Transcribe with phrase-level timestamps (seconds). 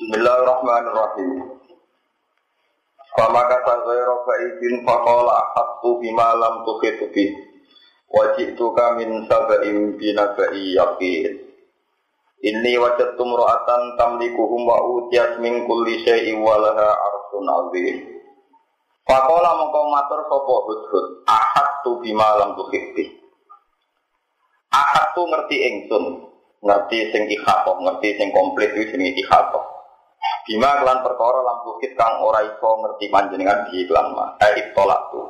[0.00, 1.60] Bismillahirrahmanirrahim.
[3.12, 7.28] Fama kata ghairu fa'idin faqala ahattu bima lam tuhit bi.
[8.08, 11.52] Wajituka min sab'in binaba'i yaqin.
[12.40, 17.96] Inni wajadtu mra'atan tamlikuhum wa utiyat min kulli syai'in wa laha arsun 'azim.
[19.04, 23.04] Faqala mongko matur sapa hudhud, ahattu bima lam tuhit bi.
[24.72, 26.24] Ahattu ngerti ingsun,
[26.64, 29.69] ngerti sing ikhatoh, ngerti sing komplit itu jenenge ikhatoh.
[30.50, 34.34] Bima kelan perkara lam bukit kang ora iso ngerti panjenengan di iklan ma.
[34.42, 35.22] Eh tolak tu.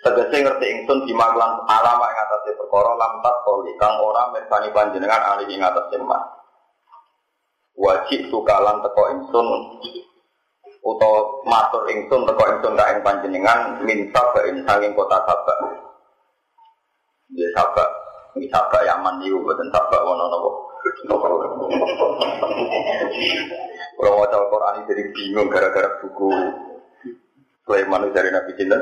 [0.00, 3.44] Tegese ngerti ingsun bima kelan alama ing atase perkara lam tak
[3.76, 6.16] kang ora mirsani panjenengan ali ing atase ma.
[7.76, 9.46] Wajib tukalan teko ingsun
[10.80, 15.58] utawa matur ingsun teko ingsun ka ing panjenengan minta bain saking kota Sabak.
[17.36, 17.88] Ya Sabak,
[18.34, 20.50] ini Sabak Yaman niku boten Sabak wono napa.
[23.94, 26.30] Kalau mau tahu Quran ini jadi bingung gara-gara buku
[27.64, 28.78] Sulaiman dari Nabi Cinta.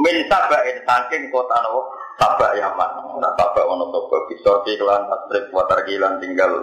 [0.00, 1.80] Min sabain saking kota nopo
[2.20, 2.90] Sabak Yaman.
[3.16, 6.60] Nah Sabak ono sopo bisa kelan tasrif watar kilan tinggal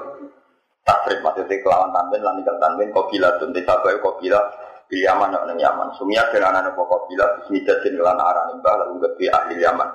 [0.85, 4.39] tasrif maksudnya kelawan tanbin lan tinggal tanbin kobila tunti Sabak kobila
[4.87, 5.95] di Yaman nang Yaman.
[5.99, 9.89] Sumia dengan anak pokok kobila bismijatin kelan arah nimbah lalu gede ahli Yaman.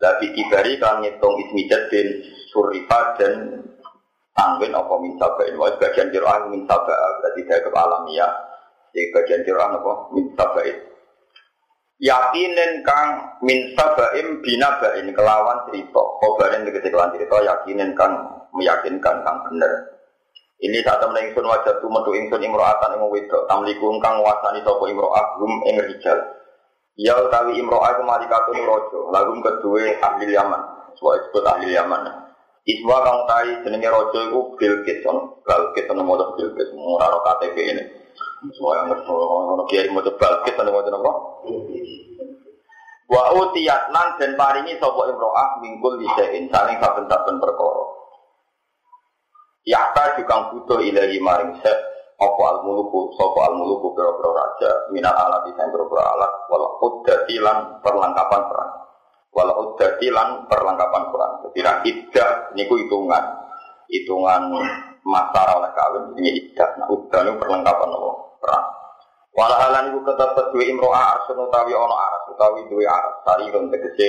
[0.00, 3.60] Tapi ibari kan ngitung ismijat bin surifa dan
[4.32, 5.52] tanwin apa min sabain.
[5.60, 8.32] Wah bagian kiroah min sabah berarti saya ke alamiah.
[8.90, 10.78] Jadi bagian kiroah apa min sabain.
[12.00, 16.02] Yakinin kang min sabaim binabain kelawan cerita.
[16.16, 19.99] Kobarin kelawan cerita yakinin kang meyakinkan kang bener.
[20.60, 24.84] Ini saat temen ingsun wajah tu metu ingsun imro'atan ing wedok tamlikum kang wasani sapa
[24.92, 26.20] imro'ah hum ing rijal.
[27.00, 30.60] Ya utawi imro'ah iku malikatun raja, lagum kedua ahli Yaman.
[31.00, 32.04] Sebuah disebut ahli Yaman.
[32.68, 35.40] Iswa kang tai jenenge raja iku Bilqis ono.
[35.48, 37.84] Bilqis ono modal Bilqis ora ro KTP ini.
[38.52, 41.12] Semua yang ono kiai modal Bilqis ono modal apa?
[43.08, 47.89] Wa utiyat lan den paringi sapa imro'ah mingkul lisein saling saben-saben perkara.
[49.68, 51.78] Yakta juga butuh ilahi maring set
[52.20, 57.36] apa al muluku sapa al muluku pira-pira raja minal alat sing pira-pira alat wal uddati
[57.40, 58.72] lan perlengkapan perang.
[59.32, 61.32] Wal uddati lan perlengkapan perang.
[61.48, 63.24] Jadi nak iddah niku hitungan.
[63.90, 64.42] Hitungan
[65.04, 68.12] masa oleh kawin ini iddah nah uddah niku perlengkapan apa?
[68.40, 68.64] Perang.
[69.30, 73.14] Wala halan iku ketepet duwe imro'ah arsun utawi ana aras utawi duwe aras.
[73.24, 74.08] Sarirun tegese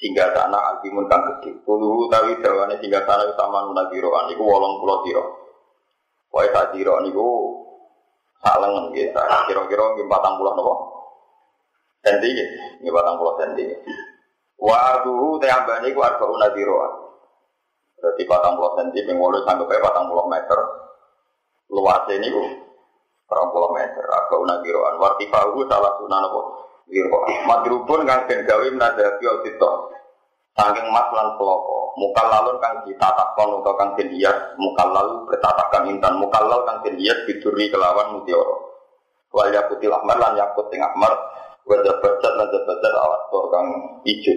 [0.00, 5.04] sehingga sana altimun kang gede kuluhu utawi dawane sehingga sana sama nunagiroan iku wolong pulau
[5.04, 5.40] tiro
[6.30, 7.26] Wae sak tiro niku
[8.40, 9.10] sak lengen nggih,
[9.50, 10.74] kira-kira nggih 40 napa?
[12.06, 12.48] Senti nggih,
[12.80, 13.64] nggih 40 senti.
[14.62, 16.92] Wa arduhu tayambane iku arbaun nadiroan.
[17.98, 20.58] Berarti 40 senti ping 8 sampai 40 meter.
[21.70, 22.42] Luasnya niku
[23.26, 24.94] 40 meter, arbaun nadiroan.
[25.02, 26.40] Wartifahu salah sunan apa?
[26.90, 27.18] Wiro.
[27.46, 29.94] Madrubun kang den gawe menadabi audito.
[30.58, 35.86] Saking mas lan peloko, mukal lalun kang ditatakon atau kang den hias, mukal lalu bertatakan
[35.86, 38.58] intan, mukal lalu kang den hias biduri kelawan mutioro.
[39.30, 41.14] Wal yakutil ahmar lan yakut ting ahmar,
[41.62, 43.66] wajah bercat lan jabacat awat tor kang
[44.02, 44.34] ijo.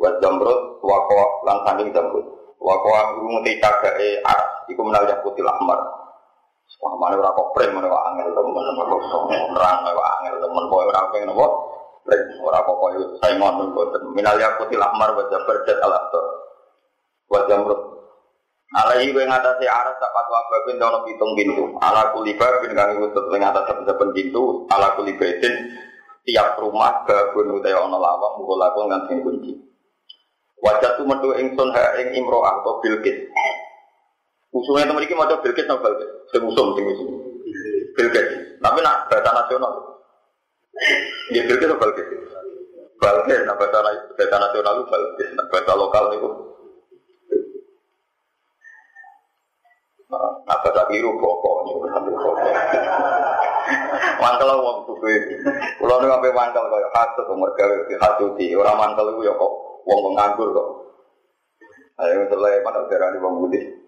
[0.00, 2.26] Wajah jamrut wako lan saking jamrut.
[2.56, 5.78] Wako anggung te cagae aras, iku menal yakutil ahmar.
[6.82, 11.46] Wah, mana ora prem mana wae angel temen wae angel temen kowe ora pengen apa?
[12.42, 16.24] Ora apa-apa itu Simon mboten minal yakutil ahmar wa jabardat al aktor
[17.30, 17.80] wa jamrut.
[18.72, 23.28] Alaihi wa ngatasi aras sapat wa babin dono pitung pintu ala kuliba bin kami wutut
[23.28, 25.54] wa ngatasi saben pintu ala kulibaitin
[26.26, 29.52] tiap rumah babun utai ono lawang mukul lakon ngantin kunci.
[30.62, 33.28] Wajah tu metu ingsun ha ing imro'ah atau bilkis.
[34.54, 36.10] Usulnya teman ini mau bilkis atau bilkis?
[36.30, 37.08] Sing usum sing usum.
[37.98, 38.26] Bilkis.
[38.62, 39.91] Tapi nak bahasa nasional
[41.32, 42.06] Ya Bilqis atau Balkis?
[42.96, 43.78] Balkis, nah bahasa,
[44.16, 46.30] bahasa nasional itu Balkis, nah bahasa lokal itu
[50.12, 51.72] Nah, bahasa biru pokoknya
[54.20, 55.34] Mangkel wong buku ini.
[55.80, 57.64] Kalau nih sampai mangkel kaya hasut, mereka
[57.98, 58.54] hasuti.
[58.54, 59.52] Orang mangkel itu ya kok
[59.88, 60.68] wong nganggur kok.
[62.02, 63.81] Ayo misalnya mana darah di wong budi.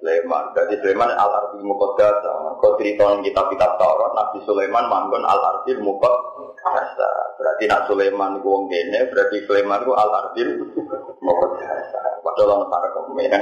[0.00, 0.44] Sulaiman.
[0.56, 2.24] Jadi Sulaiman al arbil muqaddas.
[2.56, 6.96] Kau cerita kitab-kitab Taurat Nabi Sulaiman manggon al arbil muqaddas.
[7.36, 10.50] Berarti nak Sulaiman ku wong kene, berarti Sulaiman ku al arbil
[11.20, 11.86] muqaddas.
[12.24, 13.32] Padahal ono para kemen.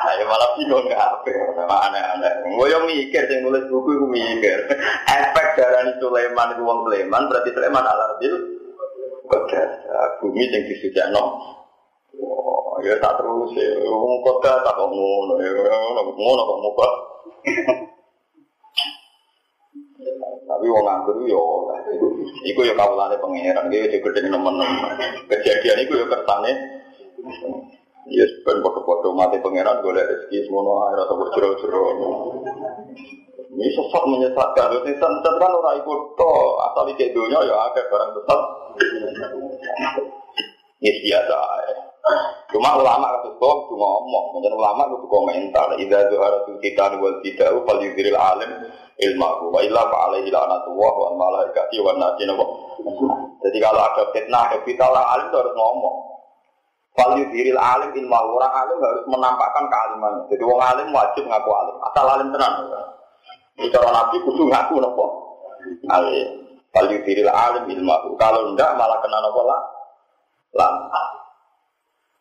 [0.00, 2.32] Ayo malah bingung apa aneh-aneh.
[2.56, 4.58] Gue yang mikir yang nulis buku gue mikir.
[5.08, 8.36] Efek darah Sulaiman itu Sulaiman berarti Sulaiman al arbil
[9.24, 9.72] muqaddas.
[10.20, 11.56] Bumi yang disujakno
[12.84, 13.68] ya tak terus ya.
[13.88, 15.50] Wong kota tak kok ngono ya.
[16.04, 16.88] Ngono kok muka.
[20.50, 21.44] Tapi wong nganggur yo
[22.44, 24.92] iku yo kawulane pangeran iki yo gede nemen-nemen.
[25.30, 26.52] Kejadian iku yo kersane
[28.10, 31.84] Ya ben foto-foto mati pangeran golek rezeki semono ae rasa berjero-jero.
[33.54, 34.66] Ini sesat menyesatkan.
[34.72, 36.32] Terus sesat kan orang ikut to
[36.64, 38.40] asal di dunia ya ada barang sesat.
[40.80, 41.38] Ini biasa.
[42.50, 45.68] Cuma ulama kasus kok itu ngomong, menjadi ulama itu komentar.
[45.78, 48.50] Ida zuhara tu kita wal tidak fal yudhiril alim
[48.98, 52.26] ilmahu wa illa fa alaihi la'natullah wal malaikati wan nasi
[53.40, 55.96] Jadi kalau ada fitnah, ada fitnah orang alim itu harus ngomong.
[56.98, 60.22] Fal yudhiril alim ilmahu orang alim harus menampakkan kealimannya.
[60.34, 61.76] Jadi orang alim wajib ngaku alim.
[61.86, 62.54] Asal alim tenang.
[63.60, 65.04] Cara Nabi kudu ngaku nopo.
[65.86, 66.28] Alim.
[66.74, 68.18] Fal yudhiril alim ilmahu.
[68.18, 69.60] Kalau enggak malah kena nopo lah.
[70.58, 71.19] Lah.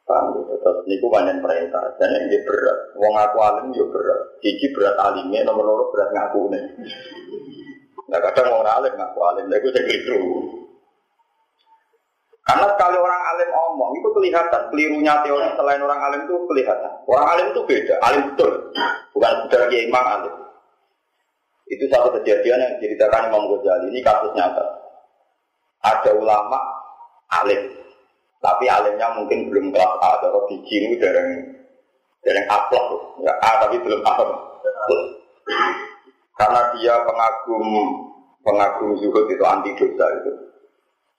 [0.09, 0.57] Paham gitu.
[0.57, 1.85] Terus niku perintah.
[2.01, 2.77] Dan yang dia berat.
[2.97, 4.41] Wong aku alim yo berat.
[4.41, 6.63] Cici berat alimnya, nomor loro berat ngaku nih.
[8.09, 10.25] Nah kadang orang alim ngaku alim, itu saya keliru.
[12.50, 16.91] Karena sekali orang alim omong itu kelihatan kelirunya teori selain orang alim itu kelihatan.
[17.06, 18.73] Orang alim itu beda, alim betul,
[19.13, 20.33] bukan sekedar kiai imam alim.
[21.69, 24.65] Itu satu kejadian yang diceritakan Imam Ghazali ini kasus nyata.
[25.85, 26.57] Ada ulama
[27.29, 27.69] alim,
[28.39, 31.44] tapi alimnya mungkin belum kelas A atau biji ini dari
[32.24, 34.13] dari aplok, ya A tapi belum A.
[36.39, 37.63] Karena dia pengagum
[38.47, 40.31] pengagum zuhud itu anti dosa itu.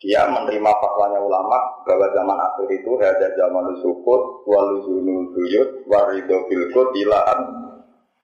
[0.00, 6.88] Dia menerima fatwanya ulama bahwa zaman akhir itu ada zaman sukut, waluzunul buyut, warido bilkut,
[6.96, 7.40] ilaan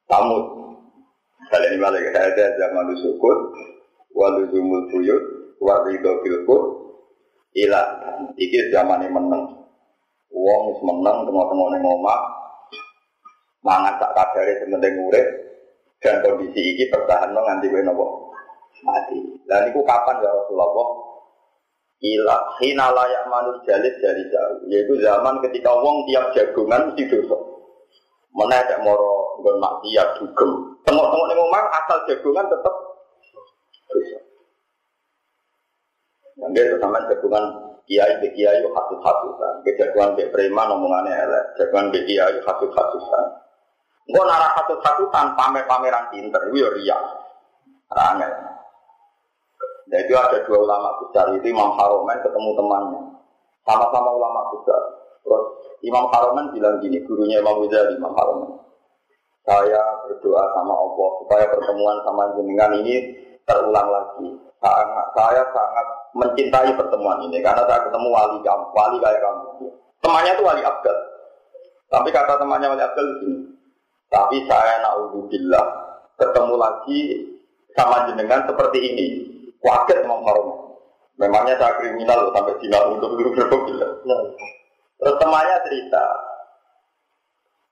[0.08, 0.56] tamut.
[1.52, 3.52] Kalian ini balik ada zaman sukut,
[4.16, 5.25] waluzunul buyut,
[5.60, 6.85] warido bilkut,
[7.56, 7.86] ilah
[8.36, 9.42] iki zaman ini menang
[10.36, 12.20] uang wis menang tengah-tengah ning omah.
[13.64, 15.26] Mangan tak kadare sementing urip.
[15.98, 18.06] Dan kondisi iki bertahan no nganti kowe napa
[18.84, 19.18] mati.
[19.48, 20.88] Lah niku kapan ya Rasulullah?
[21.96, 24.60] Ila hina layak manus jalit dari jauh.
[24.68, 27.36] Yaitu zaman ketika wong tiap jagungan mesti dosa.
[28.36, 30.50] Ada moro nggon maksiat dugem.
[30.84, 32.74] Tengok-tengok ning omah asal jagungan tetep
[33.88, 34.20] dosa
[36.36, 37.44] dia sama jagungan
[37.88, 42.36] kiai be kiai yo hatut hatutan, ke jagungan be preman omongannya elek, jagungan be kiai
[42.36, 43.24] yo hatut hatutan.
[44.06, 46.98] Gue nara hatut hatutan pamer pameran pinter, itu yo ria,
[47.88, 48.32] rangel.
[49.86, 53.02] Dan itu ada dua ulama besar itu Imam Haromen ketemu temannya,
[53.62, 54.82] sama-sama ulama besar.
[55.22, 55.44] Terus
[55.86, 58.50] Imam Haromen bilang gini, gurunya Imam Ghazali, Imam Haromen.
[59.46, 59.78] Saya
[60.10, 63.14] berdoa sama Allah supaya pertemuan sama jenengan ini
[63.46, 64.26] terulang lagi.
[64.58, 65.86] Sangat, saya sangat
[66.16, 69.68] mencintai pertemuan ini karena saya ketemu wali kamu, wali kayak kamu.
[70.00, 70.98] Temannya itu wali Abdul.
[71.92, 73.38] Tapi kata temannya wali Abdul begini.
[74.06, 75.66] Tapi saya naudzubillah
[76.16, 77.00] ketemu lagi
[77.76, 79.06] sama jenengan seperti ini.
[79.60, 80.48] Wajar sama Harum.
[81.16, 83.32] Memangnya saya kriminal loh sampai Cina untuk dulu
[83.66, 83.96] bilang.
[84.96, 86.04] Terus temannya cerita,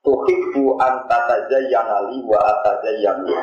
[0.05, 3.33] Tuhibbu antatazayyana li wa atazayyanu.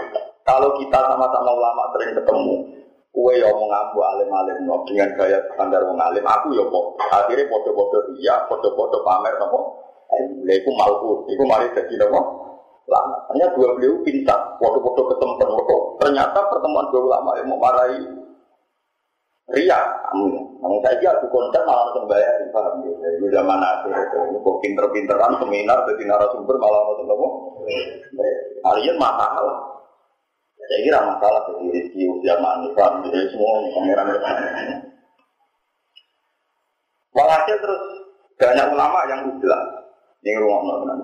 [0.47, 2.55] Kalau kita sama-sama ulama sering ketemu,
[3.13, 7.97] kue yang mau ngambu alim-alim no dengan gaya standar wong aku ya kok akhirnya foto-foto
[8.17, 9.61] dia, foto-foto pamer nopo.
[10.45, 12.21] Lha iku malku, iku mari dadi nopo?
[12.89, 13.17] Lama.
[13.31, 15.77] Hanya dua beliau pintar, foto-foto ketemu foto.
[16.01, 18.01] Ternyata pertemuan dua ulama yang mau marahi
[19.53, 19.75] Ria,
[20.09, 22.95] kamu Namun saya aku konten malah langsung bayar, paham ya?
[23.19, 27.29] Itu zaman akhir itu, kok pinter-pinteran seminar, jadi narasumber malah langsung nopo.
[28.63, 29.72] Kalian masalah.
[30.63, 34.09] Saya kira masalah jadi rezeki usia manifan, jadi semua pangeran
[37.13, 37.83] Walhasil terus
[38.41, 39.63] banyak ulama yang udah
[40.25, 40.99] yang rumah nonton.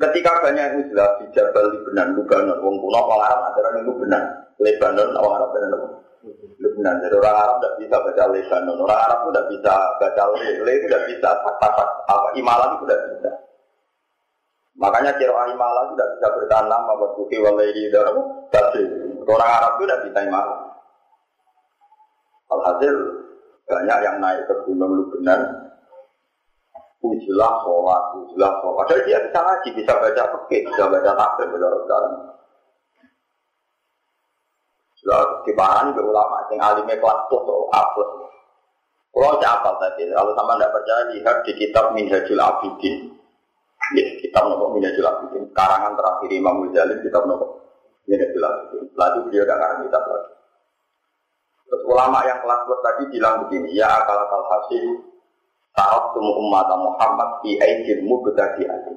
[0.00, 4.22] Ketika banyak udah di Jabal Lebanon, Lebanon, wong kuno orang Arab adalah itu benar.
[4.56, 5.68] Lebanon, orang Arab benar.
[6.56, 10.72] Lebanon, jadi orang Arab tidak bisa baca Lebanon, orang Arab itu tidak bisa baca Le,
[10.72, 11.72] itu tidak bisa, tak
[12.08, 13.30] apa imalan itu tidak bisa.
[14.80, 18.16] Makanya kira malah tidak bisa bertahan lama buat bukti walairi dalam
[18.48, 18.88] tafsir.
[19.28, 20.60] Orang Arab itu tidak bisa imalah.
[22.48, 22.94] Alhasil
[23.68, 25.70] banyak yang naik ke gunung Lebanon
[27.00, 28.76] Ujilah sholat, ujilah sholat.
[28.84, 32.14] Padahal dia bisa ngaji, bisa baca fikih, bisa baca tafsir, baca sekarang.
[35.00, 37.40] Sudah diparani ke ulama, yang alimnya kelas tuh,
[37.72, 38.04] apa?
[39.16, 43.19] Kalau saya apal tadi, kalau sama tidak percaya, lihat di kitab Minhajul Abidin.
[43.90, 45.50] Ya, kitab nopo Minhajul Abidin.
[45.50, 47.46] Karangan terakhir Imam Ghazali, kitab nopo
[48.06, 48.84] Minhajul Abidin.
[48.94, 50.32] Lalu beliau tidak karang kitab lagi.
[51.70, 55.10] Terus ulama yang kelas tadi bilang begini, ya akal akal hasil
[55.70, 58.94] Tarok tumu umat Muhammad di aidilmu betadi ati.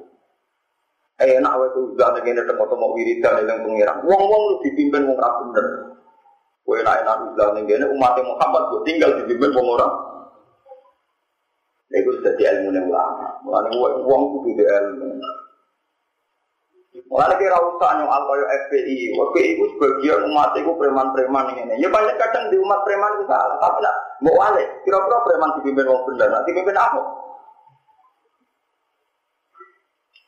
[1.22, 4.02] Enak wae tuh udah ngene temu-temu wiridan yang pengiran.
[4.02, 5.66] Wong-wong lu dipimpin wong ra bener.
[6.66, 9.88] Kowe nek enak udah ngene umat Muhammad kok tinggal dipimpin wong ora.
[11.94, 13.38] Iku dadi ilmu ulama.
[13.46, 15.06] Mulane wong kudu ilmu.
[17.10, 19.14] Mulane kira usah nyong kaya FPI.
[19.14, 21.78] FPI itu sebagian umat itu preman-preman ini.
[21.78, 23.58] Ya banyak kadang di umat preman itu salah.
[23.62, 23.94] Tapi lah,
[24.26, 24.64] mau wale.
[24.82, 26.28] Kira-kira preman dipimpin orang benar.
[26.34, 27.02] Nanti pimpin apa?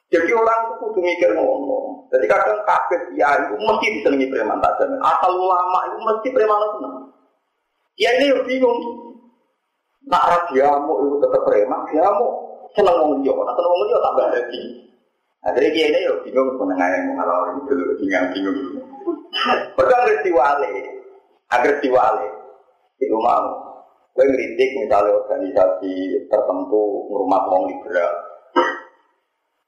[0.06, 2.06] Jadi orang itu kudu mikir ngomong.
[2.14, 4.78] Jadi kadang kafir ya itu mesti disenangi preman tak.
[5.02, 6.78] Asal ulama itu mesti preman itu.
[7.98, 9.05] Ya ini yang bingung.
[10.06, 12.26] Nak radiamu itu tetap preman, diamu
[12.78, 13.34] seneng ngomong dia.
[13.34, 14.62] Nak seneng ngomong dia tambah lagi.
[15.42, 18.86] Nah, jadi dia ini yuk bingung menengah yang mengalami itu bingung bingung.
[19.78, 20.74] Padahal agar diwale,
[21.54, 22.28] agar diwale,
[22.98, 23.66] itu mau.
[24.16, 25.94] Gue ngeritik misalnya organisasi
[26.32, 26.82] tertentu
[27.12, 28.12] ngurmat orang liberal.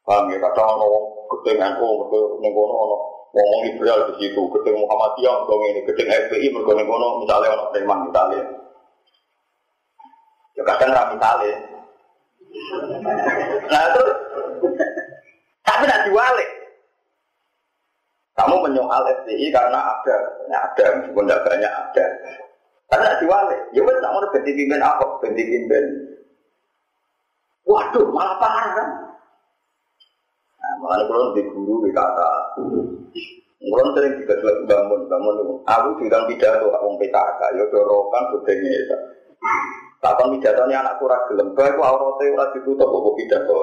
[0.09, 5.37] Paham ya, kadang orang gedeng NU, mereka nengono orang ngomong liberal di situ, gedeng Muhammadiyah,
[5.45, 8.43] dong ini, gedeng FPI, mereka nengono misalnya orang preman misalnya.
[10.59, 11.57] Ya kadang rame misalnya.
[13.71, 14.11] Nah terus
[15.63, 16.51] tapi tidak diwalik.
[18.35, 22.07] Kamu menyoal FPI karena ada, ya ada, meskipun tidak banyak ada.
[22.87, 23.61] Tidak diwalik.
[23.75, 25.05] Ya wes, kamu udah ganti pimpin apa?
[25.27, 25.85] Ganti pimpin.
[27.67, 28.89] Waduh, malah parah kan?
[30.59, 32.31] Nah, malah kalau di guru di kata,
[33.59, 35.37] Mulai sering juga jelas bangun, bangun.
[35.67, 38.97] Aku bilang pidato, aku PKK, ya dorokan, bedanya
[40.03, 40.11] ya.
[40.15, 43.59] Kapan ini anak kurang gelem, aku auratnya ora ditutup, aku pidato.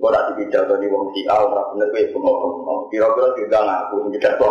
[0.00, 2.88] Gue nak dipidato di wong si A, orang bener gue bengong-bengong.
[2.88, 4.48] Kira-kira juga ngaku pidato.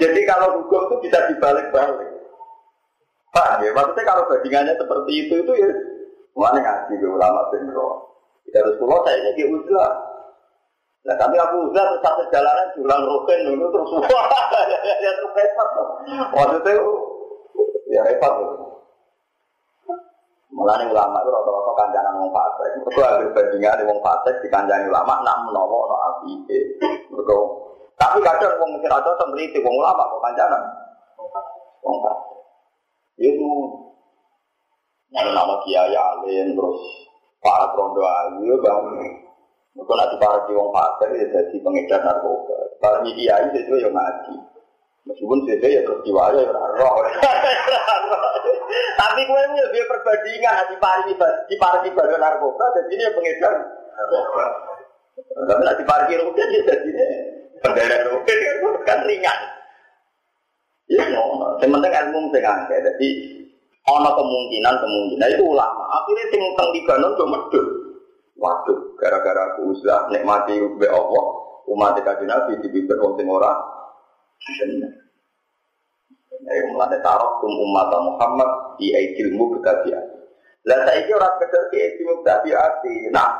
[0.00, 2.10] Jadi kalau hukum itu bisa dibalik-balik.
[3.34, 5.70] Pak, ya, maksudnya kalau bandingannya seperti itu, itu ya
[6.38, 8.14] mana ngaji ke ulama benro.
[8.46, 9.92] Kita harus pulau saya jadi uzlah.
[11.04, 14.26] Nah kami aku uzlah terus satu jalanan jualan roken dulu terus wah
[15.04, 15.68] ya terus repot.
[16.32, 16.74] Maksudnya
[17.90, 18.34] ya repot.
[20.54, 22.70] Mulane ulama itu rata-rata kancanan wong fasik.
[22.78, 26.60] Mergo akhir bandingan wong fasik dikancani ulama nak menawa ana apike.
[27.10, 27.38] Mergo
[27.98, 30.62] tapi kadang wong sing rada semriti wong ulama kok kancanan.
[31.82, 32.38] Wong fasik.
[33.18, 33.50] Itu
[35.14, 36.80] Nah, nama kiai alim terus
[37.38, 38.82] para prondo ayu ya bang.
[39.78, 42.58] Mereka nanti para wong fasik ya jadi pengedar narkoba.
[42.82, 44.34] Para kiai itu ya ngaji.
[45.04, 46.96] Meskipun saya ya terus diwaya ya roh.
[48.96, 51.12] Tapi gue ini lebih perbandingan di pari
[51.44, 53.54] di pari badan narkoba dan ini pengedar
[53.92, 54.44] narkoba.
[55.44, 58.52] Tapi nanti parkir rupiah dia jadi ini rupiah
[58.88, 59.38] kan ringan.
[60.84, 62.78] Ya, no, sementara ilmu sing akeh.
[62.80, 63.08] Jadi
[63.84, 65.84] ana kemungkinan kemungkinan itu ulama.
[66.00, 67.66] Akhirnya sing teng Libanon do medhot.
[68.34, 71.26] Waduh, gara-gara aku usah nikmati be Allah,
[71.70, 73.73] umat kajian Nabi dipimpin wong sing ora
[76.44, 79.96] Ayo mulai taruh tum umat Muhammad di aidilmu berkati
[80.64, 83.32] Lah saya kira orang kecil di aidilmu berkati Nah,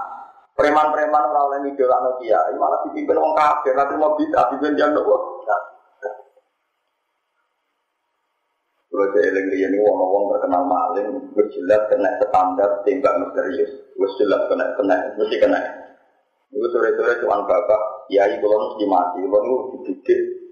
[0.57, 4.91] preman-preman orang lain itu lah Nokia, malah dipimpin orang kafir, nanti mau bisa dipimpin yang
[4.97, 5.45] nopo.
[8.95, 14.09] Kalau saya eling ini wong wong terkenal maling, gue jelas kena standar tembak misterius, gue
[14.23, 15.59] jelas kena kena, mesti kena.
[16.55, 20.44] Gue sore-sore cuman bapak, ya ibu mesti mati, kalau dididik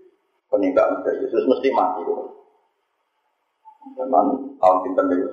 [0.52, 2.02] penembak misterius Yesus mesti mati.
[3.96, 4.26] Memang
[4.60, 5.26] tahun pinter itu.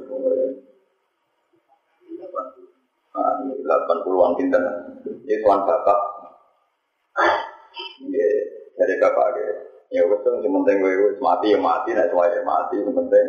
[3.59, 4.63] Delapan puluhan pinter.
[5.03, 5.99] Ini tuan bapak.
[8.07, 8.27] Ya,
[8.79, 9.47] dari bapak ya.
[9.89, 12.77] Ya wes yang penting gue mati ya mati, nah cuma ya mati.
[12.77, 13.25] Yang penting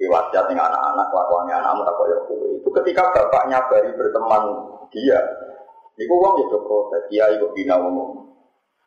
[0.00, 2.22] diwasiat dengan anak-anak, kelakuannya anakmu tak koyok
[2.56, 4.44] Itu ketika bapak nyabari berteman
[4.88, 5.20] dia,
[6.00, 8.29] itu uang itu proses, dia ikut bina umum.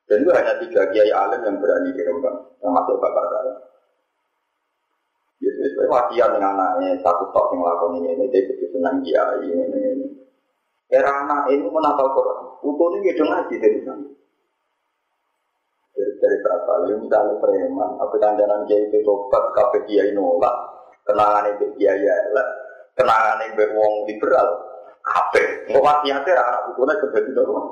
[0.04, 3.54] Dan itu hanya tiga kiai alim yang berani Rembang, termasuk bapak saya.
[5.40, 9.44] Yesus itu wasiat dengan anaknya, satu tok yang lakon ini, ini dia begitu senang kiai,
[9.44, 10.08] ini, ini.
[10.92, 14.08] Era anak ini menapal Quran, ini ngedong ngaji dari sana.
[15.94, 20.56] Dari, dari berapa lalu misalnya preman, apa kandanan kiai itu tobat, kafe kiai nolak,
[21.08, 22.50] kenangan itu kiai elek,
[22.96, 24.48] kenangan itu wong liberal,
[25.04, 25.68] kafe.
[25.72, 27.68] Nggak wasiatnya anak utuhnya di dalam.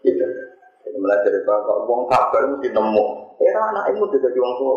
[0.00, 0.26] Gitu.
[0.96, 3.04] Mulai dari bapak, uang kabar mesti nemu.
[3.40, 4.74] Era anak itu juga jadi uang tua.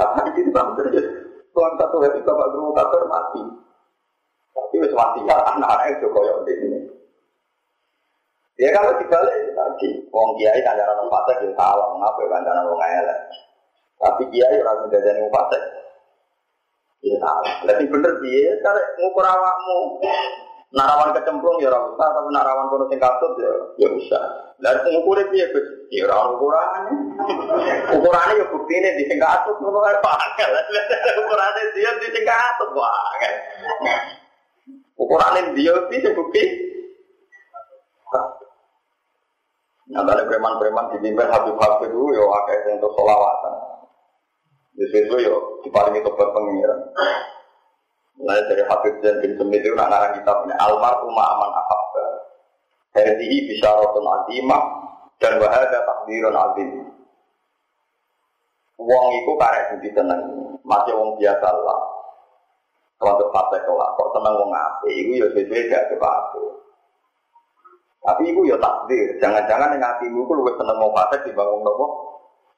[0.00, 1.06] Apa di situ bang terus?
[1.52, 3.42] Tuhan satu hari bapak guru kabar mati.
[4.52, 6.80] Tapi wis mati ya anak-anak itu koyok di sini.
[8.60, 13.20] Ya kalau dibalik tadi, uang kiai kanjaran orang fasik ya salah, ngapa kanjaran orang elek.
[13.96, 15.62] Tapi kiai orang menjadi orang fasik.
[17.02, 17.54] Ya salah.
[17.68, 19.78] Lagi bener dia, cara ngukur awakmu.
[20.72, 24.24] Narawan kecemplung ya ora usah, tapi narawan kono sing katut ya ya usah.
[24.64, 25.68] Lah ngukure piye Gus?
[25.92, 26.92] Ya ora ukurane.
[27.92, 30.48] Ukurane ya buktine di sing katut ngono ae pakel.
[31.20, 33.30] Ukurane dia di sing katut wae.
[35.02, 36.44] Ukurane dia di sing bukti.
[39.92, 43.54] Nah, dari preman-preman dipimpin Habib-Habib itu, ya akeh yang untuk solawatan.
[44.72, 45.36] Di situ ya,
[45.68, 46.80] diparingi tobat pengiran.
[48.20, 52.06] Mulai dari Habib dan bin Semit itu nak ngarang kitabnya Almar Umma Aman Ahabba.
[52.92, 54.62] Hadihi bisyaratun azimah
[55.16, 56.70] dan wahada takdirun azim.
[58.82, 60.22] Wong itu karek budi tenang,
[60.66, 61.80] masih wong biasa lah.
[63.02, 66.44] Untuk partai kelak, kok tenang wong ape, itu ya sesuai gak kepaku.
[68.02, 71.86] Tapi itu ya takdir, jangan-jangan yang hatimu itu lebih seneng mau partai dibangun nopo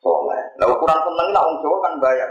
[0.05, 0.41] soleh.
[0.61, 2.31] Nah ukuran seneng lah wong Jawa kan bayar.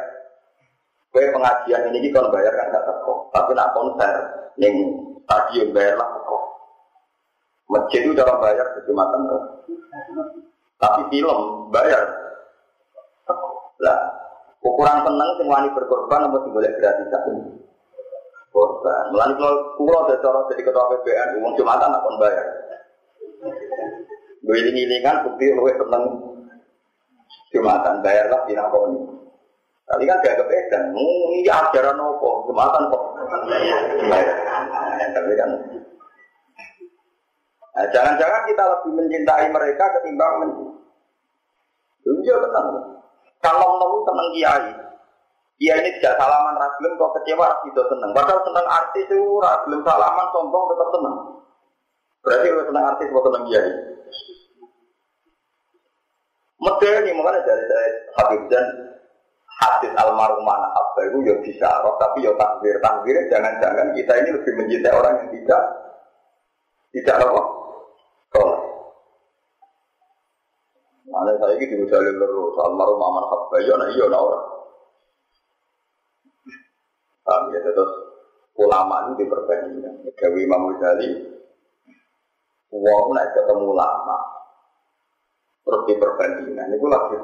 [1.14, 4.14] Kue pengajian ini kan bayar kan gak teko, tapi nak konser
[4.58, 4.74] yang
[5.30, 6.38] stadion bayar lah teko.
[7.70, 9.44] Masjid itu cara bayar kejumatan tuh.
[10.82, 12.02] Tapi film bayar.
[13.78, 14.00] Lah,
[14.66, 17.22] ukuran seneng sing wani berkorban apa sing boleh gratisan?
[18.50, 19.04] Korban.
[19.14, 22.48] Mulane kalau kulo ada cara jadi ketua PBN, uang jumatan nak kon bayar.
[24.44, 26.04] Gue ini kan bukti lu seneng
[27.54, 29.23] jumatan bayar lah di nakoni.
[29.84, 33.04] Tapi kan gak kepedan, ini ajaran apa, jumatan kok.
[35.14, 35.50] Tapi kan
[37.74, 40.52] Nah, jangan-jangan kita lebih mencintai mereka ketimbang men.
[42.06, 42.68] Iya tenang.
[43.42, 44.70] Kalau mau tenang kiai,
[45.58, 48.12] kiai ini tidak salaman ragilem kok kecewa tidak seneng.
[48.14, 51.16] Padahal seneng artis itu ragilem salaman sombong tetap seneng.
[52.24, 53.72] Berarti kalau seneng artis kok seneng kiai.
[56.64, 57.90] Medeni makanya dari saya
[58.22, 58.66] Habib dan
[59.62, 64.54] hadis almarhumah apa itu ya bisa roh tapi ya takbir takbir jangan-jangan kita ini lebih
[64.58, 65.64] mencintai orang yang tidak
[66.94, 67.42] tidak apa
[68.34, 68.62] soleh.
[71.10, 74.46] Mana saya ini diujalin terus almarhum aman habba ya nah iya nah orang.
[77.24, 77.92] Paham ya terus
[78.58, 79.94] ulama ini diperbandingkan.
[80.14, 81.10] Gawi Imam Ghazali,
[82.74, 84.18] uang naik ketemu ulama,
[85.66, 86.74] terus diperbandingkan.
[86.78, 87.18] Itu lagi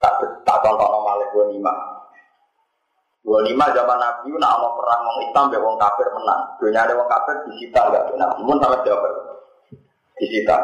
[0.00, 1.70] tak tak contoh malih dua lima.
[3.70, 6.42] Zaman Nabi, nak mau perang wong Islam be wong kafir menang.
[6.58, 8.10] Dunia ada wong kafir disita enggak?
[8.18, 9.12] Nabi pun sama jawab
[10.18, 10.56] disita.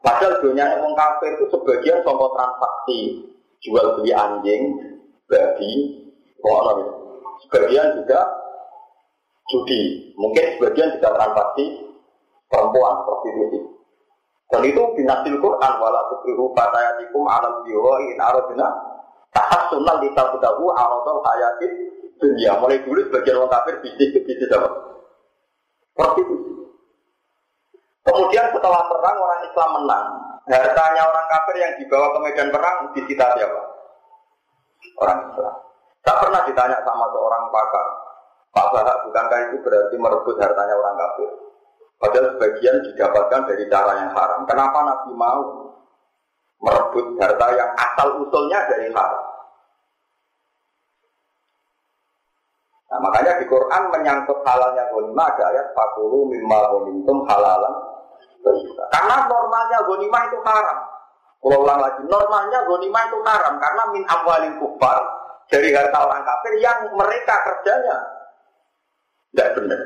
[0.00, 2.98] Padahal dunia wong kafir itu sebagian contoh transaksi
[3.60, 4.62] jual beli anjing,
[6.40, 6.92] kono gitu.
[7.44, 8.20] Sebagian juga
[9.52, 10.14] judi.
[10.16, 11.64] Mungkin sebagian juga transaksi
[12.48, 13.60] perempuan prostitusi.
[14.48, 18.16] Dan itu binasil Quran wala tukrihu fatayatikum ala biwa in
[19.34, 21.72] aradna tahassunan li tabtahu aradul hayatid
[22.18, 22.58] dunia.
[22.58, 24.68] Mulai dulu sebagian orang kafir bisnis ke bisnis apa?
[25.94, 26.52] Prostitusi.
[28.06, 30.06] Kemudian setelah perang orang Islam menang,
[30.48, 33.60] hartanya orang kafir yang dibawa ke medan perang disita siapa?
[35.04, 35.54] Orang Islam.
[36.06, 37.86] Tak pernah ditanya sama seorang pakar,
[38.54, 41.30] Pak Bahak bukankah itu berarti merebut hartanya orang kafir?
[41.98, 44.46] Padahal sebagian didapatkan dari cara yang haram.
[44.46, 45.67] Kenapa Nabi mau
[46.58, 49.24] merebut harta yang asal usulnya dari haram?
[52.88, 57.74] Nah, makanya di Quran menyangkut halalnya gonima ada ayat fakulu mimma gonimtum halalan
[58.88, 60.78] karena normalnya gonima itu haram.
[61.38, 64.98] Kalau ulang lagi, normalnya gonima itu haram karena min awalin kufar
[65.46, 67.98] dari harta orang kafir yang mereka kerjanya
[69.32, 69.80] tidak benar.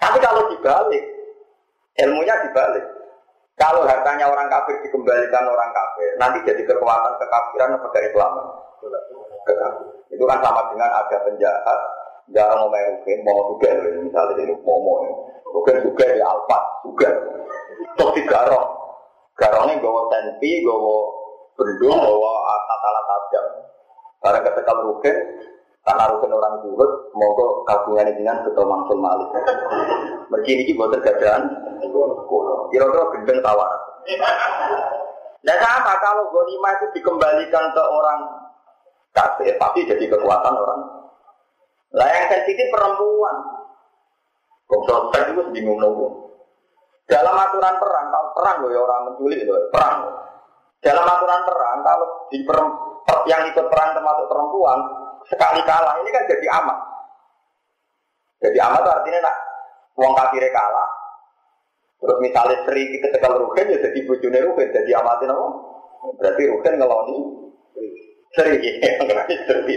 [0.00, 1.04] Tapi kalau dibalik,
[2.00, 2.86] ilmunya dibalik.
[3.58, 8.46] Kalau hartanya orang kafir dikembalikan orang kafir, nanti jadi kekuatan kekafiran atau keislaman.
[10.10, 11.80] Itu kan sama dengan ada penjahat,
[12.32, 15.04] jarang mau main rugen, mau juga misalnya mau mau,
[15.54, 17.08] rugen juga di alpat, juga.
[17.96, 18.68] Terus di garong,
[19.36, 20.96] garongnya gawa tempi, gawa
[21.56, 23.46] bendung, gawa alat-alat tajam.
[24.20, 25.16] Barang ketekal rugen,
[25.90, 27.34] karena rugen orang juhud, mau
[27.66, 29.26] kagungan dengan betul mangsul malik.
[30.30, 31.50] Mergi ini buat tergadaan,
[32.70, 33.74] kira-kira gendeng tawar.
[35.42, 38.20] Dan sama kalau gonima itu dikembalikan ke orang
[39.10, 40.80] kafir, pasti jadi kekuatan orang.
[41.98, 43.36] Lah yang sensitif perempuan.
[44.70, 46.30] Prospek itu bingung nopo.
[47.10, 50.06] Dalam aturan perang, kalau perang loh ya orang menculik loh, perang.
[50.78, 52.58] Dalam aturan perang, kalau di per,
[53.26, 54.78] yang ikut perang termasuk perempuan,
[55.28, 56.78] sekali kalah ini kan jadi amat.
[58.40, 59.36] Jadi amat artinya nak
[60.00, 60.88] uang kafir kalah.
[62.00, 65.48] Terus misalnya Sri ketika Rugen ya jadi bujune Rugen jadi amatin apa?
[66.16, 67.16] Berarti Rugen ngeloni
[68.32, 68.56] Sri,
[69.44, 69.74] Sri.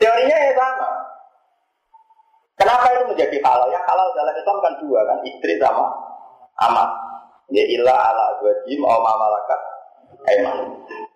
[0.00, 0.88] Teorinya ya sama.
[2.56, 3.68] Kenapa itu menjadi halal?
[3.72, 5.88] Ya halal dalam Islam kan dua kan, istri sama
[6.68, 6.90] amat.
[7.52, 9.60] Ya ilah ala azwajim atau mamalakat
[10.28, 10.58] Emang.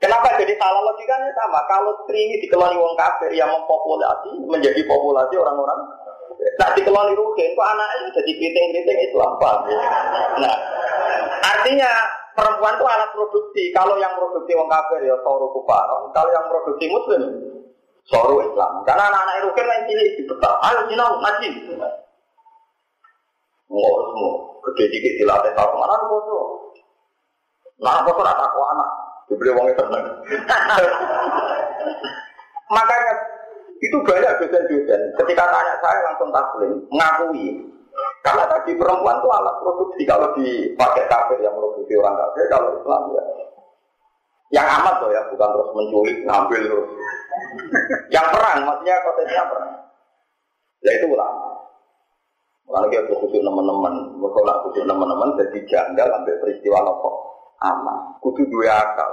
[0.04, 1.64] Kenapa jadi halal logikanya sama?
[1.64, 5.80] Kalau istri ini dikeloni wong kafir yang mempopulasi menjadi populasi orang-orang
[6.60, 9.64] Nah dikeloni ruhin, kok anaknya jadi keriting-keriting Islam, paham
[10.44, 10.56] Nah,
[11.40, 11.88] artinya
[12.36, 13.72] perempuan itu alat produksi.
[13.72, 16.12] Kalau yang produksi wong kafir ya soru kufaron.
[16.12, 17.22] Kalau yang produksi muslim
[18.04, 18.84] soru Islam.
[18.84, 20.54] Karena anak-anak ruhin main cilik dibetak.
[20.68, 21.48] Ayo sinau ngaji.
[23.72, 24.32] Ngurus semua.
[24.68, 26.38] Gede dikit dilatih tahu mana koso.
[27.80, 29.03] Nah koso rata anak.
[29.28, 30.04] Dibeli wongnya tenang.
[32.74, 33.12] Makanya
[33.80, 35.00] itu banyak dosen-dosen.
[35.20, 37.60] Ketika tanya saya langsung taslim, mengakui.
[38.24, 40.02] Karena tadi perempuan itu alat produksi.
[40.08, 43.22] Kalau dipakai kafir yang produksi orang kafir, kalau Islam ya.
[44.60, 46.90] Yang amat loh ya, bukan terus menculik, ngambil terus.
[48.14, 49.72] yang perang, maksudnya konteksnya perang.
[50.84, 51.48] Ya itu ulama.
[52.64, 58.18] Kalau kita khusus teman-teman, mereka nak khusus teman-teman jadi janggal ambil peristiwa nopo aman.
[58.18, 59.12] Kudu dua akal.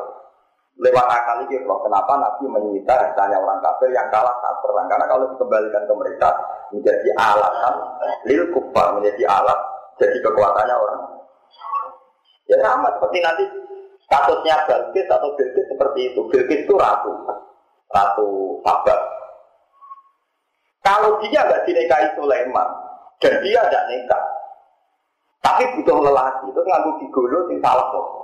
[0.81, 4.87] Lewat akal ini loh, kenapa Nabi menyita hartanya orang kafir yang kalah saat perang.
[4.89, 6.29] Karena kalau dikembalikan ke mereka,
[6.73, 7.75] menjadi alatan,
[8.25, 9.59] lil kufar menjadi alat,
[9.99, 11.01] jadi kekuatannya orang.
[12.49, 13.43] Ya sama seperti nanti
[14.09, 16.21] kasusnya Bilqis atau Bilqis seperti itu.
[16.33, 17.13] Bilqis itu ratu,
[17.91, 18.99] ratu sabar.
[20.81, 22.69] Kalau dia nggak dinikahi Sulaiman
[23.21, 24.23] dan dia tidak nikah,
[25.45, 28.20] tapi butuh lelaki, itu nganggu digolo sing salah kok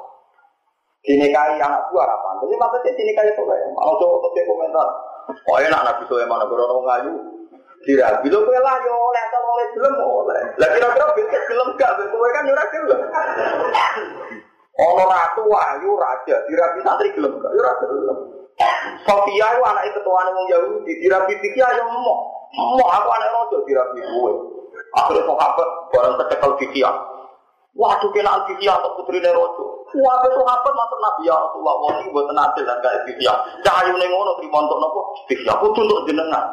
[1.08, 2.44] dinikahi anak buah apa?
[2.44, 3.74] Jadi maksudnya dinikahi Sulaiman.
[3.80, 4.88] Kalau coba ke komentar,
[5.48, 7.14] oh enak Nabi Sulaiman, gue orang ngayu.
[7.88, 10.42] Dirabi lo kue lah yo oleh atau oleh belum oleh.
[10.60, 13.00] Lah kira-kira bilkis belum gak, kowe kan ora gelem.
[14.78, 17.54] Ono ratu wahyu raja, dirabi santri gelem gak?
[17.56, 18.18] Yo gelem.
[19.06, 22.36] Sofia itu anak ketuaan wong Yahudi, dirabi pikir ayo mau.
[22.58, 24.34] Mau aku anak rojo dirabi gue.
[24.98, 26.84] Akhirnya sahabat barang tercekel fikih.
[27.78, 29.86] Waduh kena fikih atau putri rojo.
[29.94, 33.38] Suatu sahabat masuk Nabi ya Rasulullah, wong ini buat adil dan gak ikhtiar.
[33.62, 36.44] Cahayu nengono terima untuk nopo, ikhtiar aku untuk jenengan.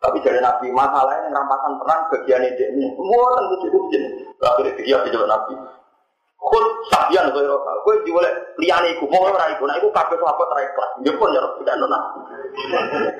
[0.00, 4.12] Tapi dari Nabi masalahnya yang rampasan perang bagian ini, semua tentu cukup jenis.
[4.40, 5.54] Akhirnya ikhtiar di jalan Nabi.
[6.36, 10.46] Kul sabian kau roka, kau boleh liane iku, mau orang iku, nah iku kafe sahabat
[10.52, 10.90] terikhlas.
[11.04, 11.98] Dia pun ya tidak nona.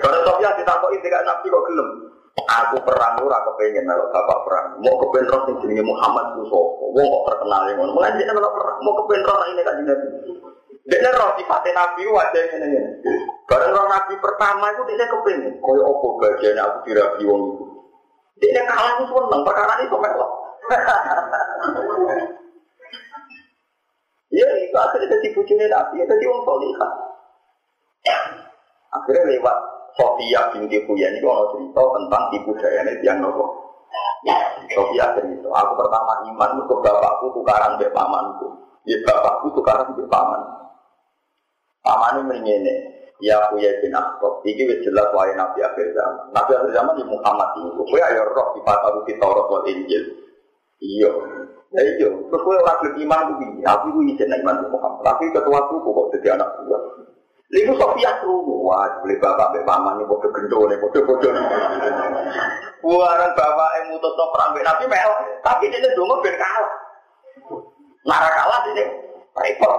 [0.00, 1.88] Kalau Sofia ditakoi tidak Nabi kok gelem.
[2.36, 4.66] Aku perang ora kepengen kalau bapak perang.
[4.84, 6.84] Mau kepengen roh sing jenenge Muhammad ku sapa?
[6.92, 7.96] Wong kok terkenal ngono.
[7.96, 10.08] Mulai dia kalau perang mau kepengen roh ini kan Nabi.
[10.86, 12.80] Dia roh sifatnya Nabi wajah ini ini.
[13.48, 15.52] Bareng roh Nabi pertama itu dia kepengen.
[15.64, 17.64] Koyo opo bagian aku dirabi wong itu.
[18.36, 20.30] Dia kalah itu seneng perkara itu melok.
[24.36, 26.92] Iya, itu akhirnya jadi bujurnya Nabi, jadi wong solihah.
[28.92, 29.56] Akhirnya lewat
[29.96, 33.44] Sofia binti Huyan itu ada cerita tentang ibu dayanya yang nopo.
[34.68, 38.48] Sofia cerita, aku pertama iman ke bapakku tukaran be pamanku.
[38.84, 40.42] Ya bapakku tukaran be paman.
[41.80, 42.74] Paman ini menyene,
[43.24, 44.44] ya Huya bin Akhtab.
[44.44, 46.34] Iki wis jelas wae Nabi akhir zaman.
[46.34, 47.70] Nabi akhir zaman di Muhammad ini.
[47.72, 50.04] Kowe ayo roh di aku di Taurat wal Injil.
[50.82, 51.10] Iya.
[51.72, 53.64] Ya iya, terus kowe ora iman piye?
[53.64, 55.02] Aku ku ijen iman Muhammad.
[55.06, 57.05] Tapi ketua suku kok jadi anak buah.
[57.46, 61.30] Lalu Sofia krungu, wah beli bapak beli mama nih bodoh gendo nih bodoh bodoh.
[62.82, 65.10] Buaran bapak mutus no perang Nabi mel,
[65.46, 66.74] tapi dia dulu ben kalah.
[68.02, 68.90] Nara kalah dia
[69.38, 69.78] repot.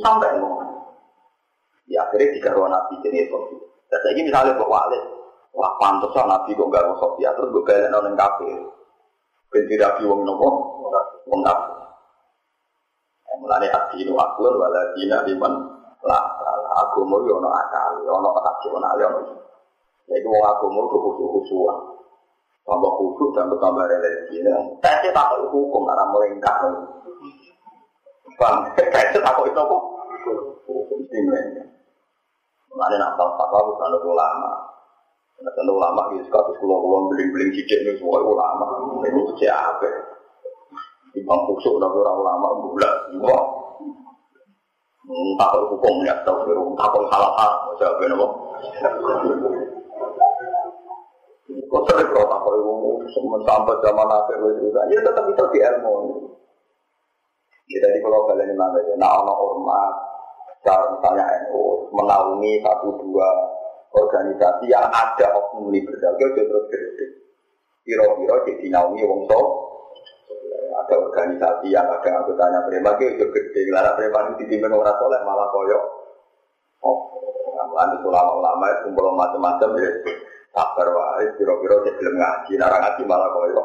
[0.00, 0.64] Sampai ngomong.
[1.92, 3.60] Ya akhirnya ruang Nabi jadi Sofia.
[3.92, 5.04] Dan saya misalnya Pak Walid,
[5.52, 8.48] wah pantas Nabi kok gak mau Sofia terus gue balik nonton kafe.
[9.52, 10.48] Binti Rabi wong nopo,
[11.28, 11.72] wong kafe.
[13.44, 15.52] Mulane adinu aklun waladina liman
[16.04, 16.22] lah
[16.84, 19.08] agama yo ono akal, ono rasional yo.
[20.04, 21.78] Jadi wong agama itu khusus-khususan.
[22.64, 24.40] Tambah khusus dan bertambah religi.
[24.80, 26.56] Tapi tak hukum karena melengkap.
[28.40, 29.76] Bang, tak itu apa?
[31.12, 31.40] Timnya.
[32.74, 34.50] Mengenai nakal fatwa bukan ulama.
[35.44, 38.66] Nah, ulama di kasus pulau-pulau beling-beling sidik ini semua ulama.
[39.04, 39.88] Ini siapa?
[41.14, 42.94] Imam Kusuk tapi orang ulama bulat.
[45.36, 48.16] Takut hukum ya tahu takut salah hal jawab apa
[51.54, 52.94] kok sering kalau takut hukum?
[53.44, 55.94] Sampai zaman akhir itu ya tetap itu di ilmu.
[57.68, 59.94] Ya jadi kalau kalian ini mana ya nah orang ormas
[60.64, 63.28] cara misalnya NU menaungi satu dua
[63.92, 66.16] organisasi yang ada oknum liberal.
[66.16, 67.06] Itu terus gede
[67.84, 69.48] kira-kira jadi naungi wong sok
[70.84, 75.48] ada organisasi yang ada anggotanya preman itu gede lara preman itu dipimpin orang soleh malah
[75.48, 75.80] koyo
[76.84, 76.98] oh
[77.74, 79.90] Lantas ulama-ulama itu kumpul macam-macam ya.
[80.54, 83.62] Sabar wae, kira-kira dia belum ngaji, narang ngaji malah koyo.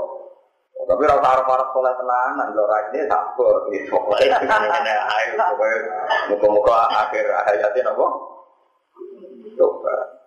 [0.90, 5.78] Tapi rata arah para soleh tenanan, lo ini sabar, ini soleh, ini ayo, pokoknya
[6.34, 8.08] muka-muka akhir hayatnya apa?
[9.54, 10.19] Coba.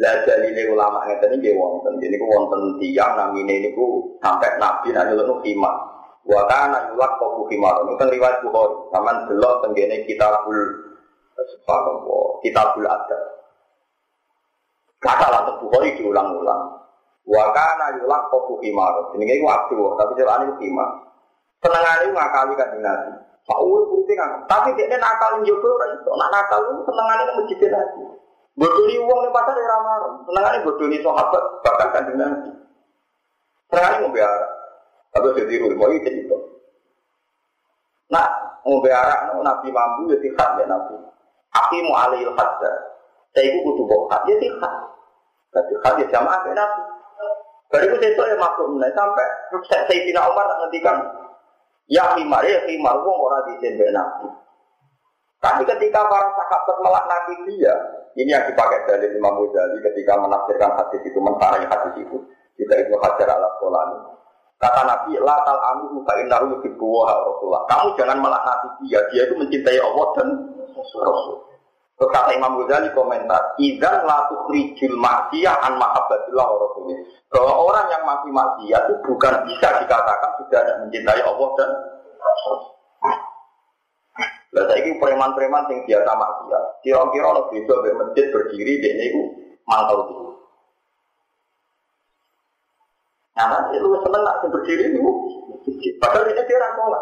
[0.00, 2.80] Lah ini ulama tadi dia wonten, jadi ku wonten
[3.20, 5.76] namine ini ku sampai nabi nanti lalu himar.
[6.24, 6.48] Wa
[6.88, 7.84] yulak kau himar.
[7.84, 8.76] Ini kan riwayat Bukhari.
[8.96, 10.56] Taman delok tenggene kitabul
[11.36, 13.22] subhanallah, kitabul adab.
[15.04, 16.62] Kata lah Bukhari diulang-ulang.
[17.28, 19.12] Wa kana yulak kau himar.
[19.20, 20.90] Ini ku waktu, tapi ini himar.
[21.60, 23.12] Senengannya ngakali kan nabi.
[23.40, 28.04] Pak Uwe putih kan, tapi dia nakal njogo kan, nak nakal itu senengannya masjid nabi.
[28.60, 30.20] Bodoni uang yang pasar ya ramah.
[30.28, 32.52] Senangannya bodoni sahabat bahkan kanjeng Nabi.
[33.72, 34.48] Senangannya mau biara.
[35.16, 36.36] Tapi jadi rumah itu itu.
[38.12, 38.28] Nah,
[38.68, 40.92] mau biara, Nabi mampu ya tihat ya Nabi.
[41.56, 42.72] Aku mau alih hadda.
[43.32, 44.74] Saya itu butuh bokat ya tihat.
[45.56, 46.82] Tapi tihat ya jamaah ya Nabi.
[47.70, 49.26] Dari itu saya ya maklum sampai
[49.70, 51.00] saya Sayyidina Umar ngendikan
[51.86, 54.28] ya himar ya himar uang orang di sini Nabi.
[55.40, 57.72] Tapi ketika para sahabat melaknati dia,
[58.18, 62.16] ini yang dipakai dari Imam Ghazali ketika menafsirkan hadis itu, mensarai hadis itu.
[62.58, 63.98] Kita itu hajar ala kolani.
[64.60, 67.64] Kata Nabi, la tal anu fa innahu yuhibbu Rasulullah.
[67.70, 70.28] Kamu jangan melaknati dia, dia itu mencintai Allah dan
[70.76, 71.50] Rasul.
[72.00, 76.96] Terus kata Imam Ghazali komentar, "Idzan la tukhrijul ma'siyah an mahabbatillah wa rasulih."
[77.28, 81.70] Bahwa orang yang mati maksiat itu bukan bisa dikatakan sudah mencintai Allah dan
[82.16, 82.58] Rasul.
[84.50, 89.22] Lah saiki preman-preman sing biasa maksiat, kira-kira ono beda mbek masjid berdiri dene iku
[89.62, 90.14] mangkel itu.
[93.38, 95.00] Nah, lu seneng nak berdiri itu,
[96.02, 97.00] padahal ini dia rakola.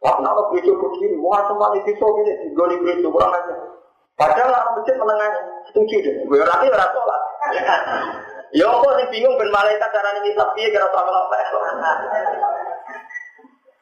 [0.00, 1.18] Wah, kenapa gereja berdiri?
[1.20, 3.54] Wah, semua itu so gini, digoli gereja kurang aja.
[4.16, 5.30] Padahal orang masjid menengah
[5.68, 6.14] setuju deh.
[6.24, 7.16] Gue nanti rakola.
[8.50, 11.36] Ya apa sih bingung ben malaikat carane ngisap piye kira sama apa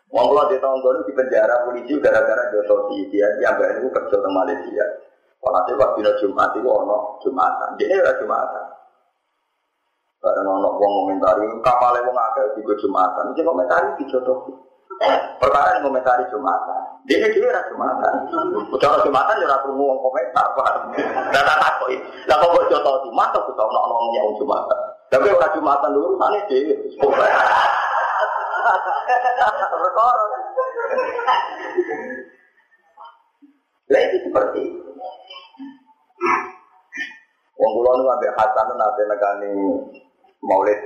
[0.08, 4.16] Wong kula di tahun dulu di penjara polisi gara-gara si dia yang gak itu kerja
[4.16, 4.86] di Malaysia.
[5.38, 7.76] Walhasil pas dina Jumat itu ono Jumatan.
[7.76, 8.64] Dia ora Jumatan.
[10.18, 13.36] Karena ono wong komentari kapalnya wong akeh di Jumatan.
[13.36, 14.48] Iki komentari di jodoh.
[15.38, 16.80] Perkara yang komentari Jumatan.
[17.04, 18.12] Dia dhewe ora Jumatan.
[18.72, 20.46] Udah Jumatan ya ora wong komentar.
[20.56, 21.96] Lah tak takoki.
[22.26, 24.78] Lah kok jodoh Jumat kok ono wong Jumatan.
[25.12, 26.74] Tapi ora Jumatan dulu sana dhewe.
[29.82, 30.24] Perkara.
[33.88, 34.62] Lah itu seperti.
[37.58, 39.50] Wong kula nu ambek Hasan nate negani
[40.44, 40.78] Maulid.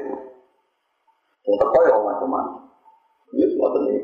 [1.43, 2.71] Sing teko ya macam-macam.
[3.35, 3.97] Ya semua ini.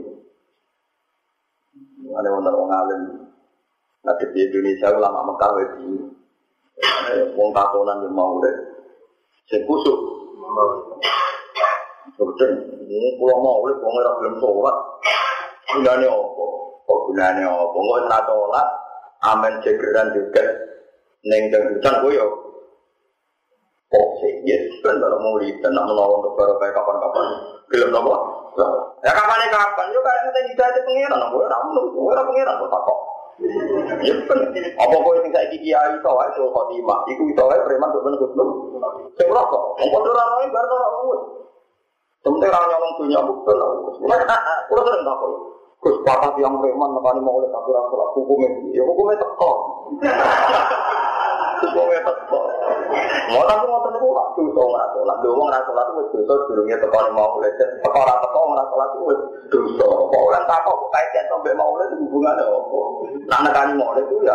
[2.08, 3.02] Ada wonten wong alim.
[4.08, 5.88] Di Indonesia ulama Mekah wedi.
[7.38, 8.56] Wong tatonan yang Maulid.
[9.46, 9.98] Sing kusuk.
[12.18, 12.50] Betul,
[12.82, 14.76] ini pulau mau oleh pulau nggak belum sholat.
[15.70, 16.44] Gunanya apa?
[16.90, 17.78] Oh gunanya apa?
[17.78, 18.68] Nggak nggak sholat.
[19.22, 20.42] Amin cegeran juga.
[21.22, 22.26] Neng dan hujan gue yo.
[24.18, 24.82] Sih, yes.
[24.82, 27.26] Kan mau lihat nak menolong untuk baru kayak kapan-kapan.
[27.70, 28.14] Film apa?
[29.06, 29.86] Ya kapan kapan?
[29.94, 31.22] Yo kayak kita tidak ada pengiran.
[31.30, 32.54] Gue ramu, gue ramu pengiran.
[32.66, 32.98] Takut.
[34.02, 34.38] Ya kan,
[34.82, 38.18] apa kau yang saya gigi ayu tahu itu khotimah, itu itu aja preman tuh benar
[38.18, 38.90] benar.
[39.14, 41.37] Saya merokok, mau orang lain baru orang.
[42.26, 43.68] Sementara orang nyolong punya bukti lah.
[44.66, 45.30] Kurang sering tak kok.
[45.78, 49.52] Gus patah yang preman nekani mau oleh tapi rasa hukumnya, ya hukumnya teko.
[51.62, 52.40] Hukumnya teko.
[53.30, 55.16] Mau tapi mau tentu lah nggak sholat.
[55.22, 58.88] Dua orang nggak sholat itu dosa sebelumnya teko mau oleh teko orang teko nggak sholat
[58.90, 59.04] itu
[59.54, 59.86] dosa.
[59.86, 62.80] Kau orang tak kok kaitan sampai mau oleh hubungannya apa?
[63.30, 64.34] Nah nekani mau oleh itu ya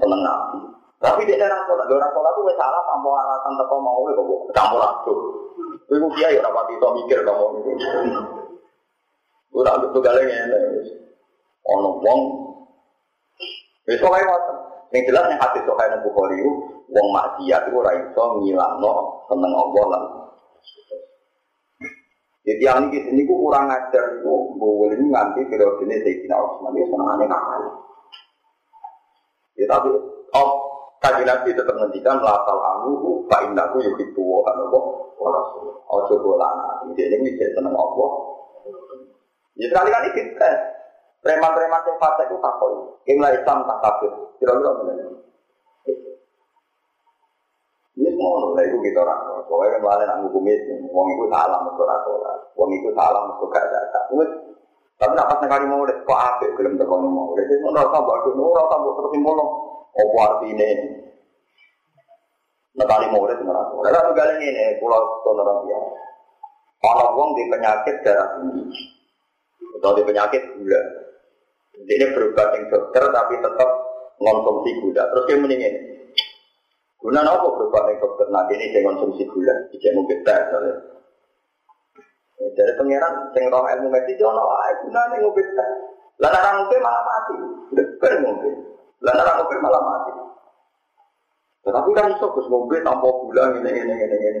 [0.00, 0.58] seneng nabi.
[1.00, 4.80] Tapi dia orang sholat, orang sholat itu salah tanpa alasan teko mau oleh kok campur
[4.80, 5.20] aduk.
[5.90, 7.70] Ibu kiai ya rapat itu mikir kamu itu.
[9.50, 10.46] Gue tak betul galeng ya,
[11.66, 12.20] ono wong.
[13.82, 14.54] Besok kayak apa?
[14.94, 16.50] Yang jelas yang hati sokai nang bukhari itu,
[16.94, 18.92] wong maksiat itu ora iso ngilangno
[19.26, 20.02] seneng Allah lah.
[22.46, 26.74] Jadi yang ini sini ku kurang ajar itu, boleh ini nganti periode ini Sayyidina Utsman
[26.78, 27.62] itu senengannya nakal.
[29.58, 29.90] Ya tapi,
[30.34, 30.50] oh,
[31.04, 34.84] kaji nabi tetap menghentikan latal anu, pak indahku yuk itu kan Allah,
[35.20, 36.68] coba lana.
[36.90, 38.10] Jadi ini bisa seneng Allah.
[39.60, 40.50] Ya sekali-kali kita,
[41.20, 42.80] preman-preman yang fase itu takoi,
[43.20, 44.96] lah Islam tak kafir, kira-kira benar.
[48.00, 51.60] Ini semua lah itu kita orang, soalnya kan balik nak hukum itu, wong itu salah
[51.60, 53.80] mereka rasolah, wong itu salah mereka gak ada.
[54.96, 58.56] Tapi nak pas nekali mau kok apa belum terkono mau, jadi mau rasa buat dulu,
[58.56, 59.44] rasa buat terus mau
[59.90, 60.68] Apa artinya?
[62.78, 63.72] Nekali murid merasa.
[63.74, 65.80] Lalu satu kali ini, pulau toleran dia.
[66.80, 68.64] Kalau wong di penyakit darah tinggi,
[69.76, 70.80] atau di penyakit gula,
[71.84, 73.70] jadi berubah yang dokter tapi tetap
[74.16, 75.02] konsumsi gula.
[75.12, 75.74] Terus dia mendingin,
[77.04, 78.26] guna apa berubah yang dokter?
[78.32, 80.40] Nanti ini dia konsumsi gula, tidak mungkin tak.
[82.40, 85.68] Jadi pangeran sing roh ilmu medis yo ono wae gunane teh.
[86.20, 87.34] Lah nek ngopi malah mati.
[87.72, 88.50] Bener ngopi.
[89.04, 90.12] Lah nek ngopi malah mati.
[91.60, 94.40] Tetapi kan iso Gus ngopi tanpa gula ngene ngene ngene ngene.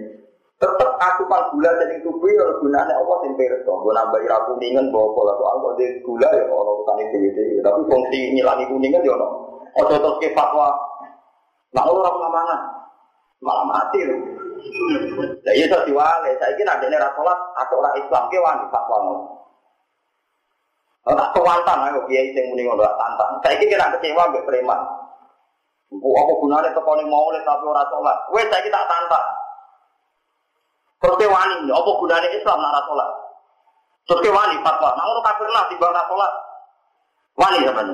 [0.60, 3.68] Tetep asupan gula sing tubuh yo gunane apa sing pirsa.
[3.68, 7.80] Nggo nambahi ra kuningan bawa pola soal kok di gula ya ono utane dhewe Tapi
[7.88, 9.28] fungsi ngilangi kuningan yo ono.
[9.80, 10.72] Ojo terus ke fatwa.
[11.76, 12.60] Nah ora mangan.
[13.40, 14.16] Malah mati lho.
[15.40, 18.96] Lah iya iso diwale, saiki nek dene ra salat atau ora Islam ki wani fatwa
[19.00, 19.24] ngono.
[21.08, 23.40] Oh, tak kewantang ayo kiai sing muni ngono tantang.
[23.40, 24.99] Saiki kira kecewa mbek preman.
[25.90, 28.18] Bu apa gunane teko ning maulid tapi ora salat.
[28.30, 29.26] Wes saiki tak tantang.
[31.02, 33.10] Terus ke wani, apa gunane Islam nek ora salat?
[34.06, 36.32] Terus ke wani fatwa, nah ngono kafir lah timbang ora salat.
[37.34, 37.88] Wani sampean.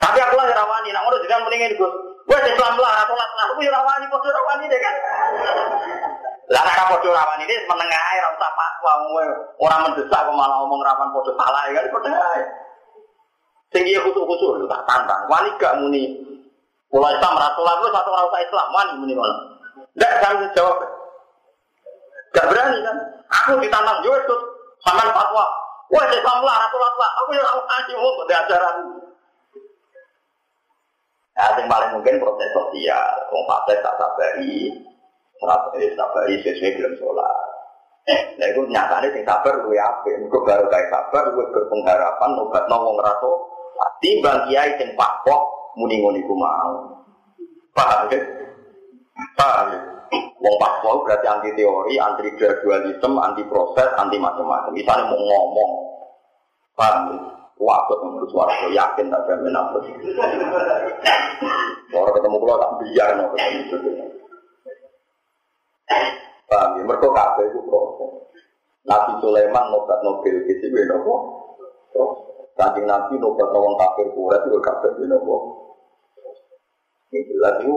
[0.00, 1.92] Tapi aku lah ora wani, nek ngono jenengan mendingin Gus.
[2.24, 4.94] Wes Islam lah, sholat lah, aku ora wani padha ora deh kan.
[6.56, 8.92] Lah nek padha ora wani ini menengah ae ora usah fatwa
[9.60, 12.42] ora mendesak kok malah ngomong rawan padha salah ya kan padha ae.
[13.76, 15.28] Sing iya khusus-khusus tak tantang.
[15.28, 16.29] Wani gak muni.
[16.90, 19.36] Mulai Islam ra sholat lu satu ora usah Islam wani muni ngono.
[19.94, 20.82] Ndak kan jawab.
[22.34, 22.96] Gak berani kan?
[23.30, 24.36] Aku ditantang yo itu
[24.82, 25.46] sama fatwa.
[25.90, 27.10] Wah, Islam lah, sholat lah.
[27.22, 28.76] Aku ya ora wani ngomong ajaran.
[31.40, 34.76] Nah, yang paling mungkin proses sosial, wong fase tak sabari,
[35.40, 37.46] sabari, sabari sesuai belum sholat.
[38.36, 40.04] Nah itu nyatanya sing sabar gue apa?
[40.04, 43.32] Gue baru kayak sabar, gue berpengharapan obat nongong raso.
[44.00, 46.74] Timbang kiai sing pakpok muni ngoni ku mau.
[47.76, 48.18] Paham ya?
[49.38, 49.80] Paham ya?
[50.40, 54.72] Wong berarti anti teori, anti gradualisme, anti proses, anti macam-macam.
[54.74, 55.70] Misalnya mau ngomong,
[56.74, 57.18] paham ya?
[57.60, 59.78] Waktu menurut suara yakin tak jamin apa.
[61.92, 63.60] Orang ketemu kalau tak biar no ketemu
[66.48, 66.82] Paham ya?
[66.88, 68.12] Mereka kabeh itu proses.
[68.88, 71.14] Nabi Sulaiman nobat Nobel itu gue nopo.
[72.60, 75.36] Saking Nabi nobat nawang kafir kuret itu kabeh gue nopo.
[77.08, 77.72] Ini itu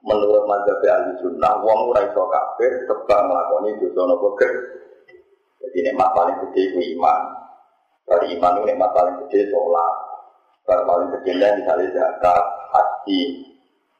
[0.00, 4.32] menurut mazhab ahli sunnah, wong ora iso kafir sebab nglakoni dosa nopo
[5.60, 7.20] Jadi nikmat paling gede itu iman.
[8.08, 9.94] Dari iman itu nikmat paling gede sholat.
[10.64, 13.20] Baru paling gede misalnya zakat, haji.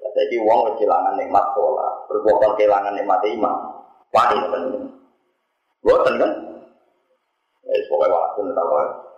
[0.01, 1.93] Ya, jadi uang kehilangan nikmat sholat.
[2.09, 3.57] Berbuat kehilangan nikmat iman.
[4.09, 4.83] Wani teman-teman.
[5.85, 6.31] Buatan kan?
[7.69, 9.12] Ya, pokoknya entah apa.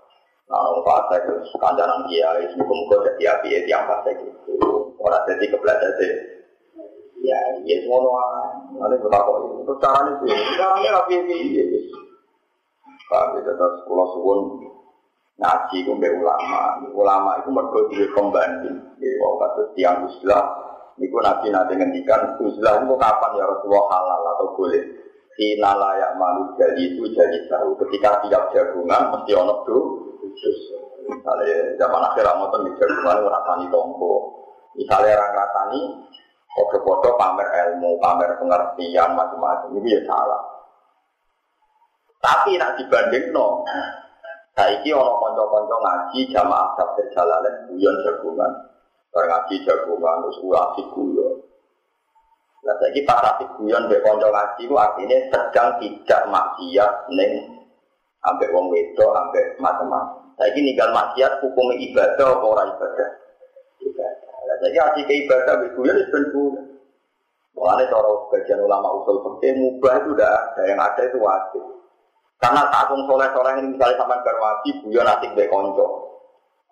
[0.45, 4.53] Nah, fase itu kandaran kiai, semoga-moga jadi api ya tiang fase gitu.
[5.01, 6.13] Orang jadi kebelajar sih.
[7.25, 8.77] Ya, ya semua doang.
[8.77, 9.73] Nanti berapa itu?
[9.81, 10.29] Caranya sih,
[10.61, 11.65] caranya rapi ya.
[13.15, 14.41] Kita terus pulau suwun
[15.41, 16.85] ngaji itu mbak ulama.
[16.93, 18.77] Ulama itu mereka juga pembanding.
[19.01, 20.45] Jadi kalau kata tiang uzlah,
[21.01, 24.85] itu nabi nanti ngendikan uzlah itu kapan ya Rasulullah halal atau boleh.
[25.35, 26.15] Kina layak
[26.61, 27.75] jadi itu jadi tahu.
[27.81, 30.04] Ketika tiap jagungan mesti ono tuh.
[31.05, 34.14] Misalnya zaman akhir Ramadan di jagungan rasani tombo.
[34.75, 35.81] Misalnya orang rasani
[36.55, 39.70] foto-foto pamer ilmu, pamer pengertian macam-macam.
[39.79, 40.42] Ini ya salah.
[42.25, 43.61] Tapi nak dibanding no,
[44.55, 48.53] Saiki ono konco-konco ngaji jamaah tafsir jalalain guyon jagungan.
[49.11, 51.35] Bar ngaji jagungan terus asik guyon.
[52.64, 57.33] Nah saiki pas asik guyon mbek konco ngaji ku artinya sedang tidak maksiat ning
[58.23, 60.24] ambek wong wedok ambek macam-macam.
[60.35, 63.09] Saiki ninggal maksiat hukum ibadah apa ora ibadah?
[63.79, 64.33] Ibadah.
[64.51, 66.25] Lah saiki asik ibadah guyon wis ben
[67.55, 71.62] Mulane cara sebagian ulama usul fikih mubah itu udah ada, yang ada itu wajib.
[72.42, 75.87] Karena takung soleh-soleh ini misalnya sampai berwaji, guyon asik be konco.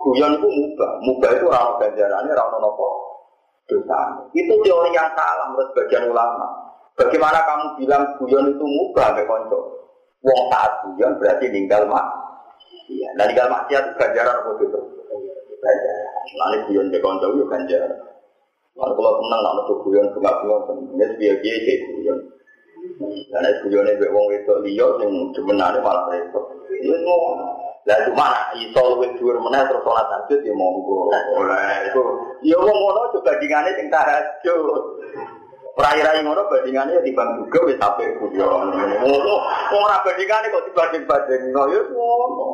[0.03, 2.89] Guyon itu mubah, mubah itu rano ganjarannya, rano nopo
[3.71, 4.27] dosa.
[4.35, 6.51] Itu teori yang salah menurut bagian ulama.
[6.99, 9.23] Bagaimana kamu bilang guyon itu mubah be?
[10.23, 12.22] Wong saat guyon berarti ninggal mak.
[12.93, 14.81] Iya, dan ninggal maksiat itu ganjaran apa itu?
[15.65, 16.09] Ganjaran.
[16.37, 17.93] Lalu guyon be konco itu ganjaran.
[18.77, 20.57] Lalu kalau tenang, lalu guyon bunga-bunga,
[20.97, 22.19] ini biaya-biaya kayak guyon.
[23.03, 26.45] Karena itu guyone mbek wong wedok liya sing demenane malah repot.
[26.83, 27.33] Ya semua.
[27.83, 28.29] Lah cuma
[28.59, 31.11] iso luwih dhuwur meneh terus salat tahajud ya monggo.
[31.11, 32.03] Ora itu.
[32.47, 34.83] Ya wong ngono coba bandingane sing tahajud.
[35.79, 39.35] Rai-rai ngono bandingane ya timbang juga wis sampe kudu ngono.
[39.73, 41.43] Ora bandingane kok dibanding-banding.
[41.55, 42.47] No ya ngono.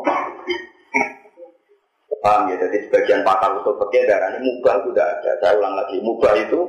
[2.19, 2.57] Paham ya?
[2.59, 5.31] Jadi sebagian pakar usul fikih darah ini mubah itu tidak ada.
[5.39, 6.61] Saya ulang lagi, mubah itu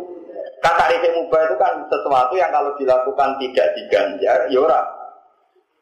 [0.60, 4.82] kata risi mubah itu kan sesuatu yang kalau dilakukan tidak diganjar, ya ora.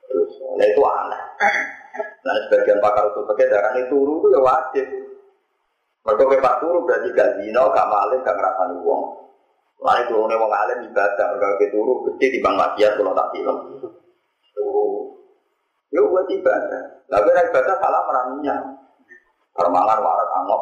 [0.08, 1.22] Terus, nah itu aneh.
[2.24, 4.88] Nah sebagian pakar usul fikih darah ini turu itu ya wajib.
[6.08, 9.04] Mereka kepak turu berarti gak zino, gak maling, gak ngerasani uang.
[9.78, 13.58] Lalu turunnya wong alim ibadah, mereka turu, gede di bang maksiat kalau tak film.
[14.56, 14.88] Turu.
[15.92, 16.84] Ya buat ibadah.
[17.12, 18.56] Lalu ibadah salah meraninya.
[19.58, 20.62] Permangan warak amok.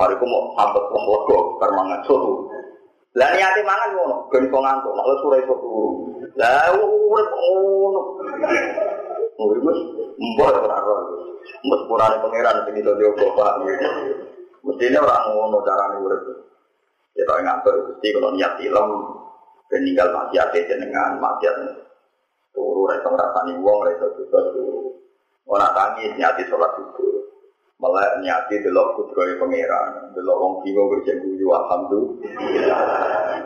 [0.00, 2.48] Hariku mau sambet lego permangan soto.
[3.12, 5.90] Lah niate mangan ngono, ben iso ngantuk, nek sore iso turu.
[6.40, 8.00] Lah urip ngono.
[9.36, 9.80] Urip wis
[10.16, 11.04] mbok ora ora.
[11.66, 13.66] Mbok purane pangeran sing iso diopo paham.
[14.64, 16.22] Mestine ora ngono carane urip.
[17.18, 18.88] Ya tak ngantuk Gusti kalau niat film
[19.68, 21.54] ben ninggal maksiat jenengan maksiat.
[22.54, 24.06] Turu ra iso ngrasani wong, ra iso
[24.54, 24.89] turu.
[25.50, 27.10] Orang tangis nyati sholat subuh.
[27.80, 32.82] Malah nyati delok kudroy pangeran, delok wong kiwa berjek guyu alhamdulillah.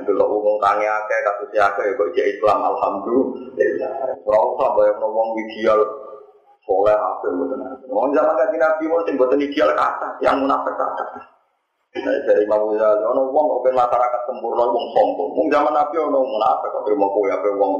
[0.05, 4.21] Delok wong tangi akeh kasus akeh kok jek Islam alhamdulillah.
[4.27, 5.81] Ora usah bayang wong ideal
[6.69, 7.63] soleh apa mboten.
[7.89, 11.05] Wong zaman kanjeng Nabi wong sing mboten ideal kata, yang munafik kata.
[11.95, 15.31] Nah, dari Imam Ghazali, ono wong kok masyarakat sempurna wong sombong.
[15.31, 17.73] Wong zaman Nabi ono munafik kok terima kowe ape wong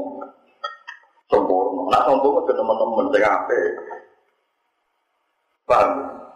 [1.27, 1.81] sempurna.
[1.91, 3.69] Nah sombong itu teman-teman sing apik.
[5.65, 5.91] Paham?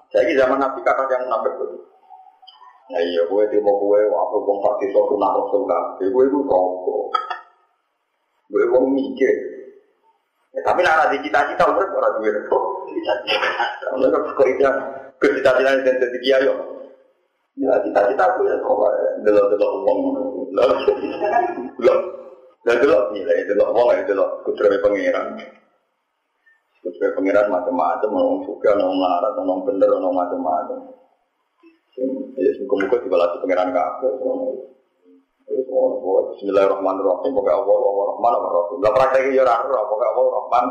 [0.09, 1.77] Jadi zaman Nabi kata yang munafik itu.
[2.89, 5.79] Nah iya, gue mau gue, apa gue pasti suatu nalar suka.
[6.01, 7.13] Gue itu rokok.
[8.49, 9.33] Gue mau mikir.
[10.49, 12.59] Ya, tapi nara di cita-cita udah orang duit itu.
[14.01, 14.65] Mereka kok itu
[15.21, 16.55] ke cita-cita yang jadi kiai yo.
[17.61, 18.81] Ya cita-cita aku ya kok
[19.21, 19.99] delok-delok uang.
[21.77, 21.99] Delok.
[22.65, 25.37] Delok nilai delok uang delok kudrame pangeran.
[26.79, 30.79] Sesuai pengiran macam-macam, orang suka, orang melarat, orang bener, orang macam-macam.
[32.39, 34.13] Ya, semoga-moga dibalas pengiran kabel.
[36.39, 37.31] Bismillahirrahmanirrahim.
[37.35, 38.77] Pokoknya Allah, Allah Rahman, Allah Rahim.
[38.79, 40.67] Lah praktek ya ora pokoknya Allah Rahman.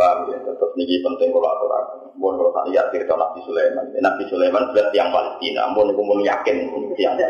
[0.00, 2.08] Paham ya, terus ini penting kalau aturakan.
[2.16, 3.84] Mohon kalau tak lihat cerita Nabi Sulaiman.
[4.00, 5.68] Nabi Sulaiman sudah tiang Palestina.
[5.76, 6.56] Mohon aku mau yakin
[6.96, 7.20] tiang.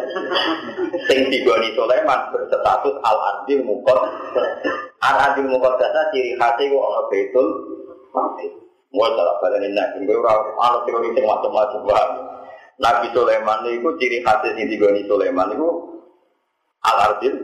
[1.11, 3.99] Sing digoni Sulaiman berstatus al-adil mukot.
[5.03, 7.47] Al-adil mukot data ciri khasnya kok ono betul.
[8.95, 10.07] Mau salah balen nabi.
[10.07, 12.11] Gue orang ono teori sing macam-macam paham.
[12.79, 15.69] Nabi Sulaiman itu ciri khasnya sing digoni Sulaiman itu
[16.87, 17.35] al-adil.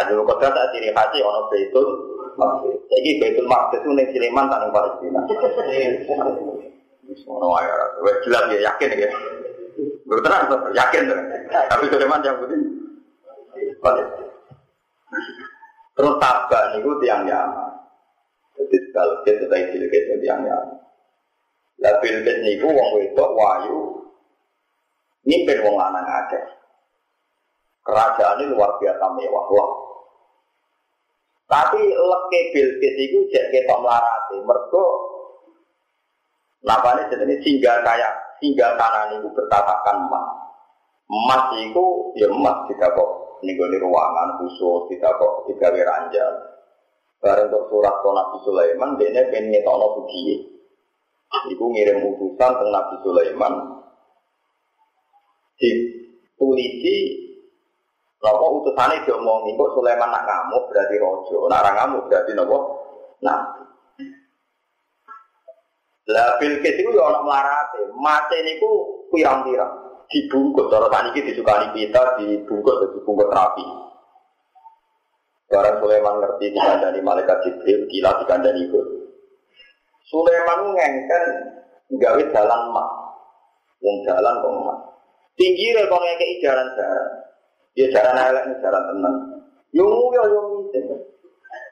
[0.00, 2.11] Adil mukot data ciri khasnya ono betul.
[2.32, 5.20] Jadi Baitul Maqdis itu ning Sleman tang Palestina.
[7.28, 7.86] Ono wae ora.
[8.04, 9.10] Wes jelas ya yakin ya.
[10.08, 11.16] Beneran yakin tuh.
[11.50, 12.58] Tapi Sleman yang putih.
[15.92, 17.70] Terus tabak niku tiang Yaman.
[18.56, 20.78] Jadi kalau kita sudah cilik itu tiang Yaman.
[21.82, 23.78] Lah Bilqis niku wong wedok wayu
[25.26, 26.44] mimpin wong lanang akeh.
[27.82, 29.44] Kerajaan ini luar biasa mewah.
[29.50, 29.70] Wah,
[31.52, 34.40] tapi leke Bilqis itu jadi ketok melarati.
[34.40, 35.12] Mergo
[36.64, 40.26] Napa ini jenis singgah kayak singgah kanan itu bertatakan emas.
[41.10, 41.84] Emas itu
[42.16, 43.10] ya emas tidak kok
[43.42, 46.34] nih ruangan khusus tidak kok tidak ranjang.
[47.22, 50.42] Bareng untuk surat ke Nabi Sulaiman, dia pengen ngetokno sugi.
[51.54, 53.54] Iku ngirim utusan ke Nabi Sulaiman.
[55.54, 55.70] Di
[56.34, 56.98] polisi
[58.22, 62.58] Napa utusane diomongi kok Sulaiman nak ngamuk berarti rojo, nak ngamuk berarti napa?
[63.26, 63.40] Nah.
[66.06, 68.70] Lah Bilqis iku yo ana mlarate, mate niku
[69.10, 69.74] pirang-pirang.
[70.06, 73.66] Dibungkus cara saniki disukani kita dibungkus dibungkus rapi.
[75.50, 78.80] Barang Sulaiman ngerti dikandani malaikat Jibril, gila dikandani itu.
[80.06, 81.24] Sulaiman ngengken
[81.98, 82.88] gawe jalan mak.
[83.82, 84.78] Wong jalan kok mak.
[85.34, 87.31] Tinggi kono ngekeki jalan-jalan.
[87.72, 89.16] Ya jalan elek jalan tenang.
[89.72, 90.80] Yo yo yo ngisi.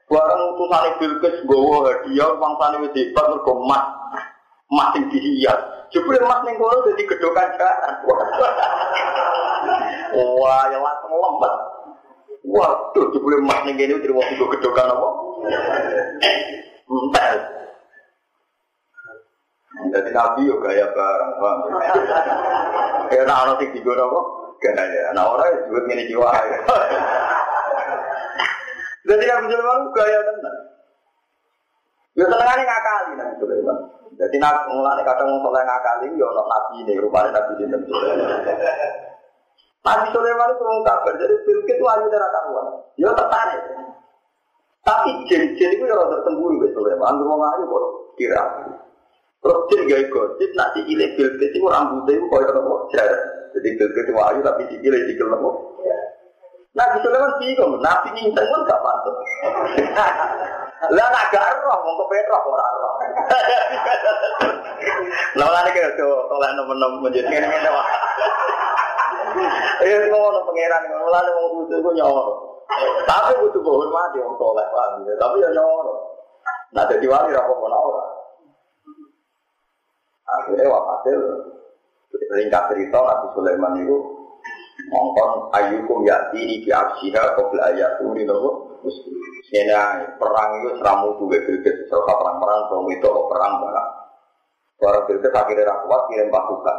[0.08, 3.84] Barang utusan Bilqis gowo hadiah uang tani wis hebat mergo emas.
[4.72, 5.60] Emas sing dihias.
[5.92, 7.94] Jebule emas ning kono dadi gedokan jalan.
[10.10, 11.54] Wah, ya langsung lembat.
[12.42, 15.08] Waduh, jebule emas ning kene terima tiga gedokan apa?
[16.90, 17.36] Entar.
[19.90, 21.58] Jadi nabi yo gaya barang, paham?
[23.10, 24.20] Ya, nah, ono sing apa?
[24.60, 25.16] Gaya.
[25.16, 26.28] Nah orang itu juga ini jiwa.
[29.08, 30.56] Jadi yang Sulaiman gaya tenan.
[32.14, 33.78] Ya senengane ngakali Nabi Sulaiman.
[34.20, 37.72] Jadi nak mulane kadang soleh ngakali ya ono nabi ini rupane nabi ini
[39.80, 40.64] Nabi Sulaiman itu
[41.16, 42.66] jadi Bilqis itu ayu darah karuan.
[43.00, 43.60] Ya tertarik.
[44.84, 47.84] Tapi jin-jin itu ya rada sembunyi wis Sulaiman, wong ayu kok
[48.20, 48.44] kira.
[49.40, 53.22] Terus jin gawe gosip nak sikile Bilqis iku rambutnya iku koyo apa jarak.
[53.50, 55.50] Jadi Bilqis itu ayu tapi sikile sikil apa?
[56.70, 59.16] Nabi Sulaiman bingung, Nabi nyincang pun gak pantas.
[60.96, 62.94] Lah nak gak roh, mau kepengen roh ora roh.
[65.38, 67.94] Lah lan iki yo oleh nemen-nemen menjadi ngene-ngene wae.
[69.80, 72.22] Eh ngono pangeran ngono lan wong kudu ku nyawa.
[73.06, 75.14] Tapi butuh hormati wong soleh paham ya.
[75.18, 75.94] Tapi ya nyoro.
[76.74, 78.04] Nah jadi wali ra apa ora.
[80.30, 81.20] Akhirnya wafatil
[82.28, 83.96] ringkas cerita Nabi Sulaiman itu
[84.90, 88.70] ngongkon ayukum yati di arsiha qabla ayatuni nopo
[89.50, 89.74] Ini
[90.16, 93.90] perang itu seramu tuh Bilqis serta perang-perang so itu perang barang.
[94.78, 96.76] Suara Bilqis akhirnya rakuat kirim pasukan.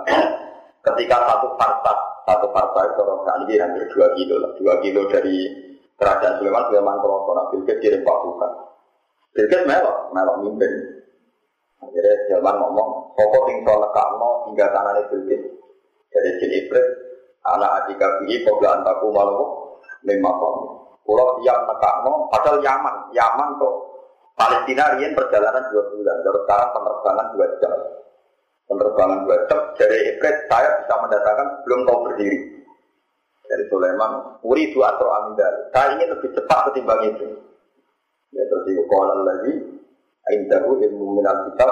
[0.81, 5.35] Ketika satu partai satu partai itu orang ini hampir dua kilo lah, dua kilo dari
[6.01, 8.51] Kerajaan Sulaiman, Sulaiman Kroso, nah Bilqis kirim pasukan.
[9.37, 10.73] Bilqis melok, melok mimpin.
[11.77, 15.41] Akhirnya Sulaiman ngomong, Sopo sing so nekakno hingga tanahnya Bilqis.
[16.11, 16.87] Jadi jin iblis,
[17.47, 19.41] anak adik kabi, kobla antaku malu,
[20.03, 20.55] tahun.
[21.01, 23.73] Pulau siap nekakno, padahal Yaman, Yaman tuh
[24.35, 27.73] Palestina rian perjalanan dua bulan, Jadi sekarang penerbangan dua jam.
[28.69, 32.39] Penerbangan dua jam, dari Iblis saya bisa mendatangkan belum tahu berdiri
[33.51, 35.53] dari Sulaiman, Uri dua atau amindal.
[35.75, 37.27] Saya ingin lebih cepat ketimbang itu.
[38.31, 39.53] Ya terus itu kolam lagi,
[40.31, 41.71] Aindahu ilmu minal kitab,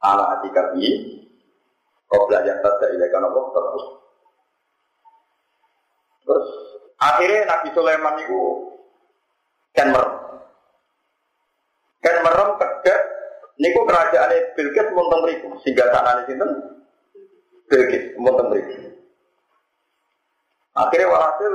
[0.00, 0.48] ala bi,
[2.10, 3.86] kau belajar saja ilakan apa terus.
[6.24, 6.48] Terus
[6.98, 8.40] akhirnya Nabi Sulaiman itu
[9.76, 10.14] kan merem.
[12.00, 13.00] Kan merem kedek,
[13.60, 16.46] niku kerajaan Bilqis munteng mriku, sehingga sana di sini
[17.68, 18.90] Bilqis munteng mriku.
[20.74, 21.52] Akhirnya walhasil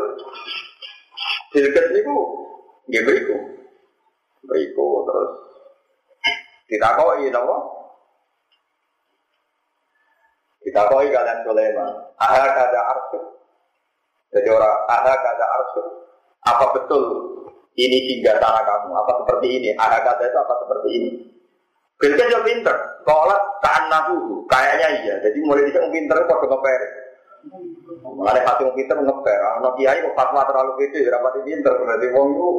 [1.51, 2.15] Bilqis niku
[2.87, 3.37] beriku.
[4.45, 5.31] Beriku terus
[6.69, 7.74] ditakoi napa?
[10.75, 11.87] Ditakoi kalian Sulaiman.
[12.19, 13.19] Aha kada arsu.
[14.35, 15.81] Jadi orang aha kada arsu.
[16.43, 17.03] Apa betul
[17.79, 18.91] ini tinggal tanah kamu?
[18.91, 19.69] Apa seperti ini?
[19.79, 21.09] Aha kada itu apa seperti ini?
[21.95, 22.75] Bilqis yo pinter.
[23.07, 23.39] Kolak
[23.87, 25.15] nahu Kayaknya iya.
[25.23, 26.87] Jadi mulai di sini pinter kok ngepere.
[28.03, 32.49] Mulai wong pinter ngeper, anak kiai kok fatwa terlalu gede, rapat pinter berarti wong itu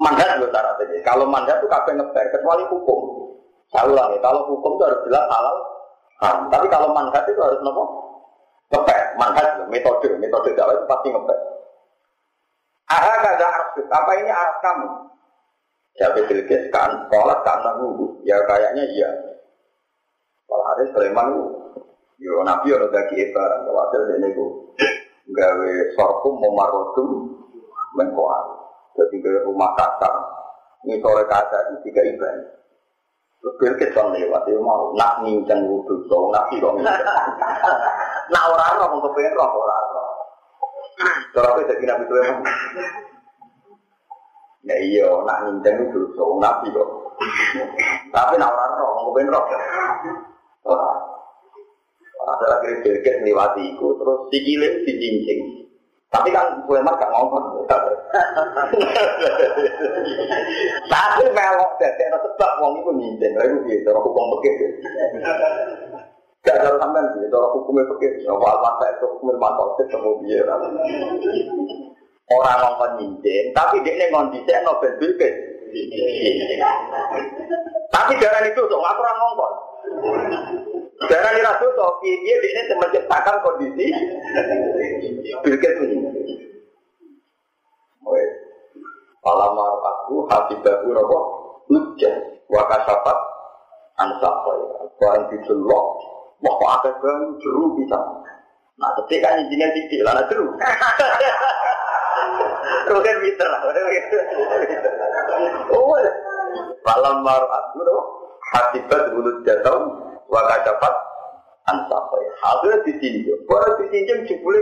[0.00, 1.04] mandat loh syaratnya.
[1.04, 3.00] Kalau mandat itu kabeh ngeper, kecuali hukum.
[3.68, 5.77] Saya ulangi, kalau hukum itu harus jelas halal.
[6.18, 7.84] Nah, tapi kalau mandat itu harus nopo
[8.74, 11.38] ngeper, mandat metode, metode dakwah itu pasti ngeper.
[12.88, 14.88] Aha ada arsip, apa ini arah kamu?
[15.98, 18.22] Jadi Bilqis kan, sholat karena wudhu.
[18.22, 19.10] Ya kayaknya iya.
[20.46, 21.28] Kalau ada Sulaiman
[22.18, 24.74] Yo nabi ora daki barang khawatir dene ku
[25.30, 27.30] gawe sorkum memarodum
[27.94, 28.42] mengkoar.
[28.98, 30.10] Jadi ke rumah kaca,
[30.82, 32.46] ini sore kaca itu tiga ibadah.
[33.38, 36.26] Terus kita lewat, dia mau nak ngincang wudhu, so
[36.58, 36.98] kok ngincang.
[38.34, 40.08] Nak orang-orang mau kepengen roh orang-orang.
[41.30, 42.42] Cara itu jadi nabi itu emang.
[44.66, 46.88] Ya iya, nak ngincang wudhu, so nabi kok.
[48.10, 48.52] Tapi nak
[48.98, 49.44] mau kepengen roh.
[50.66, 50.98] Orang.
[52.18, 55.40] Ada lagi berget melewati itu, terus sikile dicincing.
[56.08, 57.68] Tapi kan Sulaiman gak ngomong.
[60.88, 63.32] Tapi melok dadi ana sebab wong iku nyincing.
[63.36, 64.64] Lha iku piye cara hukum begitu.
[66.40, 67.84] Gak ada sampean piye cara hukumnya.
[68.24, 70.40] Ya wal mata itu hukum mantau sik temu piye
[72.28, 75.32] Orang ngomong nyincing, tapi dia ngondisi no ben bilkis.
[77.88, 79.54] Tapi darah itu tuh nggak kurang ngomong.
[80.98, 83.86] Darah ini rasul toh, dia ini menciptakan kondisi.
[85.46, 85.96] Bilkis ini.
[89.22, 91.18] Palamar aku hati bahu nopo
[91.70, 92.42] hujan.
[92.50, 93.18] Wakasafat
[93.94, 94.90] ansapa ya.
[94.98, 95.86] Barang dicelok,
[96.42, 97.98] mau ada baru jeru bisa.
[98.78, 100.50] Nah, ketika kan izinnya titik lah, jeru.
[102.90, 103.60] Rugen bisa lah,
[105.70, 105.94] Oh,
[106.82, 108.02] palamar aku nopo
[108.50, 110.94] hati bahu jatuh wakasafat
[111.68, 112.24] ansapai.
[112.40, 113.36] Akhirnya ditinjau.
[113.44, 114.60] Baru ditinjau jebule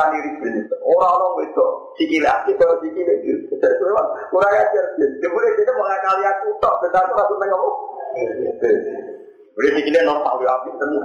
[0.00, 0.60] diri sendiri.
[0.84, 1.64] Orang-orang itu
[1.96, 3.54] sikile asli baru itu.
[3.56, 4.84] Memang kurang ajar.
[4.96, 6.74] Jebule dia mau kali aku tok.
[6.84, 7.74] Benar tuh langsung nengok.
[9.56, 11.04] Boleh sikile normal ya api tenang.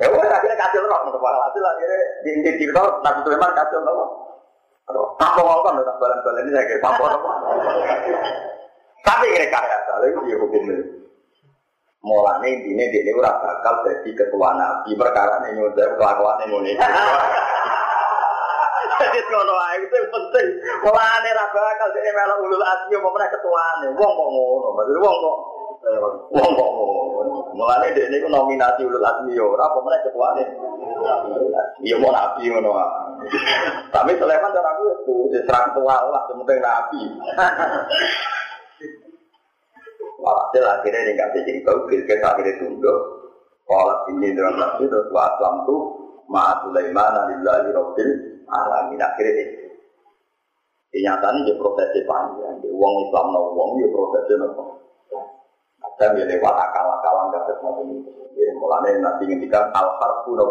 [0.00, 1.00] Ya udah akhirnya kacau loh.
[1.04, 4.08] Untuk para hasil akhirnya di inti cerita Nabi Sulaiman kacau loh.
[5.20, 7.06] Apa ngomong tak balan-balan ini saya kira apa
[9.06, 10.76] Tapi kira kaya, lalu dia hukumnya.
[12.00, 16.72] Mulane intine dene ora bakal dadi ketua nabi perkara ning nyuwun kelakuane ngene.
[19.00, 20.48] Jadi ngono ae itu penting.
[20.80, 23.86] Mulane ra bakal dene melok ulul asmi apa meneh ketuane.
[24.00, 25.36] Wong kok ngono, maksud wong kok
[26.40, 27.32] wong kok ngono.
[27.52, 30.44] Mulane dene iku nominasi ulul asmi yo ora apa meneh ketuane.
[31.84, 32.72] Iya mau nabi ngono.
[33.92, 37.02] Tapi Sulaiman cara aku itu diserang tua Allah, penting nabi.
[40.20, 42.98] Walhasil akhirnya ini kasih cerita, Bilqis akhirnya tunduk.
[43.64, 45.76] Kalau ini dalam nafsu terus wa aslam tu
[46.26, 48.12] ma Sulaiman alillahi rabbil
[48.50, 49.66] alamin akhirnya itu.
[50.90, 52.54] Kenyataannya dia prosesnya panjang.
[52.66, 54.64] Dia uang Islam no uang dia prosesnya no.
[55.80, 58.02] Ada dia lewat akal-akalan gak semua ini.
[58.34, 60.44] Jadi mulanya nanti ngendikan al-harfu no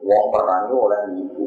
[0.00, 1.44] Uang perangi oleh nipu.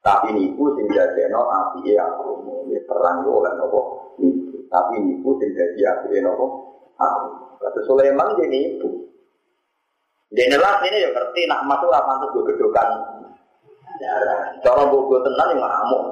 [0.00, 0.88] Tapi nipu sing
[1.28, 2.64] no api ya aku.
[2.72, 3.80] Dia perangi oleh nopo
[4.16, 4.55] nipu.
[4.66, 6.46] Tapi nipu sing jadi api nopo
[6.98, 7.28] aku.
[7.62, 9.06] Kata Sulaiman dia nipu.
[10.34, 12.88] Dia ini ya ngerti nak masuk lah pantas gue gedokan.
[14.60, 16.02] Cara gue tenang yang ngamuk.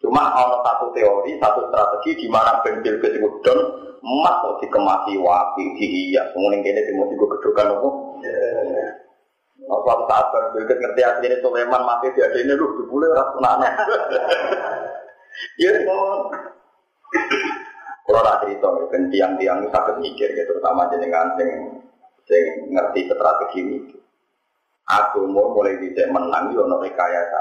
[0.00, 3.58] Cuma ada satu teori, satu strategi di mana bentil kesebutkan
[4.00, 7.88] emas kok dikemasi wapi, dihias, kemudian kini timur gue gedokan apa?
[9.60, 13.72] Nah, suatu saat bentil ngerti aslinya Sulaiman mati di ini lu dibule rasa anak
[15.62, 15.70] Ya,
[18.06, 21.50] kalau tak cerita, kan tiang-tiang itu sakit mikir, ya, terutama jenengan sing
[22.26, 23.78] sing ngerti strategi ini.
[24.90, 27.40] Aku mau mulai bisa menang yo ono rekayasa.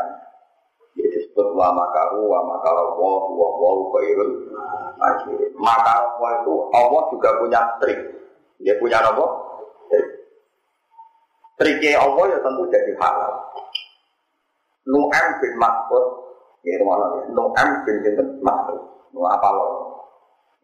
[0.94, 4.34] Jadi disebut wa makaru wa makara wa wa wa khairul
[5.02, 5.58] akhir.
[5.58, 8.00] Wa itu Allah juga punya trik.
[8.62, 9.26] Dia punya apa?
[9.90, 10.08] Trik.
[11.58, 13.34] Triknya Allah ya tentu jadi halal.
[14.90, 16.06] Nu'am bin Mas'ud,
[16.66, 17.24] ya mana ya?
[17.34, 17.98] Nu'am bin
[18.42, 18.99] Mas'ud.
[19.14, 19.68] Apa lo?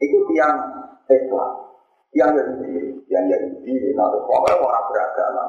[0.02, 0.56] Itu tiang
[1.08, 1.66] Islam
[2.16, 5.44] yang Yahudi, yang Yahudi, nah pokoknya orang beragama,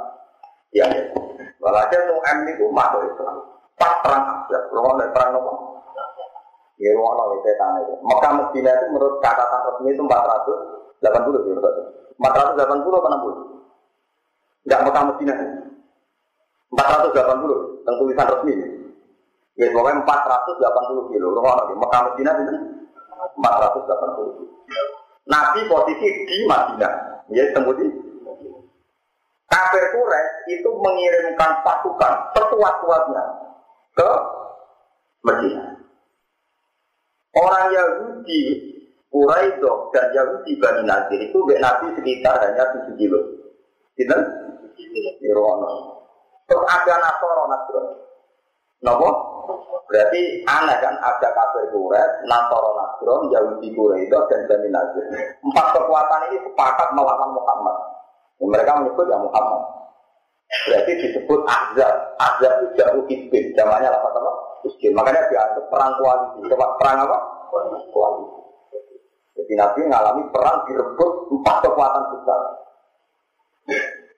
[0.74, 1.46] yang Yahudi.
[1.62, 3.36] Walhasil tuh M itu masuk Islam.
[3.78, 5.52] Pas perang Ahzab, kalau ada perang apa?
[6.76, 7.94] Ya, ruang itu tanah itu.
[8.04, 11.56] Mekah Medina itu menurut catatan resmi itu 480 ya,
[12.20, 14.68] 480 apa 60?
[14.68, 15.34] Enggak Mekah Medina.
[16.76, 18.54] 480, tentang tulisan resmi.
[19.56, 21.26] Ya, pokoknya 480 kilo.
[21.32, 22.54] Ruang Mekah Medina itu
[23.38, 24.84] 480 kilo.
[25.26, 27.90] Nabi posisi di Madinah, ya kemudian
[29.50, 33.24] kafir Quraisy itu mengirimkan pasukan sekuat-kuatnya
[33.96, 34.10] ke
[35.26, 35.76] Madinah.
[37.36, 38.42] Orang Yahudi
[39.10, 43.20] Quraisy dan Yahudi Bani Nadir itu Mbak Nabi sekitar hanya 7 kilo.
[43.96, 44.16] Gitu?
[45.24, 46.04] Irono.
[46.46, 47.96] Terus ada Nasoro Nasrani.
[48.84, 49.10] Nopo?
[49.86, 55.04] Berarti aneh kan ada kafir Quraisy, Nasoro Nasron, Yahudi Quraisy dan Bani Nazir.
[55.42, 57.76] Empat kekuatan ini sepakat melawan Muhammad.
[58.42, 59.62] Mereka menyebut ya Muhammad.
[60.66, 61.94] Berarti disebut Ahzab.
[62.18, 63.44] Ahzab itu jauh isbin.
[63.54, 64.32] Namanya apa apa?
[64.66, 64.94] Isbin.
[64.94, 66.50] Makanya dianggap perang koalisi.
[66.50, 67.18] Coba perang apa?
[67.94, 68.36] Koalisi.
[69.36, 72.40] Jadi Nabi mengalami perang direbut empat kekuatan besar.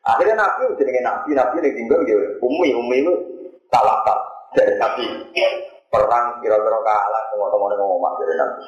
[0.09, 3.15] Akhirnya Nabi jadi Nabi, Nabi yang tinggal dia Umi, Umi itu
[3.69, 4.01] salah
[4.55, 5.07] dari Nabi.
[5.89, 8.65] Perang kira-kira kalah teman-teman yang ngomong dari Nabi.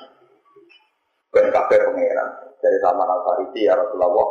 [1.30, 2.28] Ben kabeh pangeran
[2.58, 4.28] dari Salman Al Farisi ya Rasulullah.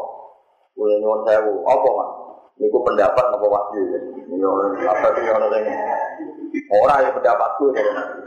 [0.79, 2.09] Ulah nyuwun sewu, apa mas?
[2.59, 3.99] Niku pendapat apa wahyu ya?
[4.91, 5.73] apa sih orang ini?
[6.71, 8.19] Orang yang pendapatku dari Nabi.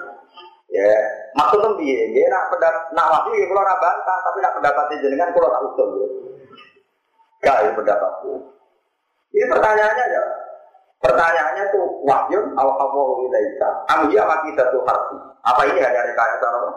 [0.73, 0.97] Ya,
[1.37, 2.17] maksudnya piye?
[2.17, 5.89] Dia nak pendapat nak wahyu ya kalau bantah, tapi nak pendapatnya jenengan kalau tak usul.
[7.45, 8.33] Gak ya pendapatku.
[9.33, 10.23] Ini pertanyaannya ya,
[11.03, 13.69] Pertanyaannya tuh wahyun al hawahu ilaika.
[13.91, 15.19] Amhiya makita tuh harfi.
[15.43, 16.71] Apa ini hanya rekayasa apa?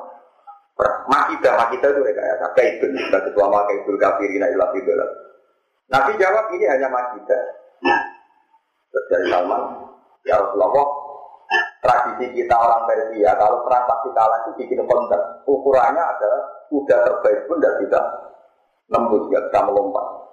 [1.05, 2.45] Makita, makita itu rekayasa.
[2.57, 5.09] Kaibun, kita ketua makaibul kafirina ilah fidolah.
[5.93, 7.38] Nabi jawab ini hanya makita.
[8.89, 9.61] Terus dari Salman,
[10.26, 10.89] ya Rasulullah,
[11.86, 15.21] tradisi kita orang Persia, kalau perang pasti kalah itu bikin konten.
[15.45, 16.41] Ukurannya adalah
[16.73, 17.99] kuda terbaik pun tidak bisa
[18.89, 20.24] nembus, tidak bisa melompat.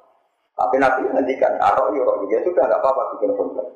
[0.52, 3.66] Tapi Nabi ngendikan, atau iya, ya sudah nggak apa-apa bikin konten.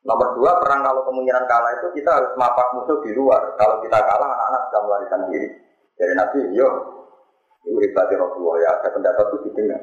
[0.00, 3.52] Nomor dua, perang kalau kemungkinan kalah itu kita harus mapak musuh di luar.
[3.60, 5.48] Kalau kita kalah, anak-anak bisa melarikan diri.
[6.00, 6.68] Jadi Nabi, yo,
[7.68, 9.80] ini ribati Rasulullah ya, ada pendapat itu didengar.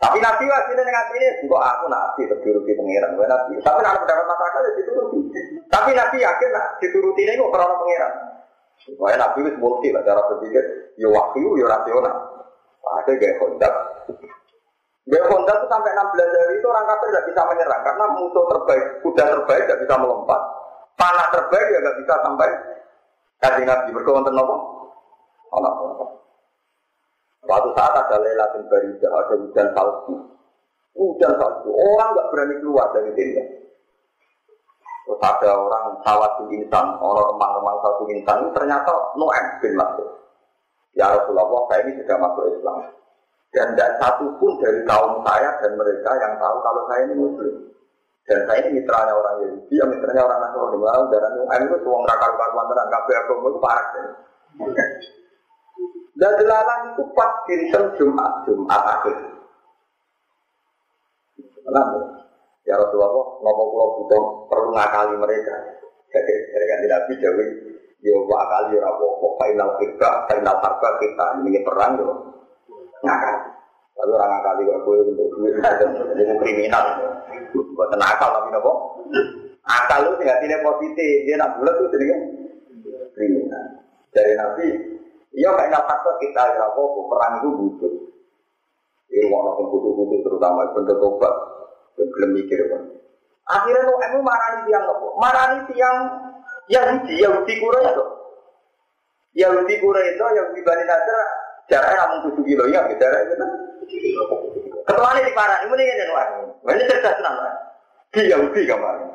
[0.00, 3.52] Tapi Nabi hasilnya dengan ini, untuk aku Nabi dituruti pengiran, gue Nabi.
[3.62, 5.18] Tapi nak pendapat masyarakat ya dituruti.
[5.70, 8.12] Tapi Nabi yakin nak dituruti ini kok karena pengiran.
[8.84, 10.64] Supaya Nabi itu multi lah cara berpikir,
[10.98, 12.16] yo waktu yo rasional.
[12.84, 13.72] Ada gaya kontak.
[15.04, 18.84] Ya Honda itu sampai 16 hari itu orang kafir tidak bisa menyerang karena musuh terbaik,
[19.04, 20.40] kuda terbaik tidak bisa melompat,
[20.96, 22.48] panah terbaik ya nggak bisa sampai
[23.44, 24.56] kasih nabi berkawan apa?
[25.52, 25.72] Allah
[27.44, 30.16] Suatu saat ada lelatin baridah, ada hujan salju,
[30.96, 33.44] hujan salju, orang nggak berani keluar dari tenda.
[35.04, 38.88] Terus ada orang sawat insan, orang remang-remang satu insan, ternyata
[39.20, 40.08] Noem bin Masud.
[40.96, 43.03] Ya Rasulullah, saya ini sudah masuk Islam.
[43.54, 47.54] Dan tidak satu pun dari kaum saya dan mereka yang tahu kalau saya ini Muslim.
[48.26, 50.76] Dan saya ini mitranya orang Yahudi, ya mitranya orang Nasrani.
[50.82, 53.86] Malah darah Noem itu uang rakar karuan tenang, kabeh agama itu parah.
[56.18, 59.16] Dan delalah itu pas kirisan Jumat, Jumat akhir.
[61.62, 61.98] Kenapa?
[62.66, 65.54] Ya Rasulullah, nopo pulau butuh perlu ngakali mereka.
[66.10, 67.46] Jadi kan Nabi Dewi,
[68.02, 69.26] yo ya akali ya apa-apa.
[69.46, 72.34] Final kita, final harga kita ini perang yo
[73.04, 75.54] Tapi orang ngakali kok gue untuk duit
[76.20, 76.84] itu kriminal.
[77.54, 78.72] Buat akal tapi nopo.
[79.64, 82.04] Akal lu tinggal tidak positif, dia nak bulat tuh jadi
[83.14, 83.64] kriminal.
[84.10, 84.66] Dari Nabi,
[85.34, 87.00] iya final harga kita ya apa-apa.
[87.06, 87.94] Perang itu butuh.
[89.14, 91.34] Ini mau nonton butuh-butuh terutama bentuk obat.
[91.94, 92.82] belum mikir kan.
[93.46, 95.06] Akhirnya lo emu marani tiang apa?
[95.14, 95.98] Marani tiang
[96.66, 98.08] Yahudi, Yahudi kura tuh.
[99.38, 103.46] Yahudi kura itu Yahudi Bani Nasr jaraknya namun tujuh kilo ya, jarak itu.
[104.84, 106.26] Ketuanya di parah, ini nih kan wah.
[106.76, 107.34] Ini cerdas kan.
[108.12, 109.08] Di Yahudi kemarin.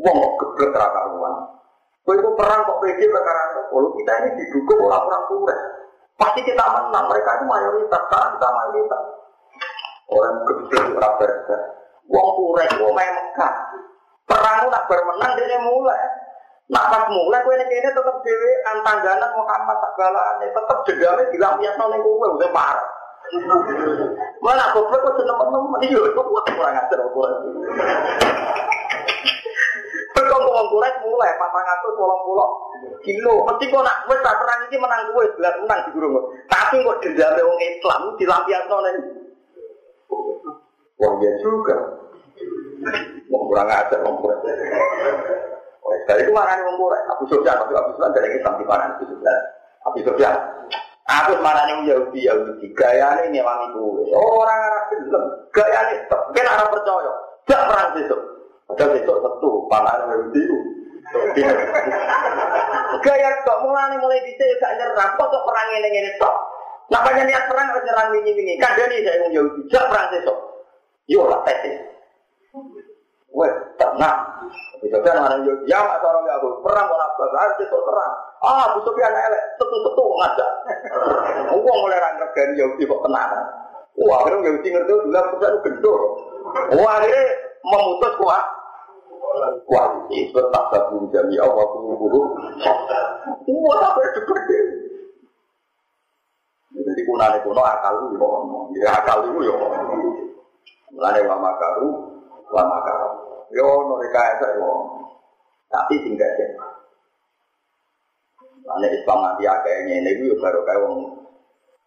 [0.00, 1.38] Wong geblek raka ruang.
[2.00, 5.56] Kau itu perang kok pergi perkara Kalau kita ini didukung oleh orang kura.
[6.16, 7.04] Pasti kita menang.
[7.06, 9.02] Mereka itu mayoritas, kan kita mayoritas.
[10.10, 11.26] Orang geblek raka
[12.10, 13.54] Wong kurek, wong main Mekah.
[14.26, 16.19] Perang nak bermenang dia mulai.
[16.70, 21.98] Nak pas mulai kue ini tetap dewi antangganan Muhammad tak galane tetap jedame dilampiasno ning
[21.98, 22.88] kowe udah parah.
[24.38, 27.42] Mana goblok kok seneng temen iya kok kurang ajar kurang.
[30.14, 32.50] Berkong wong kurek mulai patang atus wolong pulau
[33.02, 33.34] kilo.
[33.50, 36.22] Mesti kok nak wes perang ini menang kue jelas menang di gurung.
[36.46, 38.96] Tapi kok dendame wong Islam dilampiasno ning.
[41.02, 41.98] Wong ya juga.
[43.26, 44.38] Mau kurang aja, mau kurang
[46.06, 49.04] Dari itu marah nih mau Abu Sofyan, tapi Abu Sofyan dari Islam di mana Abu
[49.08, 49.38] Sofyan?
[49.86, 50.36] Abu Sofyan.
[51.10, 52.66] Aku marah nih Yahudi, Yahudi.
[52.70, 53.82] Ini memang itu.
[54.14, 55.24] Orang Arab film.
[55.50, 57.12] Gaya ini, kan Arab percaya.
[57.50, 58.20] Gak perang besok.
[58.70, 60.58] Padahal besok satu, panah Yahudi itu.
[63.02, 65.08] Gaya kok mulai mulai bisa gak nyerah.
[65.18, 66.34] Kok perang ini ini tok.
[66.94, 68.14] Namanya niat perang harus nyerang.
[68.62, 69.60] Kan dia nih saya Yahudi.
[69.66, 70.38] Gak perang besok.
[71.10, 71.42] Yo lah.
[73.30, 74.20] Wes, tenang.
[74.82, 78.12] Bisa kan mana yo ya mak orang ya perang ora harus itu terang.
[78.42, 80.50] Ah, Abu Sufyan elek, setu-setu ngajak.
[81.54, 83.30] Wong mulai ra ngergani Yahudi kok tenang.
[84.00, 86.00] Wah, akhirnya Yahudi ngerti dulu Abu Sufyan gendor.
[86.74, 87.22] Wah, akhirnya
[87.62, 88.44] memutus kuat.
[89.70, 92.20] Wah, itu tak sabun jami Allah kubu.
[93.46, 94.60] Wah, sampai gede.
[96.70, 98.26] Jadi kunane kuno akal lu
[98.78, 99.54] ya akal lu yo.
[100.90, 101.88] Mulane wa makaru
[102.50, 103.08] lama karo.
[103.50, 104.70] Yo ono rekayasa yo.
[105.70, 106.50] Tapi tinggal sih.
[108.70, 110.94] Ane Islam nanti akeh ngene iku yo baru kae wong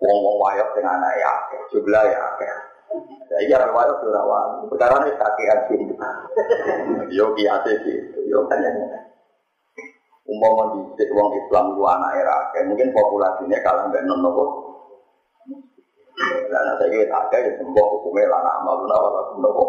[0.03, 2.51] wong-wong wayok sing anake akeh, jumlah ya akeh.
[3.32, 5.80] Saya kira wayok ora perkara nek kakean sih.
[7.16, 7.97] Yo kiate sih,
[8.28, 8.64] yo kan
[10.24, 14.72] Umpama di wong Islam lu anak era, mungkin populasinya kalah mbek non nopo
[16.22, 19.66] dan ada yang ada yang sembuh hukumnya lana amal luna wala kunopo.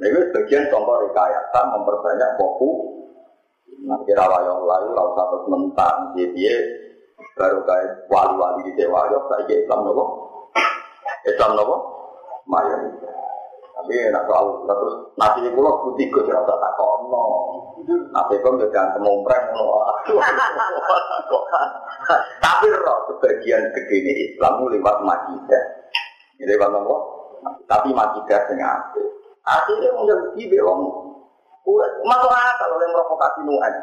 [0.00, 2.78] Ini sebagian contoh rekayasa memperbanyak fokus.
[3.84, 6.52] Nanti rawayong lalu lalu satu mentang jadi
[7.36, 10.04] baru kayak wali-wali di dewa yo saya Islam nopo.
[11.28, 11.76] Islam nopo
[12.48, 13.29] mayoritas.
[13.80, 17.24] Tapi nak soal terus nasi ini pulau putih gue tidak usah tak kono.
[18.12, 19.96] Nasi pun juga temumpreng ngono.
[22.44, 25.64] Tapi roh sebagian gede ini Islam lewat majidah.
[26.44, 26.96] Lewat apa?
[27.64, 29.08] Tapi majidah sing apik.
[29.48, 30.78] Akhirnya mau Yahudi belum
[32.04, 33.74] masuk akal oleh provokasi nuan.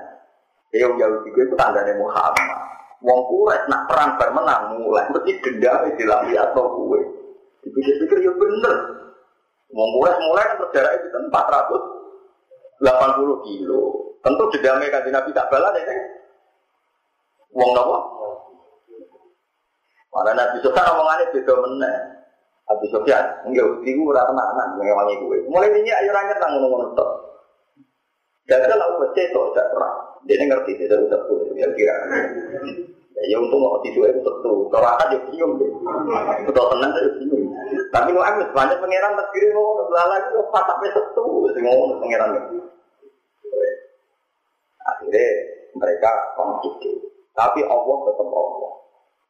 [0.77, 2.61] Ya Yahudi gue itu tandanya Muhammad.
[3.01, 7.01] Wong kuret nak perang bermenang mulai mesti dendam di lampias atau kue.
[7.65, 8.75] Dipikir-pikir ya bener.
[9.72, 11.24] Wong kuret mulai berjarak itu kan
[12.80, 13.82] 480 kilo.
[14.24, 15.95] Tentu dendamnya kan Nabi tak balas ya.
[17.55, 17.97] Wong nopo?
[20.11, 21.97] Mana Nabi Sufyan omongannya beda meneh.
[22.68, 25.38] Nabi Sufyan, enggak, iku ora tenanan ngewangi gue.
[25.47, 27.05] Mulai ini ayo ra nyerang ngono-ngono.
[28.47, 29.93] Jadi kalau wes itu tidak pernah.
[30.24, 31.95] Dia ngerti dia sudah satu ya kira.
[33.28, 34.72] Ya untung kok tisu itu satu.
[34.72, 35.72] Kalau akan dia bingung deh.
[36.47, 37.46] Betul tenang saya bingung.
[37.88, 41.24] Tapi nu amis banyak pangeran terkiri mau lala itu pas sampai satu.
[41.55, 42.30] Semua pangeran.
[44.88, 45.26] Akhirnya
[45.74, 46.78] mereka konflik.
[47.34, 48.74] Tapi Allah tetap Allah.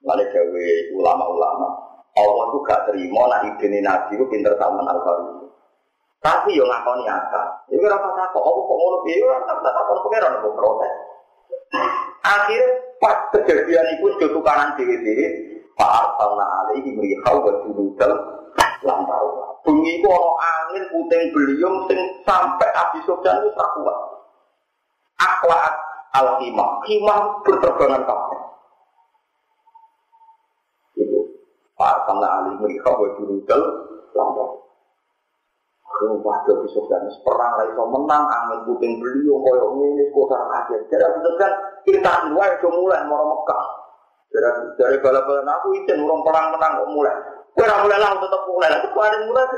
[0.07, 1.69] Lalu gawe ulama-ulama.
[2.17, 4.99] Allah itu gak terima nak ide nabi itu pinter taman al
[6.17, 7.45] Tapi yo ngakoni akal.
[7.69, 9.21] Ini rasa takut, apa kok ngono piye?
[9.21, 10.93] Ora tak takut pengiran kok protes.
[12.25, 12.67] Akhirnya
[12.97, 18.11] pas kejadian itu tukaran diri-diri, Pak Arsalna alaihi merihau wa junudal
[18.81, 19.25] lampau.
[19.61, 23.97] Bengi itu ono angin puting beliung sing sampai Abi Sufyan itu kuat.
[25.21, 25.73] Akhlak
[26.17, 28.41] al-himah, himah berterbangan kabeh.
[30.97, 31.19] Itu
[31.77, 33.61] Pak Arsalna alaihi merihau wa junudal
[34.17, 34.65] lampau.
[36.25, 40.73] Wah, Abi Sufyan perang lagi so menang, angin puting beliung koyo ngene kota aja.
[40.89, 41.53] Jadi Abi Sufyan
[41.85, 43.76] kita dua itu mulai mau Mekah.
[44.77, 47.15] Dari bala-bala aku izin urung perang menang kok mulai.
[47.57, 48.69] Kowe mulai lah tetap mulai.
[48.69, 49.43] Lah kemarin mulai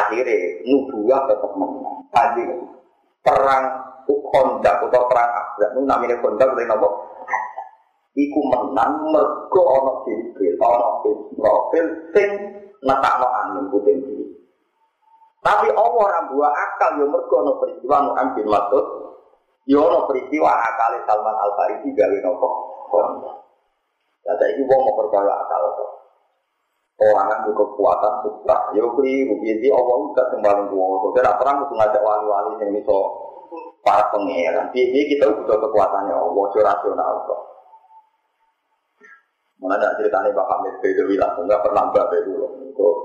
[0.00, 0.36] Akhirnya
[0.66, 1.96] nubuah tetap menang.
[2.10, 2.42] Tadi
[3.22, 3.64] perang
[4.08, 6.88] kondak atau perang akhirat itu namanya kondak dari nopo.
[8.10, 12.30] Iku menang mergo ono Jibril, ono Israfil sing
[12.82, 13.98] netakno angin puting
[15.40, 18.86] Tapi Allah buah akal yo mergo ono peristiwa Muhammad bin Mas'ud
[19.68, 22.48] Yono peristiwa akal Salman Al Farisi gawe nopo.
[24.24, 25.90] Ya saya ini mau percaya akal kok.
[27.00, 28.56] Orang kan kekuatan sutra.
[28.76, 29.40] Yo keliru.
[29.40, 31.06] Jadi Allah udah kembali kuasa.
[31.16, 32.96] Jadi perang itu ngajak wali-wali yang bisa
[33.80, 34.68] para pangeran.
[34.76, 36.42] Jadi kita butuh kekuatannya Allah.
[36.52, 37.40] Itu rasional kok.
[39.60, 42.72] Mana ceritanya Pak Hamid Bedawi langsung nggak pernah mbak Bedawi.
[42.72, 42.96] Kok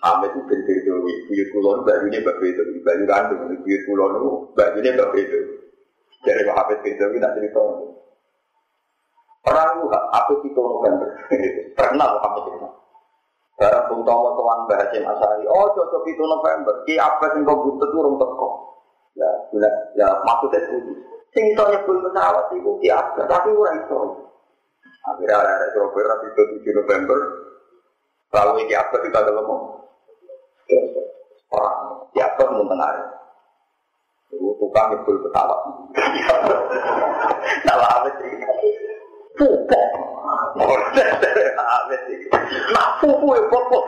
[0.00, 4.12] Hamid bin Bedawi, buyut kulon, baju ini mbak Bedawi, baju kandung, buyut kulon,
[4.56, 5.61] baju ini mbak Bedawi.
[6.22, 7.62] Dari Pak bin Zawi nak cerita.
[9.42, 11.08] Perang itu apa itu November.
[11.74, 12.62] Terkenal Hafid bin
[13.58, 15.44] Barang Bung Tomo tuan Mbah Hasim Asari.
[15.46, 16.74] Oh cocok itu November.
[16.86, 18.48] Ki apa sing kau butuh turun teko.
[19.12, 20.98] Ya, ya, ya maksudnya itu.
[21.30, 23.22] Sing iso nyebut pesawat itu ki apa?
[23.28, 24.30] Tapi ora iso.
[25.02, 27.18] Akhirnya ada ada Surabaya itu 7 November.
[28.32, 29.62] Lalu ini apa kita ada ngomong?
[31.52, 31.76] Orang,
[32.16, 32.90] ya apa mau tengah
[34.38, 35.60] tukang ngibul pesawat.
[37.68, 38.32] Salah awet sih.
[39.36, 39.88] Pupuk.
[40.56, 42.18] Awet sih.
[42.72, 43.84] Nah pupuk ya pupuk.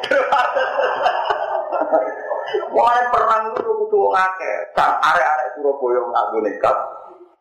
[2.74, 4.52] Wah perang itu kudu ngake.
[4.76, 6.76] Tak arek-arek Surabaya nganggo nekat.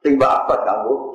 [0.05, 1.11] Sing bapak nganggo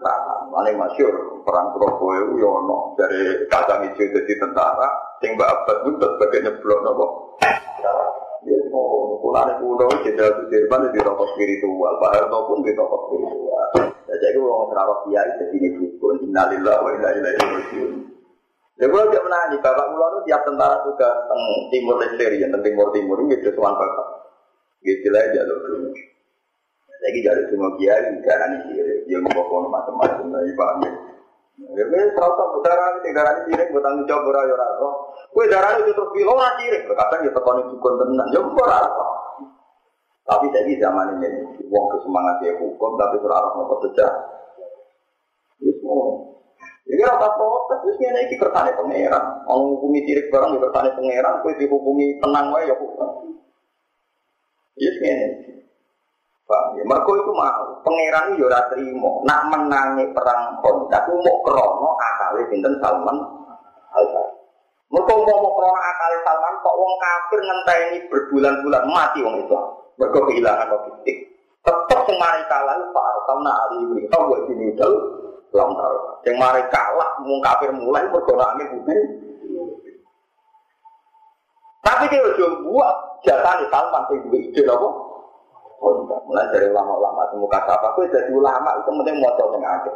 [0.00, 0.50] perang.
[0.50, 1.14] Paling masyur
[1.46, 4.88] perang Surabaya yo ono dari kacang hijau jadi tentara.
[5.22, 7.06] Sing bapak pun sebagai nyeblok nopo.
[8.40, 8.56] Ya,
[9.20, 13.68] kulane kuno jenderal Sudirman di tokoh spiritual, Pak Harto pun di tokoh spiritual.
[14.08, 17.92] Ya, jadi orang terawat kiai jadi ini dukun, innalillah wa inna ilaihi rajiun.
[18.80, 22.64] Ya gue tidak menangi, bapak kulo itu tiap tentara juga teng timur Lestari, yang teng
[22.64, 24.08] timur timur itu tuan bapak.
[24.80, 25.92] Gitu lah jalur dulu.
[27.00, 30.92] Lagi jalur semua kiai, jangan ini dia bawa macam-macam, nah, ibadah.
[30.92, 30.99] Ya
[31.60, 34.94] wis ora usah darah ini darah ini sirik buat tanggung jawab ora ya ora kok.
[35.30, 38.78] Kowe itu terus pilo ora sirik, kadang ya tekoni dukun tenan ya ora
[40.30, 41.28] Tapi jadi zaman ini
[41.68, 44.12] wong kesemangat ya hukum tapi ora arep nopo sejak.
[45.60, 46.40] Wis ngono.
[46.88, 49.24] Iki ora protes wis ngene iki kersane pangeran.
[49.44, 53.36] Wong hukumi sirik barang ya kersane pangeran, kowe dihukumi tenang wae ya hukum.
[54.80, 55.59] Yes.
[56.50, 56.82] Paham ya?
[56.82, 59.22] Mergo itu mau pangeran yo ora trimo.
[59.22, 63.16] Nak menangi perang Khandaq ku mau krana akale sinten Salman
[63.94, 64.38] Al-Farisi.
[64.90, 69.66] Mergo mau krana akale Salman kok wong kafir ngenteni berbulan-bulan mati wong Islam.
[70.02, 71.16] Mergo kehilangan logistik.
[71.60, 74.92] Tetep sing mari kalah Pak Arsalna Ali bin Tawwa dinidal
[75.54, 75.94] lam tar.
[76.26, 79.00] Sing mari kalah wong kafir mulai mergo putih.
[81.80, 85.09] Tapi dia udah buat jatah Salman sing duwe ide apa?
[85.80, 86.20] Kontak.
[86.28, 89.92] Mulai dari ulama-ulama semuka sapa, aku jadi ulama itu penting mau coba ngake.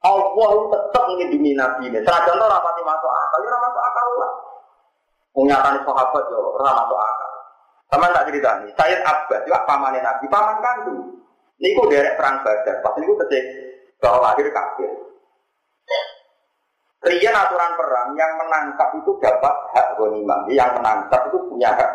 [0.00, 2.00] Allah tetap melindungi Nabi ini.
[2.00, 4.32] Seragam itu rapati masuk akal, ya masuk akal lah.
[5.36, 7.30] Menyatakan sahabat ya ora masuk akal.
[7.90, 11.00] Sama tak cerita nih, Sayyid Abbas juga paman Nabi, paman kandung.
[11.60, 13.44] Ini kok derek perang Badar, pas ini ketik
[14.00, 14.90] kalau lahir kafir.
[17.00, 21.90] Rian aturan perang yang menangkap itu dapat hak ghanimah, yang menangkap itu punya hak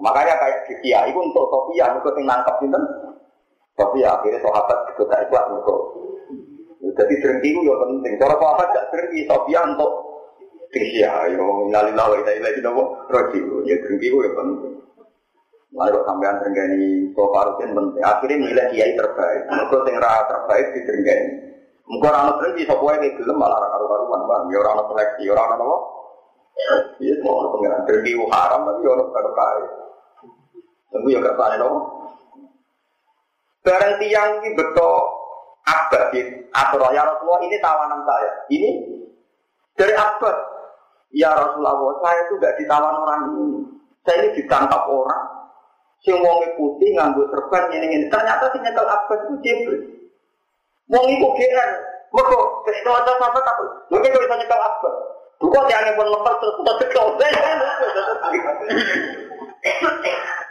[0.00, 2.80] Makanya kayak di Kia itu untuk Sofia, untuk yang nangkep ini.
[3.74, 5.80] Sofia akhirnya sahabat juga tak ikhlas untuk.
[6.94, 8.14] Jadi drengki itu yang penting.
[8.20, 9.90] Kalau sahabat tidak drengki, Sofia untuk
[10.70, 11.00] Kia.
[11.00, 13.40] Ya, inalilah wa inalilah itu nopo roji.
[13.66, 14.74] Ya drengki itu yang penting.
[15.74, 18.02] Lalu kok sampean drengki sofa rutin penting.
[18.04, 19.42] Akhirnya milih kiai terbaik.
[19.50, 21.16] Mereka yang terbaik di drengki.
[21.84, 24.48] Mungkin orang drengki, sofa yang gelem malah karu-karuan.
[24.52, 25.76] Ya orang seleksi, orang apa?
[27.02, 29.68] Iya, mau pengiran berbi haram tapi orang baru kaya.
[30.94, 31.76] Tunggu ya kersane dong.
[33.66, 34.94] Barang tiang ini betul
[35.64, 36.12] abad
[36.54, 38.32] atau ya Rasulullah ini tawanan saya.
[38.52, 38.70] Ini
[39.74, 40.36] dari abad.
[41.14, 43.46] Ya Rasulullah, saya itu gak ditawan orang ini.
[44.02, 45.22] Saya ini ditangkap orang.
[46.02, 48.06] Sing wong putih nganggo serban ini ini.
[48.10, 49.82] Ternyata si nyekel Abbas itu Jibril.
[50.90, 51.70] Wong iku GR.
[52.14, 53.68] Mergo wis kanca apa takut.
[53.88, 54.94] Mungkin kalau bisa nyekel Abbas.
[55.42, 57.06] Bukan yang pun lepas terus kita cekel.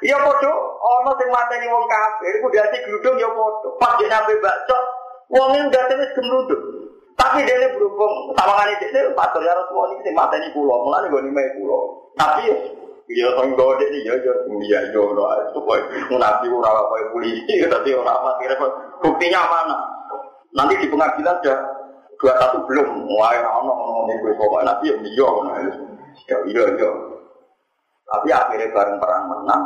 [0.03, 0.53] Iya podo,
[0.84, 3.79] ono sing mateni wong kafir, ku dadi gludung ya podo.
[3.79, 4.84] Pas dia sampe bacok,
[5.31, 6.61] wong ini udah terus gemruduk.
[7.13, 11.21] Tapi dia ini berhubung, sama kan ini, pastor ya ini sing mateni kulo, mulanya gue
[11.23, 12.11] nimai kulo.
[12.19, 12.51] Tapi
[13.11, 17.91] Ya sang gede nih ya ya ya ya ora supaya munafi ora kaya polisi tapi
[17.91, 18.71] ora repot.
[19.03, 19.75] Buktinya mana?
[20.55, 21.59] Nanti di pengadilan sudah
[22.15, 23.03] dua satu belum.
[23.11, 23.73] Wah, ono
[24.08, 25.30] ning kowe kok nanti ya iya
[26.30, 26.91] Ya iya iya.
[28.04, 29.64] Tapi akhirnya bareng perang menang.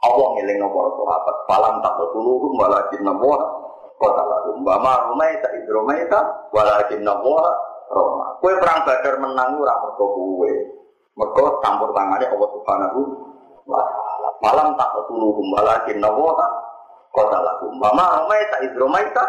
[0.00, 1.36] Allah ngiling nomor sahabat.
[1.44, 3.42] Falam tak tertuluh walakin nabuah
[4.00, 4.64] kota lalu.
[4.64, 8.38] Mbama romaita idromaita walakin nabuah Roma.
[8.38, 10.52] Kue perang badar menang ora mergo kue.
[11.18, 13.00] Mereka campur tangannya Allah Subhanahu
[13.66, 14.28] wa taala.
[14.40, 16.48] Malam tak ketuluhum walakin nawaha
[17.12, 17.74] kota lakum.
[17.76, 19.24] Mama tak idromaita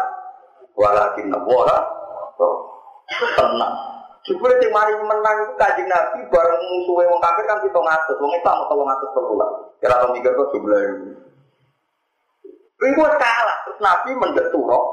[0.78, 1.78] walakin nawaha
[3.36, 3.74] tenang.
[4.22, 8.32] Jupule sing mari menang itu kajing Nabi bareng musuhe wong kafir kan kita ngatus, wong
[8.38, 9.50] Islam atau ngatus telulah.
[9.82, 11.06] Kira tau mikir kok jumlah itu.
[12.82, 14.84] Iku kalah, terus Nabi mendek turok,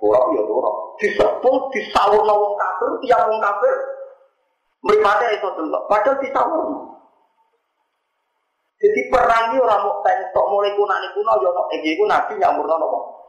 [0.00, 0.76] turok ya turok.
[1.00, 3.76] Disebut disawur wong kafir, tiap wong kafir
[4.82, 6.66] Meripatnya itu dulu, padahal ditawar.
[8.82, 12.66] Jadi perang ini orang mau tentok mulai kuna nih kuna, ya no, ku nabi nyamur
[12.66, 13.21] nopo.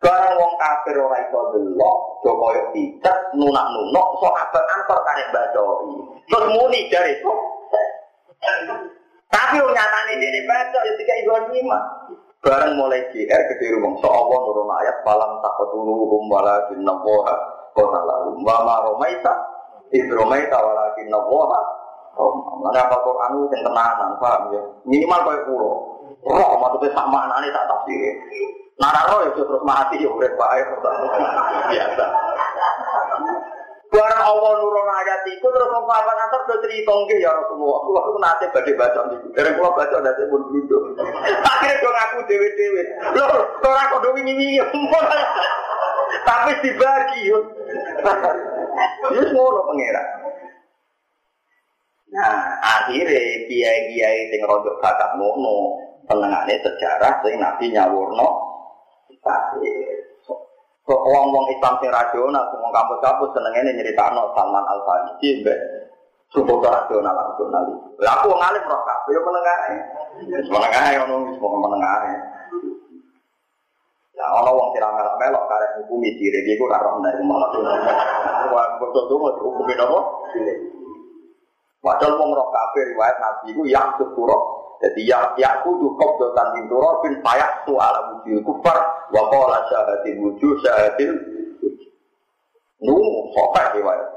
[0.00, 1.92] Barang wong kafir orang itu dulu,
[2.24, 5.92] joko yuk tidak nunak nunok, so abad antar karek bacoi.
[6.24, 7.32] Terus muni dari itu.
[9.30, 11.78] Tapi yang nyatanya dari baca, ya tiga lima.
[12.40, 17.36] Barang mulai GR gede rumah, so Allah nurun ayat, palam tak ketulu, rumbala, jinnaboha,
[17.76, 19.36] kota lalu, mama romaita,
[19.90, 21.60] Idromai tawalakin nawaha.
[22.60, 24.62] Mana apa Quran itu yang tenanan, paham ya?
[24.84, 25.74] Minimal kayak pulau.
[26.20, 28.12] Roh maksudnya sama anaknya tak tafsir.
[28.76, 30.66] Nara roh itu terus mati ya udah baik
[31.72, 32.06] biasa.
[33.90, 37.76] Barang Allah nurun ayat itu terus mau apa nanti terus cerita ya Rasulullah.
[37.82, 39.26] Aku aku nanti badhe baca niku.
[39.34, 40.82] Dereng kula baca nanti pun duduk.
[41.42, 42.82] Akhirnya dong aku dewe-dewe.
[43.18, 43.30] Loh,
[43.64, 44.62] ora kok do wingi-wingi.
[46.22, 47.38] Tapi dibagi yo.
[49.10, 50.19] Itu ngono pengira.
[52.10, 55.78] Nah, akhirnya kiai-kiai sing rodok bakat ngono,
[56.10, 58.28] penengahnya sejarah sing nabi nyawurno
[59.22, 59.94] kafir.
[60.26, 60.34] So,
[60.90, 65.58] wong-wong Islam sing rasional, wong kampus-kampus senengene nyeritakno Salman Al Farisi mbek
[66.34, 67.74] subuh rasional nali.
[68.02, 69.58] Lah aku wong alim roh kabeh yo menengah.
[70.34, 72.14] Wis menengah ono wis menengah ae.
[74.18, 77.50] Ya ono wong sira melok-melok karek hukumi diri iku ora roh nek malah.
[78.50, 80.00] Wah, hukumi apa?
[81.80, 84.36] Padahal wong roh kabeh riwayat Nabi iku yang sepuro.
[84.80, 88.80] Jadi ya ya kudu kok dotan bin turor bin payak tu ala wujud kufar
[89.12, 91.12] wa qala syahadil wujud syahadil
[92.80, 92.96] nu
[93.36, 94.08] sopak riwayat.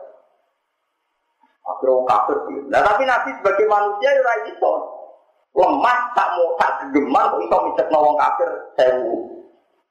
[1.63, 2.59] Akhirnya wong kafir sih.
[2.67, 4.73] Nah tapi Nabi sebagai manusia ya ora iso.
[5.53, 8.49] Lemah tak mau tak kok iso micekno wong kafir
[8.79, 9.15] sewu.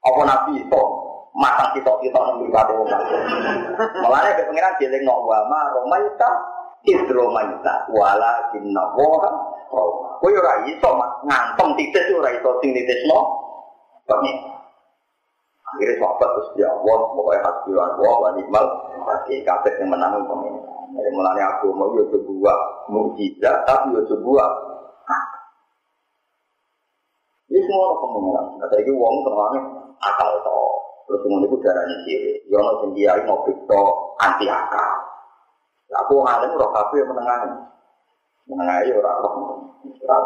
[0.05, 0.81] Apa Nabi iso
[1.33, 3.19] matang kita kita nang mripate wong kafir.
[4.01, 6.29] Mulane ke pengiran dieling no wa ma romaita
[6.83, 9.31] idromaita wala kinna woha
[10.23, 10.89] Kowe ora iso
[11.27, 13.19] ngantem titis ora iso sing nitisno
[14.07, 14.55] pengen.
[15.67, 18.65] Akhirnya sahabat terus ya Allah, pokoknya wa Allah wa ni'mal
[19.03, 20.55] Pasti kabeh yang menang pengen.
[20.95, 24.47] Jadi mulane aku mau yo sebuah mukjizat tapi yo sebuah
[27.51, 28.45] ini semua orang pengen.
[28.63, 29.61] Kata ini uang terangnya
[29.99, 30.61] akal to.
[31.03, 32.19] Terus kemudian itu darahnya sih.
[32.47, 33.43] Yono sendiri mau
[34.23, 35.02] anti akal.
[36.01, 37.39] Aku ngalim roh kafe yang menengah
[38.49, 39.33] menengahi orang roh
[40.03, 40.25] orang.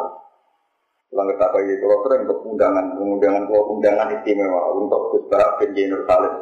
[1.08, 5.72] Kalau kita bagi kalau sering untuk undangan, undangan kalau undangan istimewa untuk Gus Barak bin
[5.72, 6.36] Jainur Salim.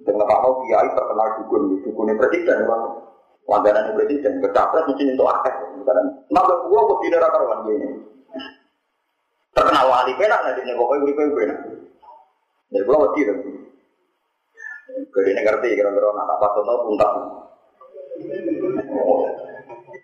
[0.00, 2.82] Dengan Pak Mau Kiai terkenal dukun, dukunnya presiden bang.
[3.48, 5.54] Langganan presiden, bercapres mungkin untuk akeh.
[6.30, 7.88] Maka gua kok tidak karuan gini.
[9.56, 11.58] Terkenal wali penak nanti nih pokoknya uri penak.
[12.70, 13.40] Jadi gua wedi dong.
[15.10, 16.64] Jadi ngerti kira-kira anak apa tuh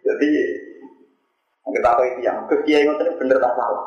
[0.07, 0.31] Jadi
[1.67, 3.85] kita apa itu yang ke ngoten bener tak salah.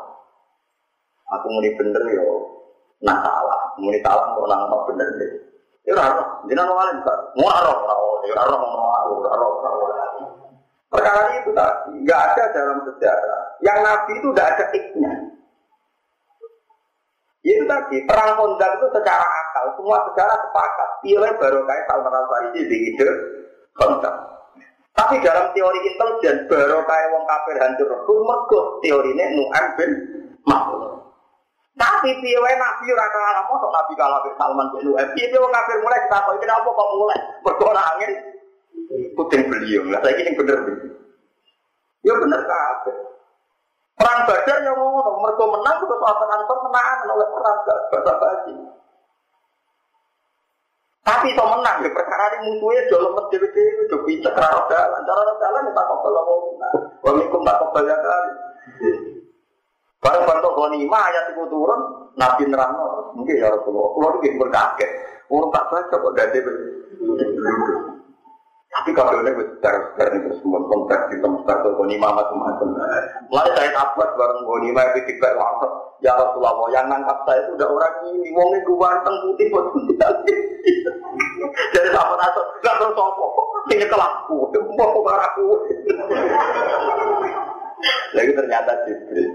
[1.38, 2.26] Aku muni bener yo
[3.00, 5.32] nah salah, muni salah kok nang kok bener deh.
[5.88, 7.20] Ya ora ora, jenengan wong alim kan.
[7.40, 7.94] Mau ora ora,
[8.28, 10.04] ya ora ora ora ora
[10.90, 13.42] Perkara itu tadi nggak ada dalam sejarah.
[13.64, 15.12] Yang nabi itu tidak ada iknya.
[17.40, 20.88] Itu tadi perang Honda itu secara akal semua secara sepakat.
[21.00, 22.78] Pilih baru kayak Al Farisi di
[23.80, 24.12] Honda.
[24.92, 29.90] Tapi dalam teori intelijen baru kayak wong kafir hancur rukun mergo teori ini Nu'an bin
[30.44, 31.00] makhluk.
[31.80, 35.00] Tapi piye wae nabi ora kalah mosok nabi kalah be Salman bin Nuh.
[35.16, 37.18] Piye wong kafir mulai kita kok kenapa kok mulai?
[37.40, 38.12] Mergo angin
[39.16, 39.88] puting beliung.
[39.88, 40.58] Lah saiki sing bener
[42.00, 42.96] Ya bener kabeh.
[44.00, 48.52] Perang Badar yang ngono, mereka menang terus apa ansor menang oleh perang gak basa basi.
[51.00, 55.00] Tapi so menang, ya perkara ini musuhnya jauh lemes dewi dewi, jauh pinter kerana jalan,
[55.08, 56.24] cara jalan ya tak kobel lah
[57.00, 58.32] Wamikum tak kobel ya kali.
[60.00, 61.80] Barang bantu ghanimah ayat itu turun,
[62.20, 62.72] Nabi nerang
[63.16, 63.92] mungkin ya Rasulullah.
[63.96, 64.90] Kalau itu berkaget,
[65.28, 66.40] orang tak baca kok dari
[68.70, 72.68] tapi kalau ini besar besar ini semua kontrak di tempat atau ghanimah macam-macam.
[73.26, 77.66] Mulai saya takut bareng ghanimah itu tiba langsung ya Rasulullah yang nangkap saya itu udah
[77.66, 79.94] orang ini, wongnya ganteng putih putih
[81.74, 83.26] Jadi sama nato, gak terus sopo,
[83.74, 84.38] ini kelaku,
[84.78, 85.46] mau kok aku.
[88.14, 89.30] Lagi ternyata Jibril.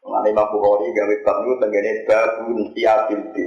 [0.00, 3.44] Mengenai Imam Bukhari gawe bab niku tenggene babun siabil di.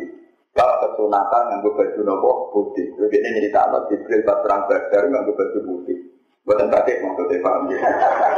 [0.54, 2.86] Bab kesunatan nganggo baju nopo putih.
[2.94, 5.98] Jadi ini cerita Allah Jibril bab perang Badar nganggo baju putih.
[6.46, 7.80] Buatan batik maksudnya paham ya.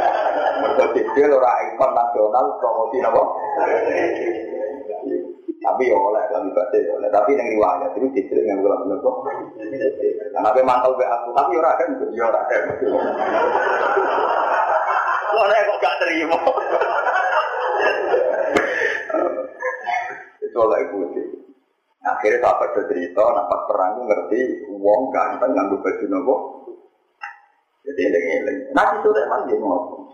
[0.64, 3.22] Mereka Jibril ora ikon nasional promosi nopo.
[5.60, 7.08] Tapi ya oleh kami batik oleh.
[7.12, 9.10] Tapi yang riwayat itu Jibril nganggo lagu nopo.
[10.32, 11.36] Karena apa mantel be aku.
[11.36, 11.84] Tapi ora ada,
[12.16, 12.56] ya ora ada.
[15.36, 16.38] Soalnya kok gak terima.
[20.40, 21.45] Itu oleh putih.
[22.06, 26.34] Akhirnya sahabat cerita, nampak perang ngerti uang ganteng nganggo baju nopo.
[27.82, 28.58] Jadi eling-eling.
[28.74, 30.06] Nabi Sulaiman dia ngomong.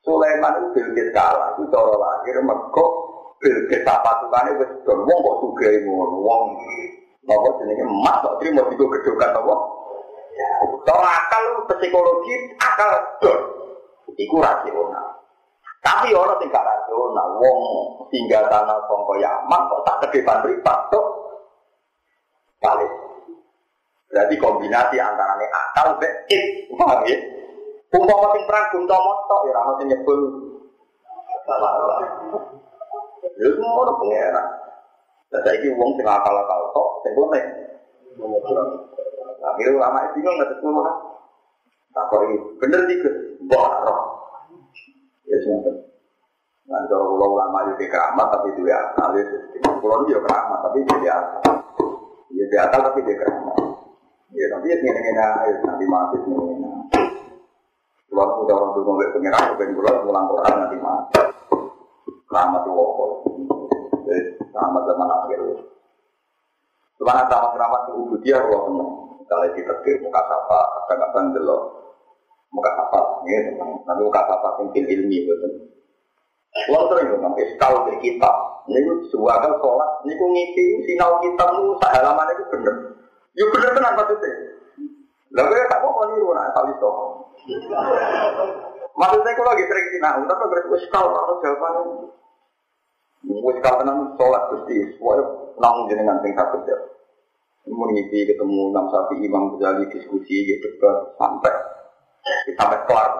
[0.00, 2.86] Sulaiman itu Bilqis kalah, itu cara lahir mergo
[3.36, 6.42] Bilqis pasukannya wis don wong kok sugih ngono wong.
[7.26, 9.54] Napa jenenge emas kok trimo digo gedokan apa?
[10.88, 13.40] Cara akal psikologi akal don.
[14.16, 15.20] Iku rasional.
[15.84, 17.58] Tapi orang tinggal rasional, wong
[18.08, 21.25] tinggal tanah songko Yaman kok tak ke depan ribat tuh
[22.60, 22.86] kali.
[24.06, 27.16] Berarti kombinasi antara ini akal be it, paham ya?
[27.90, 30.20] Umpama sing perang gunta motok ya rano sing nyebul.
[31.46, 31.72] Salah.
[33.36, 34.46] Ya pengeran.
[35.26, 37.44] Dan saya ini wong sing akal akal tok, sing boleh.
[39.42, 40.90] Akhirnya ulama itu nggak semua.
[41.96, 43.10] Tak ini bener tiga,
[43.48, 44.00] bohong.
[45.26, 45.72] Ya semua.
[46.66, 49.24] Nah, kalau ulama itu keramat tapi itu ya ya.
[49.78, 51.54] Pulau itu ya keramat tapi ya akal.
[52.36, 53.56] Ya dia akal tapi dia keramat.
[54.36, 55.10] Ya tapi ya ini ini
[55.64, 56.68] nanti mati ini.
[58.12, 61.20] Pulau udah orang dulu ngomong pengiran, bukan pulau pulang Quran nanti mati.
[62.28, 63.10] Keramat itu wokol.
[64.52, 65.40] Keramat zaman akhir.
[66.96, 68.90] Cuma sama keramat itu dia kalau seneng.
[69.26, 71.62] Kalau ditetir muka sapa, kadang-kadang delok
[72.54, 75.52] muka sapa, ya, tapi muka sapa mungkin ilmi betul.
[76.64, 78.30] Kalau sering ngomong, kalau dari kita,
[78.72, 78.80] ini
[79.12, 82.74] sebuah kali sholat, ini ku ngisi sinau kita nu halaman itu bener.
[83.36, 84.32] Yuk bener bener maksudnya.
[85.36, 86.90] Lalu ya tak mau niru nak tali itu.
[88.96, 91.82] Maksudnya kalau lagi sering sinau, tapi kalau wis kalau harus jawabannya.
[93.28, 95.24] Wis kalau tenang sholat gusti, semuanya
[95.60, 96.78] namun jenengan sing sakit ya.
[97.68, 100.66] Mau ngisi ketemu enam sapi imam berjali diskusi gitu
[101.20, 101.52] sampai
[102.56, 103.10] sampai kelar.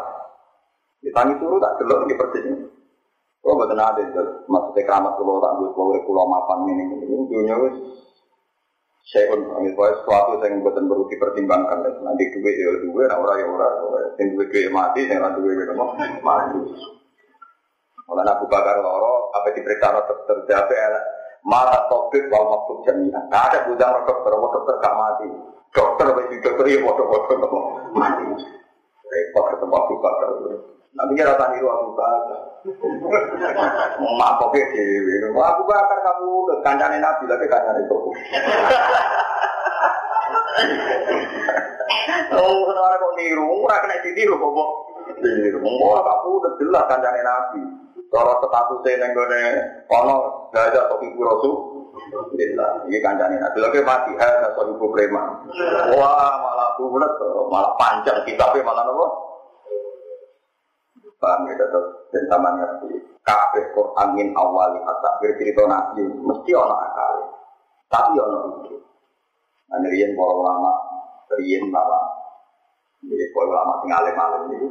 [1.05, 2.76] Ditangi turun tak jelas di persis
[3.47, 3.53] ini.
[3.55, 7.55] Kalau betul ada itu, maksudnya keramat kalau tak buat kalau kulo mapan ini, ini dunia
[7.63, 7.77] wis
[9.07, 11.79] saya pun panggil sesuatu yang buatan perlu dipertimbangkan.
[12.03, 13.75] Nanti duit ya duit, nah orang ya orang,
[14.19, 15.95] yang duit duit mati, yang nanti duit mau
[16.27, 16.59] mati.
[18.03, 20.75] Kalau Abu Bakar loro, apa diperiksa dokter jabe
[21.47, 23.31] mata topik wal maktub jaminan.
[23.31, 25.27] Nah ada budang dokter, dokter gak mati.
[25.71, 28.27] Dokter bagi dokter ya bodoh-bodoh mati.
[29.07, 30.31] Repot ketemu Abu Bakar.
[30.97, 32.41] Nanti kira tani niru Abu Bakar.
[34.01, 35.15] Mak kok dewi.
[35.37, 36.29] Abu Bakar kamu
[36.65, 37.97] kancane Nabi tapi kancane itu.
[42.33, 44.71] Oh, orang kok niru, ora kena ditiru kok.
[45.21, 45.59] Niru.
[45.61, 47.61] Wong kamu udah jelas kancane Nabi.
[48.07, 49.43] Cara statusnya ning gone
[49.93, 50.17] ono
[50.55, 51.55] gajah atau ibu rasul.
[51.93, 53.57] Alhamdulillah, ini kancane Nabi.
[53.61, 55.45] Lagi mati, ada suatu ibu preman.
[55.93, 57.13] Wah, malah bulat,
[57.53, 59.36] malah panjang kitabnya malah nopo.
[61.17, 62.93] Paham ya, tetap dan sama ngerti.
[63.27, 67.15] Kabeh Quran min awali hatta bercerita Nabi mesti ono akal.
[67.91, 68.77] Tapi ono itu.
[69.67, 70.71] Nah, riyen para ulama,
[71.35, 72.01] riyen lama.
[73.03, 74.69] Jadi para ulama tinggal alim-alim itu.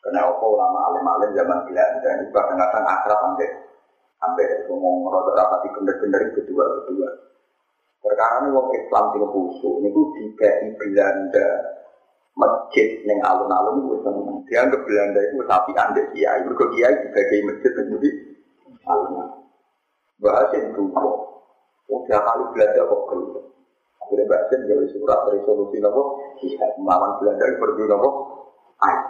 [0.00, 3.48] Karena apa ulama alim-alim zaman Belanda itu kadang-kadang akrab sampai
[4.20, 7.08] sampai ngomong rada rapati bener-bener kedua kedua.
[8.00, 11.48] Perkara ini wong Islam sing khusyuk niku dikai Belanda
[12.40, 14.40] masjid neng alun-alun itu seneng.
[14.48, 18.10] Dianggap Belanda itu sapi anda kiai, mereka kiai sebagai masjid jadi
[18.88, 19.28] alun-alun.
[20.20, 21.16] Bahasa itu kok,
[21.92, 23.44] udah kali Belanda kok keluar.
[24.00, 24.54] Akhirnya bahasa
[24.90, 26.02] surat dari solusi nopo,
[26.40, 28.08] bisa melawan Belanda berdua nopo,
[28.80, 29.02] ayo.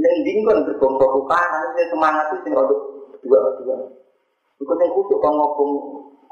[0.00, 2.80] Dingkon bergombok tukaran, ini semangat itu sing untuk
[3.20, 3.76] dua-dua.
[4.60, 5.70] Iku sing kusuk kok ngopong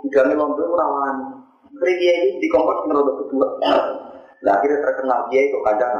[0.04, 1.16] gudangnya londo rawan.
[1.68, 3.48] Kerja ini di kompor sing untuk kedua.
[4.46, 5.94] Nah akhirnya terkenal dia itu kadang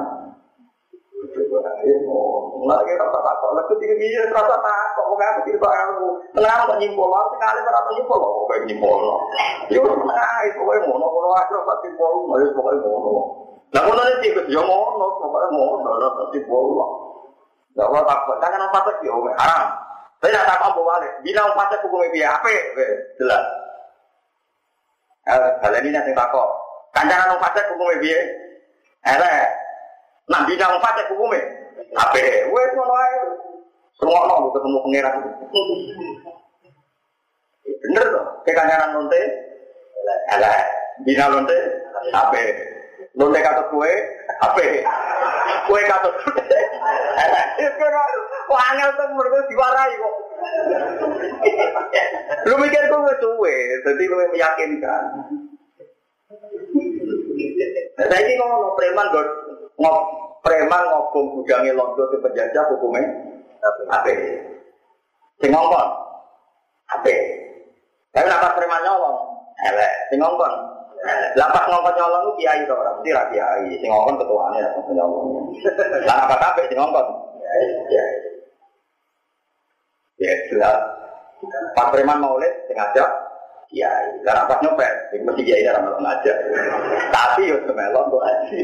[2.58, 6.06] Nggak kira rasa takut, lalu tiga biji rasa takut, kok aku tidak tahu.
[6.34, 7.10] Kenapa kok nyimpul?
[7.10, 8.18] Aku sekali berapa nyimpul?
[8.18, 8.98] Kok kayak nyimpul?
[9.70, 13.12] Ya nah, itu kayak ngono, ngono aku rasa nyimpul, malah pokoknya ngono.
[13.68, 16.66] Nah, ngono ini tiga ya ngono, pokoknya ngono, rasa nyimpul.
[17.78, 19.66] Gak mau takut, jangan apa apa sih, om haram.
[20.18, 21.12] Saya tidak takut mau balik.
[21.22, 22.50] Bila om pasal hukumnya biar apa?
[23.22, 23.44] Jelas.
[25.62, 26.67] Kalian ini nanti takut.
[26.98, 28.24] Kancaran om pasal hukumnya biar.
[29.06, 29.46] Eh,
[30.28, 31.40] Nah, bina wong fasik hukume.
[31.96, 33.16] Ape, wes ngono ae.
[34.04, 35.14] Mau ketemu pangeran.
[37.64, 39.20] Bener toh, ke kancaran lonte.
[40.36, 40.52] Ala,
[41.08, 41.58] bina lonte.
[42.12, 42.42] Ape.
[43.16, 43.92] Lonte kata kue,
[44.44, 44.66] ape.
[45.64, 46.58] Kue kata lonte.
[47.18, 47.86] Ala, itu
[48.48, 50.14] kok angel tuh mereka diwarai kok.
[52.52, 53.54] Lu mikir kok wes suwe,
[53.96, 55.04] lu meyakinkan.
[57.98, 59.06] Saya ini ngomong preman
[59.78, 59.98] ngop
[60.42, 63.02] preman ngobong gudangnya londo ke penjajah hukumnya
[63.90, 64.10] apa?
[65.42, 65.74] Sing ngomong
[66.88, 67.14] apa?
[68.14, 69.18] Tapi lapas preman nyolong,
[69.66, 69.92] elek.
[70.10, 70.54] Sing ngomong
[71.38, 73.66] lapas ngomong nyolong itu kiai itu orang, mesti kiai.
[73.78, 75.26] Sing ngomong ketuanya lapas nyolong.
[76.06, 77.06] Lah apa apa sing ngomong?
[77.88, 78.04] Ya,
[80.18, 80.78] ya jelas.
[81.74, 83.10] Pas preman maulid sing ngajak
[83.68, 84.06] kiai.
[84.24, 86.36] Lah pas nyopet, mesti kiai dalam ngajak.
[87.12, 88.58] Tapi yo semelon tuh aji.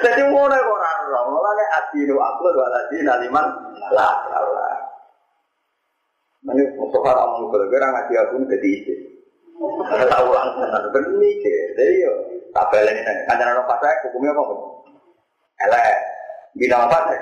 [0.00, 1.20] Jadi ngono kok ora ora.
[1.28, 3.46] Mulane adinu aku wa adina liman
[3.92, 4.68] la la.
[6.40, 8.94] Mane Mustafa kalau kira ngaji aku jadi isi.
[9.84, 11.56] Tahu langsung benih ke.
[11.76, 12.12] Jadi yo
[12.56, 14.54] tak belen ini kan jangan lupa saya hukumnya apa.
[15.68, 15.96] Elek.
[16.56, 17.20] Bina apa sih?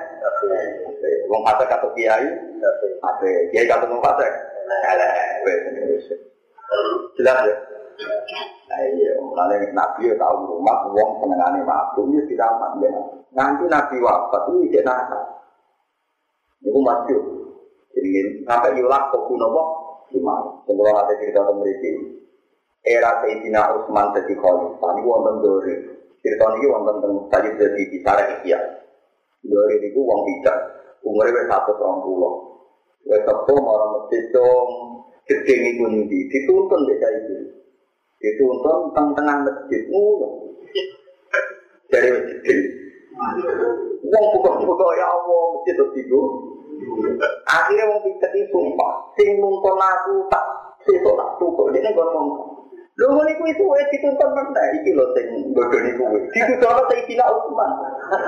[1.29, 2.25] Wong fase kata kiai,
[3.05, 3.29] apa?
[3.53, 4.25] Kiai kata wong fase.
[4.69, 5.61] Elek.
[7.16, 7.57] Jelas ya.
[8.69, 12.90] Nah iya, mulanya Nabi ya tahu rumah uang penengane mabuk ya diramat ya.
[13.35, 15.19] Nanti Nabi wafat itu tidak nasa.
[16.62, 17.23] Itu masuk.
[17.97, 19.62] Jadi sampai yulah kok nopo
[20.12, 20.62] gimana?
[20.69, 21.90] Sebelum ada cerita mereka.
[22.86, 25.77] Era Sayyidina Utsman jadi khalifah ini wonten dore.
[26.23, 28.61] Cerita ini wonten tentang tadi jadi bicara ikhya.
[29.45, 30.59] Dore itu uang tidak.
[31.03, 32.32] Umurnya wes satu orang pulau.
[33.07, 34.69] Satu orang masjid dong.
[35.29, 37.37] Gede itu nih dituntun desa itu.
[38.19, 40.57] Itu untuk teng tengah masjid mulu.
[41.93, 42.59] Dari masjid.
[44.09, 46.20] Wong buka-buka ya Allah masjid itu
[47.49, 50.45] Akhirnya wong piket itu sumpah, sing nuntun aku tak
[50.87, 51.66] sesuk tak tutup.
[51.75, 52.57] Dia nggak ngomong.
[52.99, 56.25] Lho ngene itu wis dituntun meneh iki lho sing bodho niku wis.
[56.35, 57.70] Dituntun Sayyidina Utsman.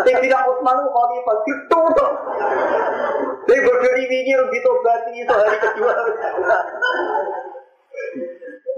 [0.06, 2.12] Sayyidina Utsman ku khalifah dituntun.
[3.50, 5.92] Sing bodho iki iki ditobati iso hari kedua.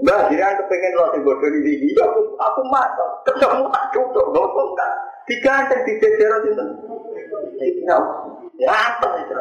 [0.03, 4.75] Mbak, jadi aku pengen roti bodoh ini di aku, aku masak, ketemu tak cukup, ngomong
[4.75, 4.91] kan,
[5.31, 6.65] diganteng di jajaran itu.
[8.59, 9.33] Ya, apa itu?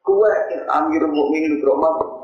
[0.00, 0.32] Kue,
[0.72, 2.19] Amir Mukminin Brahma.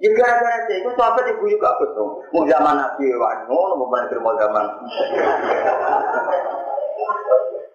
[0.00, 2.24] Ya gara-gara saya, itu sahabat ibu juga betul.
[2.32, 4.64] Mau zaman Nabi Wano, mau mana mau zaman.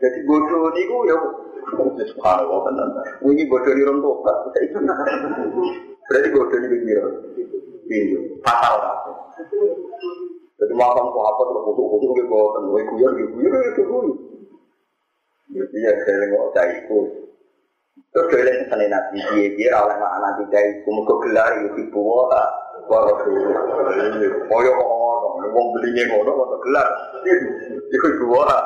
[0.02, 1.18] Jadi bodoh ini ku ya,
[2.10, 2.89] subhanallah tenan.
[3.22, 4.38] Ini bodoh di orang tobat,
[6.10, 6.93] berarti bodoh ini begini.
[7.85, 8.97] Ini fatal kan.
[10.56, 14.07] Jadi terus kutuk-kutuk ke bawah tenue guyon gitu guyon itu guyon.
[15.53, 17.24] Jadi ya saya nggak usah ikut.
[18.16, 22.44] Terus yang sana nabi dia dia oleh mak nanti dari kumu gelar itu ibu wata.
[22.88, 23.18] Wah tuh,
[24.48, 26.88] koyo ngono, wong belinya ngono kok gelar.
[27.92, 28.60] Iku ibu wata.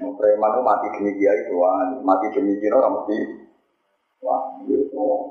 [0.00, 1.60] Preman mati demi dia itu,
[2.00, 3.18] mati demi dia orang mesti.
[4.24, 5.28] Wah, gitu.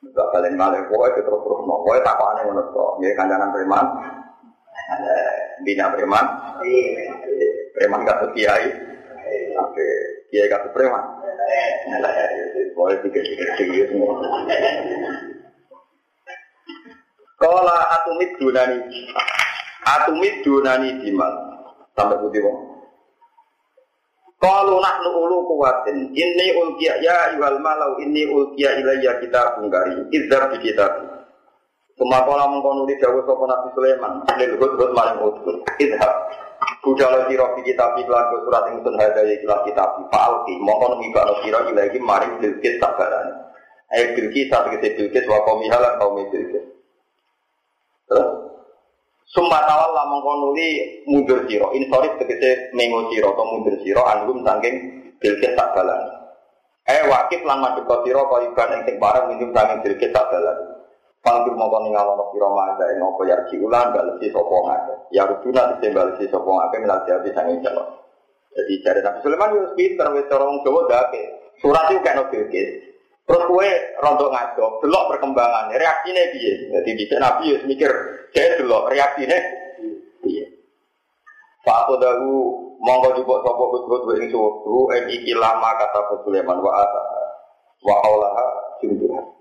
[0.00, 3.04] Enggak balik malah kowe terus terus mau kowe tak aneh ngono kok.
[3.04, 3.84] Ya kancanan preman.
[5.60, 6.24] Bina preman.
[7.76, 8.89] Preman gak kiai.
[9.60, 9.88] Oke,
[10.30, 11.04] kiai gak preman.
[12.74, 14.16] Kowe pikir-pikir iki semua.
[17.40, 18.78] Kala atumit dunani.
[19.84, 21.32] Atumit dunani dimal.
[21.96, 22.58] Sampai putih wong.
[24.40, 30.48] Kalau nahnu ulu kuwatin, ini ulkiya ya iwal malau ini ulkiya ilayya kita bungkari, izab
[30.56, 30.88] di kita.
[32.00, 35.60] Kemakola mengkono di Jawa Sopo Nabi Sulaiman, lil hudhud maring hudhud.
[35.76, 36.32] Idhab.
[36.80, 41.60] Budala sira fi kitab iklan surat ing sun hadaya ikhlas kitab fa'alki mongko ngibakno sira
[41.68, 43.36] ilahi maring bilkis sabarane.
[43.92, 46.64] Ayo bilkis satu kese bilkis wa kaum lan kaum bilkis.
[48.08, 48.28] Terus
[49.28, 50.68] Summa tawalla mongko nuli
[51.04, 51.68] mundur sira.
[51.76, 54.76] Insorif tegese mengo sira atau mundur sira anggum saking
[55.20, 56.16] bilkis sabarane.
[56.88, 60.69] Eh wakif lan madhep sira kaya iban ing sing minum saking bilkis sabarane.
[61.20, 64.94] Panggur mau kau ninggal ono siro maga yang ngopo ya ulang balesi sopo ngake.
[65.12, 68.08] Ya rujuna di balesi sopo ngake minal jadi sangi jalo.
[68.56, 71.22] Jadi cari Nabi Sulaiman itu pinter wis orang Jawa dake.
[71.60, 72.40] Surat itu kayak nabi
[73.30, 73.70] Terus kue
[74.02, 75.70] rontok ngaco, delok perkembangan.
[75.70, 76.54] Reaksinya dia.
[76.66, 77.92] Jadi bisa Nabi ya mikir,
[78.34, 79.38] saya delok reaksinya
[80.26, 80.46] dia.
[81.62, 82.32] Pak aku dahu
[82.80, 87.02] monggo juga sopo kut-kut ing suwu en iki lama kata Sulaiman wa ata
[87.84, 88.46] wa aulaha
[88.82, 89.39] junduha.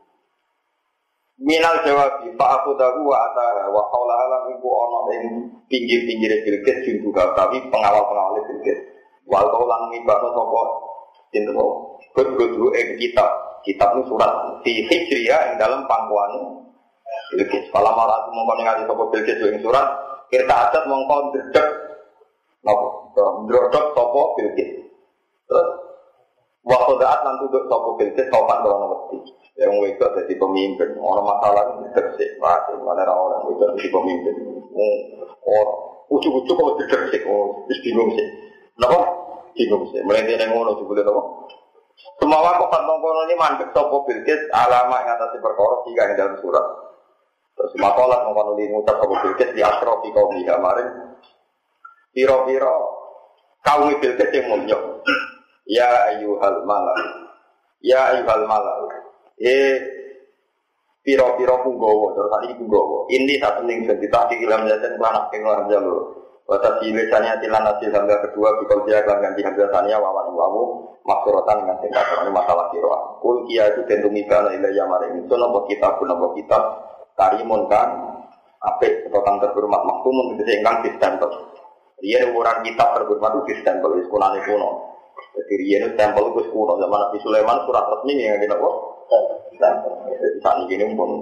[1.40, 5.24] Minal jawab, Pak Abu Dahu wa Atara wa Haula alam iku ono ing
[5.72, 8.80] pinggir-pinggir Bilqis juga kami pengawal-pengawal Bilqis.
[9.24, 10.62] Wal kau lang ngibano sapa
[11.32, 11.56] sinten
[12.12, 13.32] Gud-gudu ing kitab.
[13.64, 14.32] Kitab itu surat
[14.68, 16.60] di Hijriah yang dalam pangkuan
[17.32, 17.72] Bilqis.
[17.72, 19.88] Kalau malah aku mongko ningali sapa Bilqis ing surat,
[20.28, 21.68] kita adat mongko ndredeg
[22.68, 22.88] napa?
[23.48, 24.70] Ndredeg sapa Bilqis.
[25.48, 25.89] Terus
[26.64, 29.20] wa qadaat lan tuduk sapa Bilqis sopan karo wedi
[29.60, 30.90] yang wedok jadi pemimpin.
[31.00, 34.36] Orang masalah ini tersik pasti mana orang wedok jadi pemimpin?
[35.44, 35.80] Orang.
[36.10, 38.28] Ujuk-ujuk kok tersik oh bingung sih.
[38.74, 39.00] Kenapa?
[39.54, 40.02] Bingung sih.
[40.02, 41.22] Mulai yang ngono juga apa
[42.20, 46.36] semua waktu kantong kono ini mandek sopo bilkis alama yang atas perkara tiga yang dalam
[46.40, 46.66] surat.
[47.60, 50.10] Terus makolat mengkono di ngucap sopo bilkis di asro di
[50.48, 50.88] kemarin
[52.16, 52.76] piro-piro
[53.68, 54.80] kaum bilkis yang mulia
[55.70, 57.00] ya ayuhal malam
[57.86, 58.90] ya ayuhal malam
[59.38, 60.00] eh
[61.00, 63.08] piro-piro punggowo, terus tadi punggowo.
[63.10, 65.42] Ini satu ning jadi tadi ilam jajan lanak ing
[65.72, 66.20] jalur.
[66.50, 71.62] Wata silesannya tilan nasi sambil kedua bikol dia kelam ganti hamzah tania wawan wawu maksurotan
[71.62, 73.22] dengan tingkat ini masalah kiro.
[73.22, 76.62] Kul kia itu tentu mibana ilayah maring itu nopo kitab pun nopo kitab
[77.14, 78.18] karimun kan
[78.66, 81.30] apik atau kang terhormat maksumun itu ingkang distempel.
[82.02, 84.70] Dia ukuran kitab terhormat itu distempel di sekolah kuno.
[85.36, 88.76] Jadi dia itu stempel itu kuno zaman Nabi Sulaiman surat resmi yang kita kok
[90.40, 91.20] saat ini pun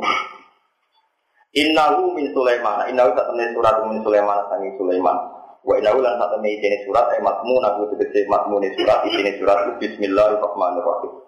[1.58, 2.86] Innahu min Sulaiman.
[2.92, 5.18] Innahu tak temen surat min Sulaiman sangi Sulaiman.
[5.66, 9.66] Wa innahu lan tak temen jenis surat ay matmun aku tegese matmun surat ini surat
[9.82, 11.28] Bismillahirrahmanirrahim.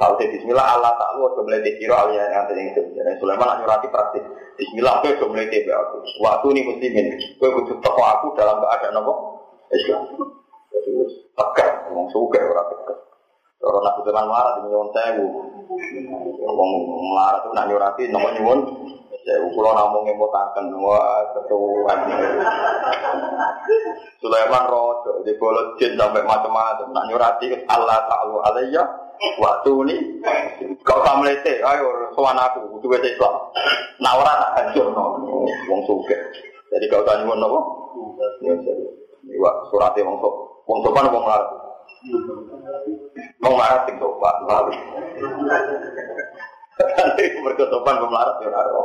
[0.00, 3.60] Kalau saya Bismillah Allah tak lu udah mulai dikira alih yang nanti yang sebenarnya Sulaiman
[3.60, 4.24] nyurati praktis.
[4.56, 5.96] Bismillah gue udah mulai tiba aku.
[6.24, 7.06] Waktu ini muslimin,
[7.36, 9.12] gue butuh toko aku dalam keadaan apa?
[9.76, 10.02] Islam.
[10.72, 10.90] Jadi
[11.36, 11.69] tegak,
[12.10, 12.98] suka orang tegak.
[13.60, 15.26] Kalau nak butuh melarat ini nyuwun sewu.
[16.48, 16.70] Wong
[17.12, 18.60] melarat itu nak nyurati nomor nyuwun
[19.20, 19.46] sewu.
[19.52, 21.98] Kalau namung ngemotaken wah ketuan.
[24.16, 26.88] Sulaiman rojo di bolot jin sampai macam-macam.
[26.88, 28.82] Nak nyurati Allah Taala alayya
[29.36, 29.96] waktu ini
[30.80, 33.36] kau tak melete, ayo sowan aku, butuh wes Islam.
[34.00, 35.20] Nak ora tak hancur no,
[35.68, 36.16] wong suge.
[36.72, 37.60] Jadi kau tanya nyuwun nopo?
[38.40, 38.84] Ya jadi,
[39.36, 40.34] wah suratnya wong sok,
[40.64, 41.24] sopan wong.
[43.40, 44.72] Mau marah sing sopan, lalu.
[46.80, 48.82] Nanti mereka sopan pemelarat ya naro.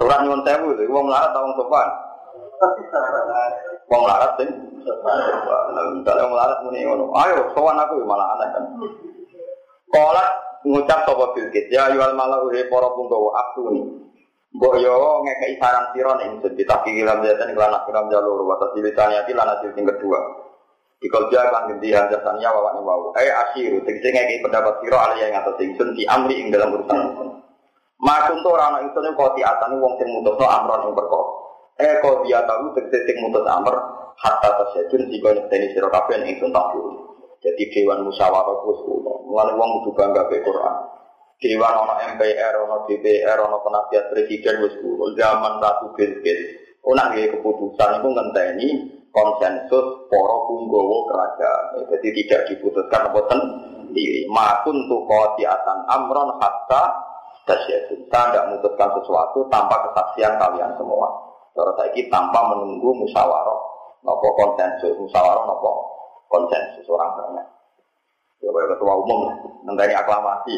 [0.00, 1.88] Surat nyuwun sewu itu, wong melarat tau wong sopan.
[3.92, 4.48] Wong melarat sing
[6.00, 7.12] misalnya wong melarat muni ngono.
[7.20, 8.64] Ayo sowan aku ya malah aneh kan.
[9.92, 10.28] Kolat
[10.64, 13.82] ngucap sapa bilkit ya yual malau he para punggawa aktuni.
[14.52, 19.32] Mbok yo ngekeki saran sira ning ditaki kilam jatan iklan akhiram jalur wa tasilitani ati
[19.36, 20.51] lan hasil sing kedua.
[21.02, 23.10] Ikal dia kan ganti hajatnya wawan wau.
[23.18, 26.98] Eh asyiru, tegese ngeki pendapat siro alih yang atas ingsun di amri ing dalam urusan.
[27.98, 31.26] Makun tuh orang itu nih kau tiatani wong sing mutus no amron yang berkor.
[31.82, 33.74] Eh kau dia tahu tegese sing mutus amr
[34.14, 36.78] hatta tasyajun si kau nyekteni siro yang ingsun tahu.
[37.42, 39.26] Jadi dewan musyawarah kus kuno.
[39.26, 40.76] Mulai wong kudu bangga be Quran.
[41.42, 45.10] Dewan ono MPR, ono DPR, ono penasihat presiden wis kuno.
[45.18, 46.40] Zaman Ratu Bilqis.
[46.86, 48.68] Ono keputusan itu ngenteni
[49.12, 51.84] konsensus poro punggowo kerajaan.
[51.92, 54.24] Jadi tidak diputuskan apa sendiri.
[54.32, 55.04] Makun tuh
[55.44, 56.82] atan amron hatta
[57.44, 58.08] dasyatun.
[58.08, 61.08] Saya tidak memutuskan sesuatu tanpa kesaksian kalian semua.
[61.52, 63.60] Kalau saya tanpa menunggu musyawarah,
[64.00, 65.70] nopo konsensus, musyawarah nopo
[66.32, 67.46] konsensus orang banyak.
[68.40, 69.30] Ya, ketua umum,
[69.68, 70.56] nanti aklamasi,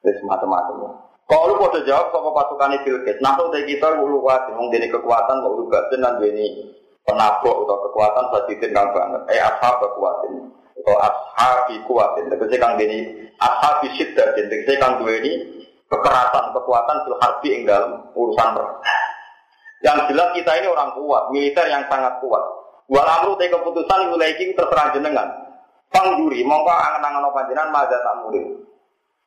[0.00, 0.96] terus macam-macam.
[1.28, 5.84] Kalau lu mau jawab sama pasukan Bilqis, nah kita ulu mau jadi kekuatan, mau juga
[5.92, 6.79] dan ini
[7.10, 9.22] penabok atau kekuatan sadidin kang banget.
[9.34, 12.30] Eh ashab kekuatan atau ashabi kuatin.
[12.30, 14.46] Tegese kang dini ashabi syiddatin.
[14.46, 15.32] Tegese kang dua ini
[15.90, 18.78] kekerasan, kekuatan fil harbi ing dalam urusan perang.
[19.80, 22.44] Yang jelas kita ini orang kuat, militer yang sangat kuat.
[22.90, 25.28] Walau te keputusan mulai iki terserah jenengan.
[25.90, 28.46] Pangjuri, mongko angen-angen panjenengan maza tak murid.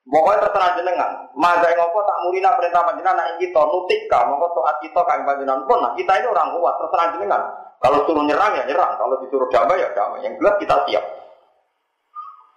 [0.04, 1.12] Pokoknya terserah jenengan.
[1.36, 5.80] Maza ngopo tak murina perintah panjenengan nak kita nutika, mongko taat kita kang panjenengan pun.
[5.80, 7.42] Nah, kita ini orang kuat, terserah jenengan.
[7.84, 10.24] Kalau suruh nyerang ya nyerang, kalau disuruh damai ya damai.
[10.24, 11.04] Yang jelas kita siap.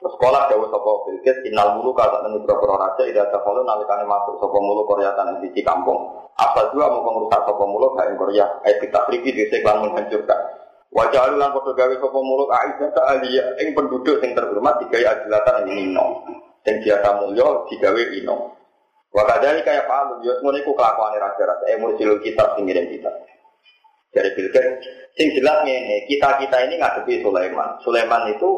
[0.07, 4.39] Sekolah jauh sopo Bilkis, inal mulu kata nanti beberapa raja, tidak ada kalau nalikane masuk
[4.39, 6.15] sopo mulu Korea tanah di kampung.
[6.39, 10.41] Asal juga mau pengurus sopo mulu kain Korea, ayat kita pergi di seklan menghancurkan.
[10.95, 15.67] Wajah alulan foto gawe sopo mulu Aisyah tak alia, ing penduduk yang terhormat digawe adilatan
[15.67, 16.23] ini nino,
[16.63, 18.37] yang biasa mulio digawe ino.
[19.11, 23.09] Wakadali kayak Pak Alu, yo semuanya ku kelakuan raja-raja, eh mursilul kitab singirin kita.
[24.17, 24.81] Dari Bilkis,
[25.13, 27.77] sing jelas ini kita kita ini ngadepi Sulaiman.
[27.85, 28.49] Sulaiman itu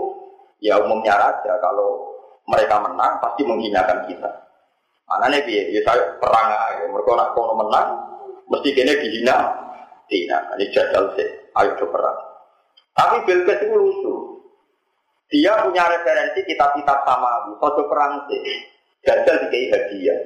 [0.58, 2.18] Ya umumnya raja kalau
[2.50, 4.30] mereka menang pasti menghinakan kita.
[5.06, 6.84] Mana nih biar ya saya perang aja.
[6.84, 7.88] Mereka nak kono menang
[8.50, 9.66] mesti kene dihina.
[10.08, 11.28] Tidak, ini jajal sih.
[11.52, 12.18] Ayo coba perang.
[12.96, 14.14] Tapi Bilqis itu lucu.
[15.28, 18.40] Dia punya referensi kitab-kitab sama Sojo perang sih.
[19.04, 20.20] Jajal dikai hadiah.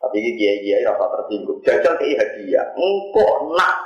[0.00, 1.60] Tapi ini kiai-kiai rasa tersinggung.
[1.60, 2.64] Jajal dikai hadiah.
[2.72, 3.76] Engkau nak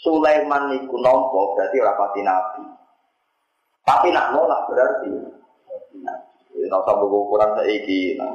[0.00, 2.64] Sulaiman niku nompo berarti rapati nabi.
[3.84, 5.12] Tapi nak nolak berarti.
[6.00, 6.18] Nah,
[6.56, 8.16] ya, usah ukuran saya iki.
[8.16, 8.32] Nah,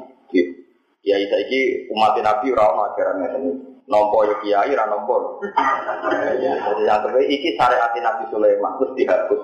[1.02, 3.52] ya saya iki umat Nabi rawon ajaran ini.
[3.86, 5.42] Nompo ya kiai, ra nompo.
[5.42, 9.42] Jadi yang terbaik iki syariat Nabi Sulaiman terus dihapus.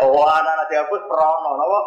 [0.00, 1.80] Oh, anak dihapus perono, nopo.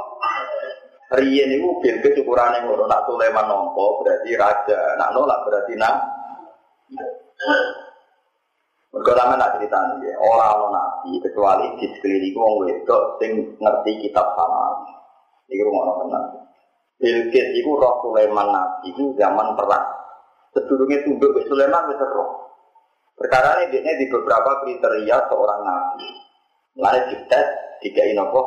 [1.13, 5.95] Riyen itu bil kecukuran yang nak Sulaiman nompo berarti raja, nak nolak berarti nak.
[8.94, 13.91] Mereka lama nak cerita nih, orang orang nabi kecuali di sekeliling wong wedok sing ngerti
[14.06, 14.86] kitab sama.
[15.49, 16.26] Ini rumah orang tenang.
[17.02, 19.88] Bilqis itu roh Sulaiman nabi itu zaman perang.
[20.53, 22.53] Sedurungnya tunduk ke Sulaiman itu roh.
[23.18, 26.10] Perkara ini di beberapa kriteria seorang nabi.
[26.78, 27.48] Mulai dites
[27.82, 28.41] tiga inopo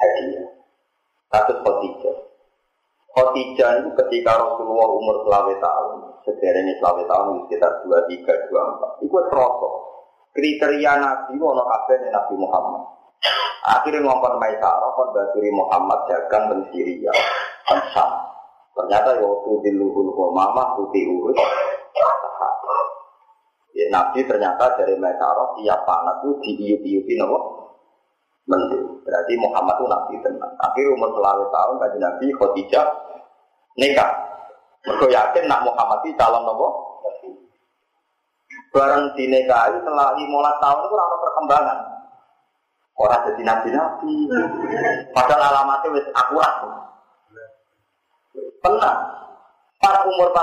[0.00, 0.48] hadiah.
[1.28, 2.16] Satu Khadijah.
[3.12, 8.90] Khadijah itu ketika Rasulullah umur selawe tahun, sejarahnya selawe tahun sekitar dua empat.
[9.04, 9.70] Itu terasa.
[10.34, 12.82] Kriteria Nabi wono kabeh Nabi Muhammad.
[13.64, 17.08] Akhirnya ngomong Maisarah kon baturi Muhammad dagang dan Syria
[17.64, 17.80] kan
[18.74, 21.38] Ternyata ya waktu di luhul mama putih urut
[23.74, 27.38] Ya, Nabi ternyata dari Maisarah tiap panah itu diiup-iupi nopo
[28.44, 28.86] menteri.
[29.02, 30.52] Berarti Muhammad itu Nabi tenang.
[30.60, 32.86] Akhir umur selawe tahun kaji Nabi Khadijah
[33.80, 34.12] nikah.
[34.84, 36.68] Mereka yakin nak Muhammad itu calon nopo.
[38.74, 41.78] Barang dinikahi setelah 15 tahun itu perkembangan.
[42.94, 44.14] Orang jadi nabi-nabi.
[45.10, 46.54] Padahal alamatnya wis akurat.
[48.62, 48.94] Pernah.
[49.82, 50.40] Pas umur 40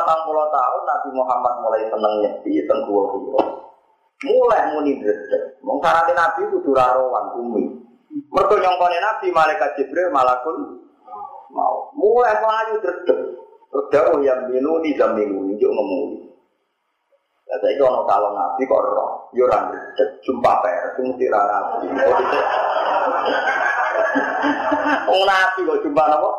[0.53, 3.41] tahun Nabi Muhammad mulai seneng nyepi, tengkuwa
[4.21, 5.57] Mulai muni dredeg.
[5.65, 7.81] Mung Nabi itu durarowan umi.
[8.29, 10.85] Mergo nyongkone Nabi malaikat Jibril malakul
[11.49, 11.89] mau.
[11.97, 12.77] Mulai melayu
[13.71, 16.19] dawuh yang minuni dan minuni yo ngemuni.
[17.47, 18.79] Lah saiki ana calon nabi kok
[19.35, 19.59] yo ora
[20.23, 21.87] jumpa per mesti nabi.
[25.07, 26.29] Wong nabi kok jumpa napa?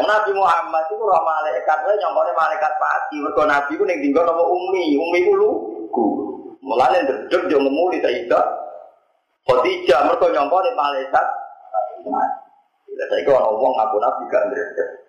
[0.00, 3.16] Wong nabi Muhammad iku ora malaikat wae nyongkone malaikat pati.
[3.24, 6.06] Mergo nabi ku ning dinggo napa umi, umi ku lugu.
[6.60, 8.44] Mulane ndredeg yo ngemuni Sayyidah
[9.48, 11.26] Khadijah mergo nyongkone malaikat.
[12.04, 15.05] Lah saiki ana wong ngaku nabi gak ndredeg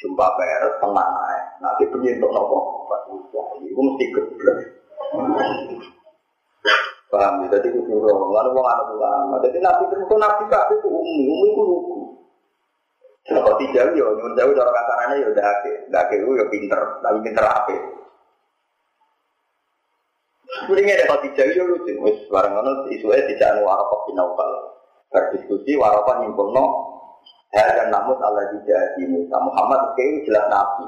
[0.00, 1.40] jumpa peres tenang aja.
[1.60, 2.58] Nanti punya untuk nopo,
[3.60, 4.58] itu mesti geblek.
[7.10, 7.58] Paham ya?
[7.58, 9.36] Jadi itu suruh, lalu mau anak ulama.
[9.42, 11.98] Jadi nabi itu nabi kak itu umi, umi itu lugu.
[13.30, 16.80] Kalau tidak ya, nyuwun jauh cara kasarannya ya udah ake, udah ake itu ya pinter,
[17.04, 17.76] tapi pinter apa?
[20.50, 24.50] Sebenarnya ada kalau tidak ya lucu, wis bareng ngono isunya tidak anu warokok binaukal.
[25.14, 26.50] Berdiskusi warokok nyimpul
[27.50, 28.46] no, dan namus Allah
[28.94, 30.86] di Musa Muhammad kayak jelas nabi.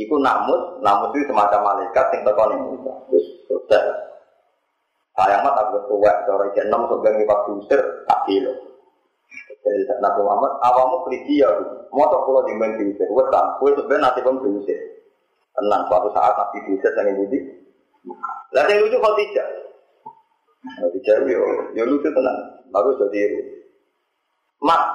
[0.00, 2.92] Iku namus, namus itu semacam malaikat yang tekon Musa.
[3.06, 4.12] Terus selesai.
[5.12, 8.52] Saya mat aku tua, cara enam sebagai kita diusir tak kilo.
[9.62, 11.52] Jadi Nabi Muhammad, awamu pergi ya,
[11.92, 14.80] mau tak pulau di mana diusir, wetan, kue sebenarnya nanti pun diusir.
[15.52, 17.38] Tenang, suatu saat nabi diusir dengan budi.
[18.56, 19.48] Lah yang lucu kau tidak.
[20.62, 21.44] Khadijah yo,
[21.76, 22.38] yo lucu tenang,
[22.72, 23.22] bagus jadi
[24.62, 24.94] Mat,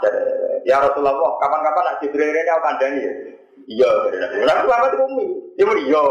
[0.67, 3.13] ya Rasulullah, kapan-kapan nak Jibril ini aku kandani ya?
[3.67, 4.35] Iya, dari Nabi.
[4.43, 5.27] Nabi Muhammad itu umi.
[5.55, 6.03] Dia mau iya.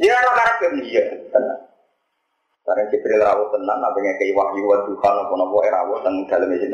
[0.00, 1.04] Ya, anak karakter iya.
[2.64, 6.66] Karena Jibril rawuh tenang, apa yang kayak wahyu wa Tuhan, apa-apa rawuh tenang dalam isi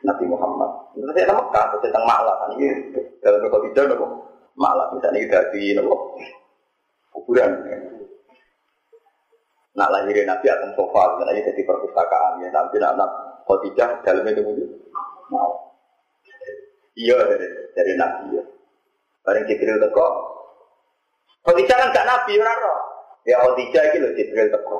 [0.00, 0.70] Nabi Muhammad.
[0.96, 2.66] Terus saya Mekah, terus saya Malah, kan ini
[3.20, 4.06] dalam kota tidak nopo
[4.56, 6.16] Malah, misalnya kita di nopo
[7.12, 7.52] kuburan.
[9.76, 13.10] Nak lahirin Nabi akan sofa, misalnya jadi perpustakaan ya, nanti anak
[13.44, 14.68] Khadijah dalamnya itu mungkin
[15.30, 15.70] mau.
[16.98, 18.44] Iya dari, dari Nabi ya.
[19.24, 20.06] Bareng Jibril teko.
[21.46, 22.78] Khadijah kan gak Nabi ora roh.
[23.24, 24.78] Ya Khadijah iki lho Jibril teko.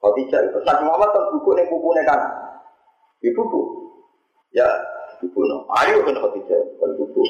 [0.00, 2.20] Khadijah itu Nabi Muhammad kan buku ning bukune kan.
[3.24, 3.60] Ibu bu.
[4.54, 4.68] Ya
[5.18, 5.66] buku no.
[5.82, 7.20] Ayo kan Khadijah kan buku.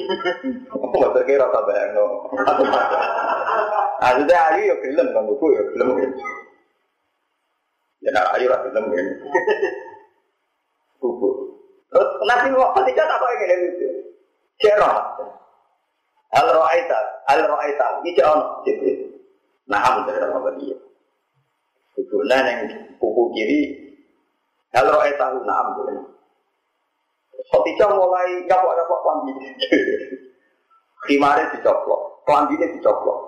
[0.75, 2.05] Mau terkira tak bayang no.
[4.11, 5.87] Ada ayo ya film kan buku ya film.
[8.01, 9.07] Ya nak ayo lah film kan.
[11.01, 11.29] Buku.
[11.91, 13.89] Terus Nabi Muhammad tidak apa yang ini lucu.
[14.61, 14.97] Cerah.
[16.31, 19.19] Al ro'aita, al ro'aita, ini ono Jibril.
[19.67, 20.77] Nah, dari apa dia?
[21.91, 22.61] Kubunan yang
[22.95, 23.61] kuku kiri,
[24.71, 25.99] al ro'aita, nah, dari
[27.51, 29.31] Khotijah mulai nyapok-nyapok kelambi.
[31.09, 33.19] Khimarnya dicoplok, kelambinya dicoplok.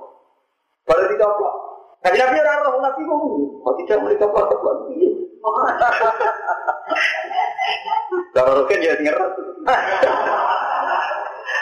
[0.86, 1.56] Baru dicoplok.
[2.04, 3.34] Nabi Nabi orang roh Nabi ngomong,
[3.66, 4.76] Khotijah mulai coplok-coplok.
[8.34, 9.44] Kalau roken ya ngerti.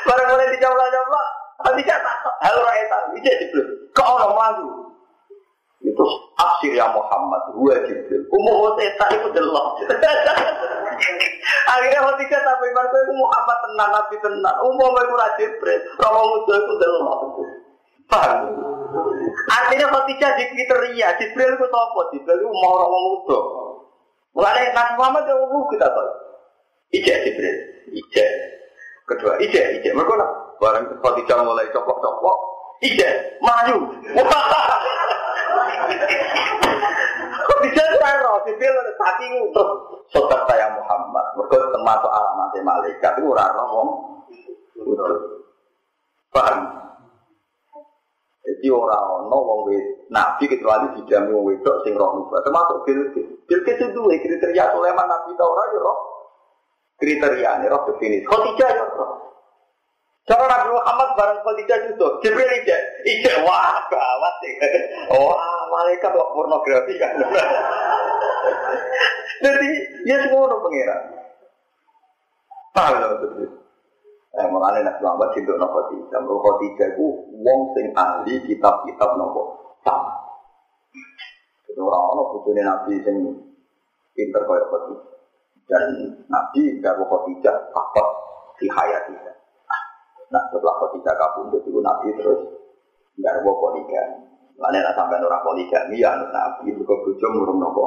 [0.01, 1.25] Barang mulai dicoplok-coplok,
[1.61, 3.67] Khotijah tak hal rakyat tahu, ijek Jibril.
[3.93, 4.67] Kok orang maju?
[5.81, 6.05] Itu
[6.37, 8.21] aksir ya Muhammad, gue Jibril.
[8.33, 9.77] Umum setan itu delok.
[11.71, 14.55] Akhirnya Khadijah tapi iman itu Muhammad tenan, Nabi tenan.
[14.65, 17.19] Umum itu Jibril, Romo muda itu delok.
[18.09, 18.39] Paham?
[19.47, 22.01] Artinya Khadijah di kriteria, Jibril itu apa?
[22.09, 23.60] Jibril itu mau Romo muda.
[24.31, 26.11] Mulai Nabi Muhammad itu umum kita tahu.
[26.91, 27.57] Ijek Jibril,
[27.91, 28.29] ijek.
[29.07, 29.91] Kedua, ijek, ijek.
[29.95, 30.29] Mereka lah.
[30.61, 32.37] Barang Khadijah mulai coplok-coplok,
[32.85, 33.77] ijek, maju.
[37.41, 39.71] Khadijah itu roh, Jibril tapi terus
[40.13, 41.25] sobat saya Muhammad.
[41.39, 43.89] Mereka termasuk alamat malaikat itu roh wong.
[46.31, 46.57] Paham?
[48.41, 53.27] Jadi orang ono wong wed nabi kecuali dijamin wong wedok sing roh nubuat termasuk Bilqis.
[53.45, 55.97] Bilqis itu dua kriteria Sulaiman nabi tau ora ya roh.
[56.97, 58.25] Kriteria ini roh definisi.
[58.25, 59.11] Khadijah ya roh.
[60.25, 64.53] Cara Nabi Muhammad bareng Khadijah itu Jibril ijek, ijek wah gawat sih.
[65.13, 67.13] Wah malaikat kok pornografi kan.
[69.41, 69.69] Jadi
[70.05, 70.97] ya semua orang pengira.
[72.73, 73.60] Paham ya betul.
[74.31, 76.19] Eh, mengenai Nabi Muhammad cinta nopo Khadijah.
[76.23, 77.07] Nopo Khadijah itu
[77.43, 79.41] wong sing ahli kitab-kitab nopo
[79.83, 80.15] sama.
[81.67, 83.15] Jadi orang-orang butuhnya Nabi sing
[84.15, 85.11] pinter kaya Khadijah.
[85.67, 85.83] Dan
[86.31, 88.07] Nabi gak Khadijah takut
[88.55, 89.35] di hayatnya.
[90.31, 92.39] Nah setelah Khadijah kabur jadi Nabi terus
[93.19, 94.19] nggak ada poligami.
[94.55, 97.83] Mana nak sampai orang poligami ya Nabi itu kebujo murung nopo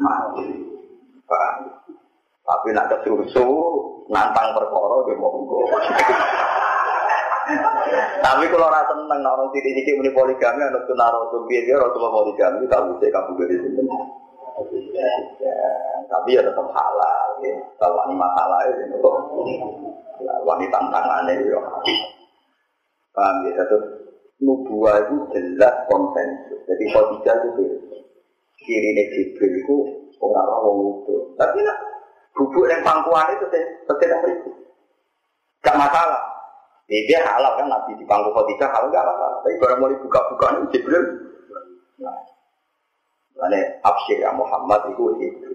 [0.00, 0.48] mati.
[1.28, 1.68] Paham?
[2.44, 3.48] Tapi nak kesusu
[4.12, 5.32] nantang perkara dia mau
[8.24, 12.24] Tapi kalau rasa seneng orang titik-titik muni poligami, anak tuh naro tuh biar dia rasulullah
[12.24, 13.82] poligami, tahu saya kamu dari sini.
[16.08, 17.52] Tapi ya tetap halal, ya.
[17.76, 18.74] Kalau ini masalah ya,
[20.44, 21.60] wanita tantangannya ya.
[23.12, 23.62] Paham ya?
[23.68, 23.84] Terus
[24.40, 26.60] nubuah itu jelas konsensus.
[26.64, 27.64] Jadi Khadijah itu
[28.64, 29.76] kiri ini Jibril itu
[30.20, 31.16] orang orang itu.
[31.36, 31.78] Tapi nak
[32.34, 33.46] bubuk yang pangkuan itu
[33.86, 34.54] tidak berikut.
[35.64, 36.22] Gak masalah.
[36.84, 39.38] Ya, dia halal kan Nabi di pangku Khadijah halal gak masalah.
[39.40, 41.04] Tapi baru mulai buka-buka ini Jibril.
[42.02, 42.18] Nah,
[43.34, 45.50] Lalu absyir ya Muhammad itu itu.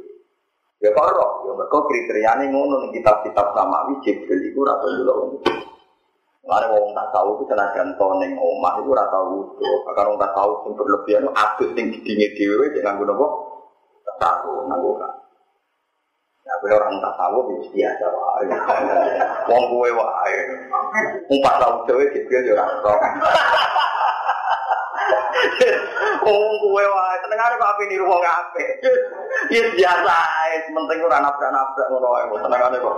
[0.80, 5.44] Ya karo, ya mereka kriterianya ngono nih kitab-kitab samawi Jibril itu rata dulu.
[6.50, 9.72] Lalu wong tak tahu itu tenaga toneng omah itu rata wudhu.
[9.92, 13.34] Karena wong tak tahu yang berlebihan itu adus yang dingin dewi jangan guna kok.
[14.20, 15.19] Tahu nanggu kan.
[16.50, 18.50] Ya gue orang tahu itu biasa wae.
[19.54, 20.38] Wong gue wae.
[21.30, 22.94] Umpat tahu dewi Jibril ya rata.
[26.26, 28.70] Wong kowe wae senengane kok ape niru wong apik.
[29.50, 32.96] Ya biasa ae, penting ora nabrak-nabrak ngono wae senengane kok.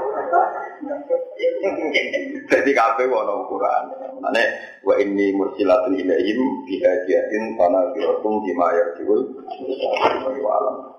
[2.51, 3.83] Jadi kabeh ono ukuran.
[4.19, 4.43] Mane
[4.83, 9.21] wa inni mursilatun ilaihim bi hadiyatin fana bi bima yarjul.
[10.39, 10.91] Wa alam.